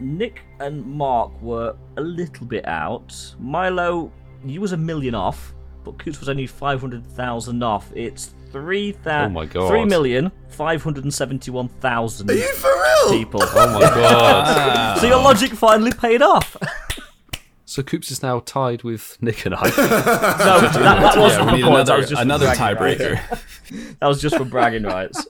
[0.00, 3.34] Nick and Mark were a little bit out.
[3.38, 4.10] Milo,
[4.44, 5.54] you was a million off,
[5.84, 7.92] but Coops was only 500,000 off.
[7.94, 9.26] It's 3,000.
[9.26, 9.70] Oh my God.
[9.70, 13.10] 3,571,000 Are you for real?
[13.18, 13.40] people.
[13.42, 14.98] Oh my god.
[14.98, 16.56] so your logic finally paid off.
[17.66, 19.62] so Coops is now tied with Nick and I.
[19.64, 21.86] no, that, that wasn't Yeah, the need point.
[21.86, 23.20] That another, was just for another tiebreaker.
[24.00, 25.26] That was just for bragging rights.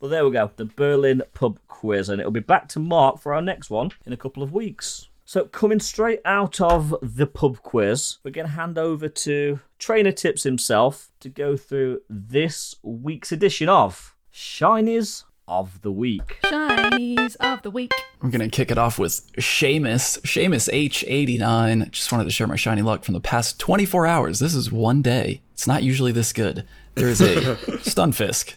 [0.00, 0.50] well, there we go.
[0.56, 4.12] The Berlin pub quiz, and it'll be back to Mark for our next one in
[4.12, 5.08] a couple of weeks.
[5.24, 10.12] So, coming straight out of the pub quiz, we're going to hand over to Trainer
[10.12, 16.38] Tips himself to go through this week's edition of Shinies of the Week.
[16.44, 17.92] Shinies of the week.
[18.20, 20.20] I'm gonna kick it off with Seamus.
[20.22, 21.90] Seamus H89.
[21.92, 24.40] Just wanted to share my shiny luck from the past 24 hours.
[24.40, 25.42] This is one day.
[25.52, 26.66] It's not usually this good.
[26.94, 27.34] There is a
[27.84, 28.54] Stunfisk,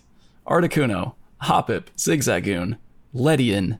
[0.48, 2.78] Articuno, Hoppip, Zigzagoon,
[3.14, 3.78] Ledian,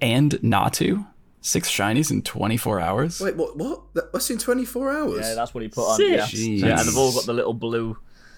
[0.00, 1.06] and Natu.
[1.40, 3.20] Six shinies in 24 hours.
[3.20, 3.56] Wait, what?
[3.56, 3.94] What?
[3.94, 5.20] That- What's in 24 hours?
[5.28, 5.96] Yeah, that's what he put on.
[5.96, 6.08] Sick.
[6.10, 6.22] Yeah.
[6.26, 6.60] Jeez.
[6.60, 7.96] yeah, and they've all got the little blue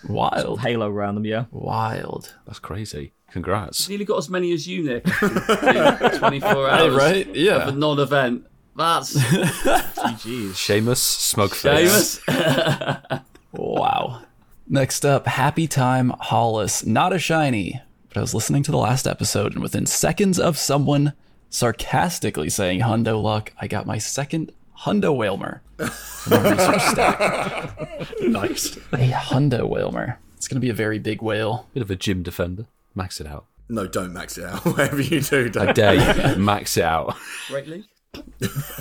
[0.08, 0.60] Wild.
[0.60, 1.44] halo around them, yeah.
[1.50, 2.34] Wild.
[2.46, 3.12] That's crazy.
[3.32, 3.88] Congrats.
[3.88, 5.06] Nearly got as many as you, Nick.
[5.22, 5.30] in
[6.18, 6.94] 24 hours.
[6.94, 7.28] right?
[7.28, 7.70] Of a Yeah.
[7.74, 8.46] non-event.
[8.76, 10.54] That's GG's.
[10.56, 12.20] Seamus, Smugface.
[12.28, 13.20] famous.
[13.52, 14.22] Wow.
[14.68, 16.84] Next up, Happy Time Hollis.
[16.86, 20.56] Not a shiny, but I was listening to the last episode, and within seconds of
[20.56, 21.12] someone
[21.50, 27.76] sarcastically saying Hundo Luck, I got my second Hundo Wailmer from my research stack.
[28.22, 28.76] Nice.
[28.92, 30.18] A Hundo Wailmer.
[30.36, 31.66] It's going to be a very big whale.
[31.74, 32.66] Bit of a gym defender.
[32.94, 33.44] Max it out.
[33.68, 34.64] No, don't max it out.
[34.64, 35.76] Whatever you do, I don't.
[35.76, 35.94] dare
[36.34, 36.36] you.
[36.42, 37.16] Max it out.
[37.48, 37.84] Great league.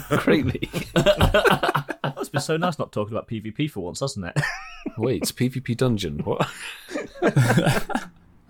[0.10, 0.70] Greatly.
[2.18, 4.38] It's been so nice not talking about PvP for once, hasn't it?
[4.98, 6.20] Wait, it's PvP dungeon.
[6.20, 6.48] What?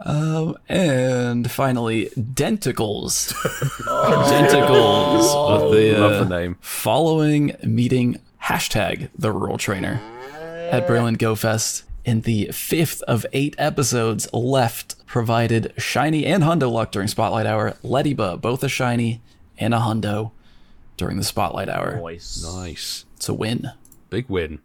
[0.06, 3.34] Um, and finally, Denticles.
[3.84, 5.62] Denticles.
[5.72, 6.58] With the, uh, Love the name.
[6.62, 10.00] following meeting hashtag the rural trainer
[10.72, 16.72] at Berlin Go Fest in the fifth of eight episodes left provided shiny and hundo
[16.72, 19.22] luck during spotlight hour Lediba both a shiny
[19.58, 20.32] and a hundo
[20.98, 22.42] during the spotlight hour Voice.
[22.56, 23.06] Nice.
[23.18, 23.72] it's a win
[24.10, 24.60] Big win.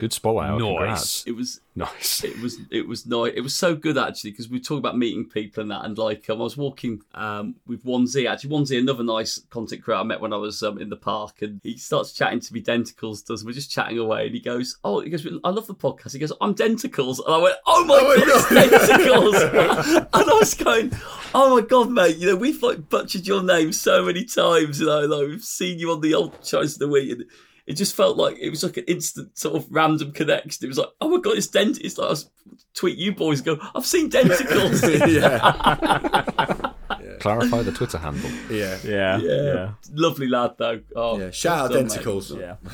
[0.00, 0.58] Good spot out.
[0.58, 0.66] Nice.
[0.66, 1.24] Congrats.
[1.26, 2.24] It was Nice.
[2.24, 3.32] it was it was nice.
[3.34, 5.96] It was so good actually because we were talking about meeting people and that, and
[5.96, 8.50] like um, I was walking um, with One Z actually.
[8.50, 11.42] One Z, another nice content creator I met when I was um, in the park,
[11.42, 12.60] and he starts chatting to me.
[12.60, 13.44] Denticles does.
[13.44, 16.18] We're just chatting away, and he goes, "Oh, he goes, I love the podcast." He
[16.18, 18.44] goes, "I'm Denticles," and I went, "Oh my Oh my god,
[18.80, 20.92] Denticles!" and I was going,
[21.34, 22.16] "Oh my god, mate!
[22.16, 24.80] You know we've like butchered your name so many times.
[24.80, 27.24] You know, like we've seen you on the old Choice of the Week." And,
[27.70, 30.64] it just felt like it was like an instant sort of random connection.
[30.64, 31.78] It was like, oh my god, it's dent.
[31.80, 32.30] It's like I was
[32.74, 34.82] tweet you boys go, I've seen denticles.
[37.00, 38.30] yeah, Clarify the Twitter handle.
[38.50, 39.18] yeah, Yeah.
[39.18, 39.42] yeah.
[39.42, 39.70] Yeah.
[39.92, 40.80] lovely lad though.
[40.96, 41.30] Oh, yeah.
[41.30, 42.06] Shout out well done, mate.
[42.06, 42.38] denticles.
[42.40, 42.56] Yeah.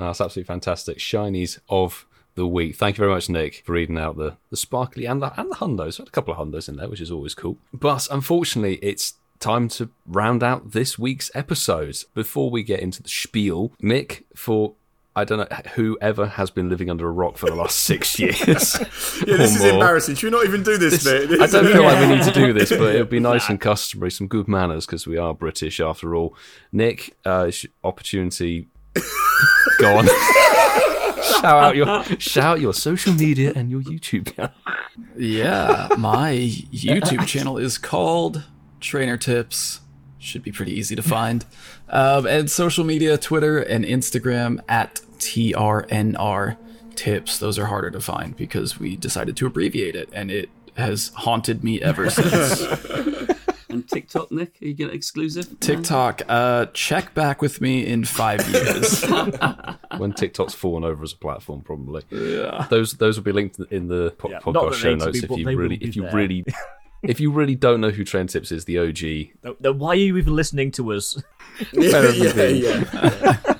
[0.00, 0.98] No, that's absolutely fantastic.
[0.98, 2.06] Shinies of
[2.36, 2.76] the week.
[2.76, 5.56] Thank you very much, Nick, for reading out the, the sparkly and the and the
[5.56, 5.98] hundos.
[5.98, 7.56] We had a couple of hundos in there, which is always cool.
[7.74, 11.96] But unfortunately, it's time to round out this week's episode.
[12.14, 14.74] Before we get into the spiel, Nick, for
[15.16, 18.38] I don't know whoever has been living under a rock for the last six years.
[18.46, 19.72] Yeah, this is more.
[19.72, 20.14] embarrassing.
[20.14, 21.40] Should we not even do this, bit?
[21.40, 23.60] I don't feel like we need to do this, but it would be nice and
[23.60, 26.36] customary, some good manners because we are British after all.
[26.72, 27.50] Nick, uh,
[27.82, 28.68] opportunity.
[29.78, 30.06] Go on.
[31.40, 34.52] shout out your shout out your social media and your YouTube channel.
[35.16, 38.42] yeah my youtube channel is called
[38.80, 39.80] trainer tips
[40.18, 41.44] should be pretty easy to find
[41.88, 46.56] um, and social media twitter and instagram at trnr
[46.94, 51.08] tips those are harder to find because we decided to abbreviate it and it has
[51.14, 52.62] haunted me ever since
[53.70, 55.60] And TikTok, Nick, are you getting exclusive?
[55.60, 59.04] tiktok uh check back with me in five years
[59.98, 62.02] When TikTok's fallen over as a platform, probably.
[62.10, 62.66] Yeah.
[62.70, 65.20] Those those will be linked in the po- Yeah, podcast show they need to notes
[65.20, 66.12] be, if you really if you there.
[66.14, 66.44] really
[67.02, 69.34] if you really don't know who Trend Tips is, the OG.
[69.44, 71.22] No, no, why are you even listening to us?
[71.72, 73.54] yeah, yeah, yeah.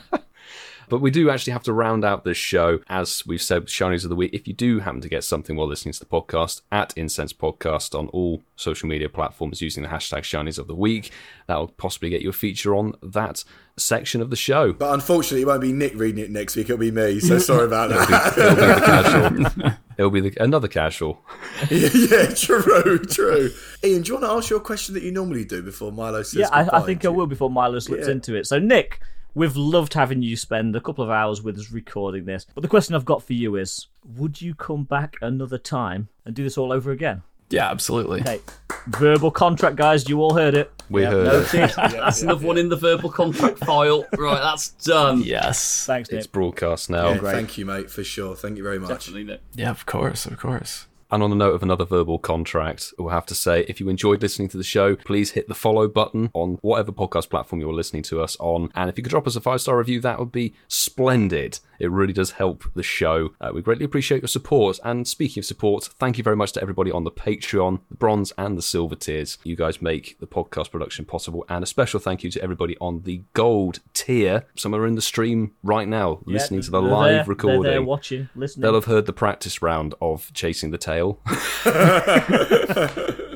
[0.88, 4.10] But we do actually have to round out this show, as we've said, Shinies of
[4.10, 4.30] the Week.
[4.32, 7.98] If you do happen to get something while listening to the podcast, at Incense Podcast
[7.98, 11.10] on all social media platforms using the hashtag Shinies of the Week,
[11.46, 13.44] that will possibly get you a feature on that
[13.76, 14.72] section of the show.
[14.72, 16.66] But unfortunately, it won't be Nick reading it next week.
[16.66, 17.20] It'll be me.
[17.20, 18.36] So sorry about that.
[18.38, 19.72] It'll be the casual.
[19.98, 21.20] It'll be the, another casual.
[21.70, 23.50] yeah, true, true.
[23.84, 26.40] Ian, do you want to ask your question that you normally do before Milo says?
[26.40, 28.12] yeah, I, I think to I will before Milo slips Yeah.
[28.12, 28.46] into it.
[28.46, 29.00] So, Nick,
[29.38, 32.44] we've loved having you spend a couple of hours with us recording this.
[32.54, 33.86] But the question I've got for you is
[34.16, 37.22] would you come back another time and do this all over again?
[37.50, 38.40] yeah absolutely Okay,
[38.88, 40.06] verbal contract, guys.
[40.06, 40.70] You all heard it.
[40.90, 41.74] We heard it.
[41.76, 44.04] That's another one in the verbal contract file.
[44.18, 45.22] Right, that's done.
[45.22, 46.18] yes Thanks, Nick.
[46.18, 47.10] It's broadcast now.
[47.10, 48.34] Yeah, thank you, mate, for sure.
[48.36, 48.90] Thank you very much.
[48.90, 49.40] Definitely, Nick.
[49.54, 53.26] yeah of course of course And on the note of another verbal contract, we'll have
[53.26, 56.58] to say if you enjoyed listening to the show, please hit the follow button on
[56.60, 58.70] whatever podcast platform you're listening to us on.
[58.74, 61.60] And if you could drop us a five star review, that would be splendid.
[61.78, 63.30] It really does help the show.
[63.40, 64.78] Uh, we greatly appreciate your support.
[64.84, 68.32] And speaking of support, thank you very much to everybody on the Patreon, the bronze
[68.38, 69.38] and the silver tiers.
[69.44, 71.44] You guys make the podcast production possible.
[71.48, 74.46] And a special thank you to everybody on the gold tier.
[74.56, 77.62] Some are in the stream right now, listening to the live there, recording.
[77.62, 78.62] They're there watching, listening.
[78.62, 81.20] They'll have heard the practice round of Chasing the Tail.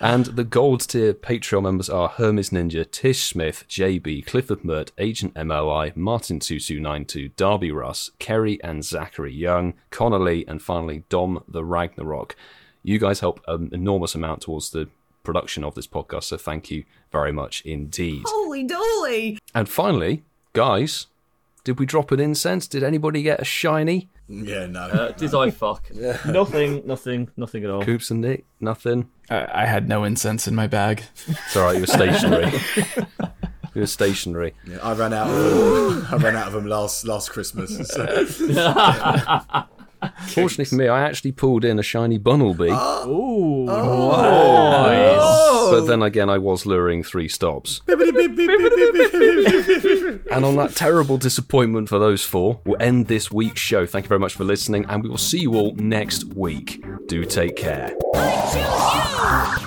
[0.00, 5.34] and the gold tier Patreon members are Hermes Ninja, Tish Smith, JB, Clifford Mert, Agent
[5.36, 11.64] MOI, Martin Susu92, Darby Russ, Kerry and Zachary Young, Connor Lee, and finally Dom the
[11.64, 12.36] Ragnarok.
[12.82, 14.88] You guys help an enormous amount towards the
[15.24, 18.22] production of this podcast, so thank you very much indeed.
[18.26, 19.38] Holy dolly!
[19.54, 20.22] And finally,
[20.52, 21.06] guys,
[21.68, 22.66] did we drop an incense?
[22.66, 24.08] Did anybody get a shiny?
[24.26, 24.80] Yeah, no.
[24.80, 25.94] Uh, did I fuck?
[26.24, 27.84] Nothing, nothing, nothing at all.
[27.84, 28.46] Coops and Nick?
[28.58, 29.10] Nothing?
[29.28, 31.02] I, I had no incense in my bag.
[31.26, 32.52] It's alright, you were stationary.
[33.74, 34.54] you were stationary.
[34.66, 36.06] Yeah, I ran out of them.
[36.10, 37.86] I ran out of them last last Christmas.
[37.86, 38.06] So.
[40.28, 42.70] Fortunately for me, I actually pulled in a shiny Bunnelby.
[43.06, 43.66] Ooh.
[43.68, 45.68] Oh.
[45.70, 47.82] But then again, I was luring three stops.
[47.88, 48.00] and
[50.44, 53.86] on that terrible disappointment for those four, we'll end this week's show.
[53.86, 56.84] Thank you very much for listening, and we will see you all next week.
[57.06, 57.94] Do take care.
[58.14, 59.57] I choose you!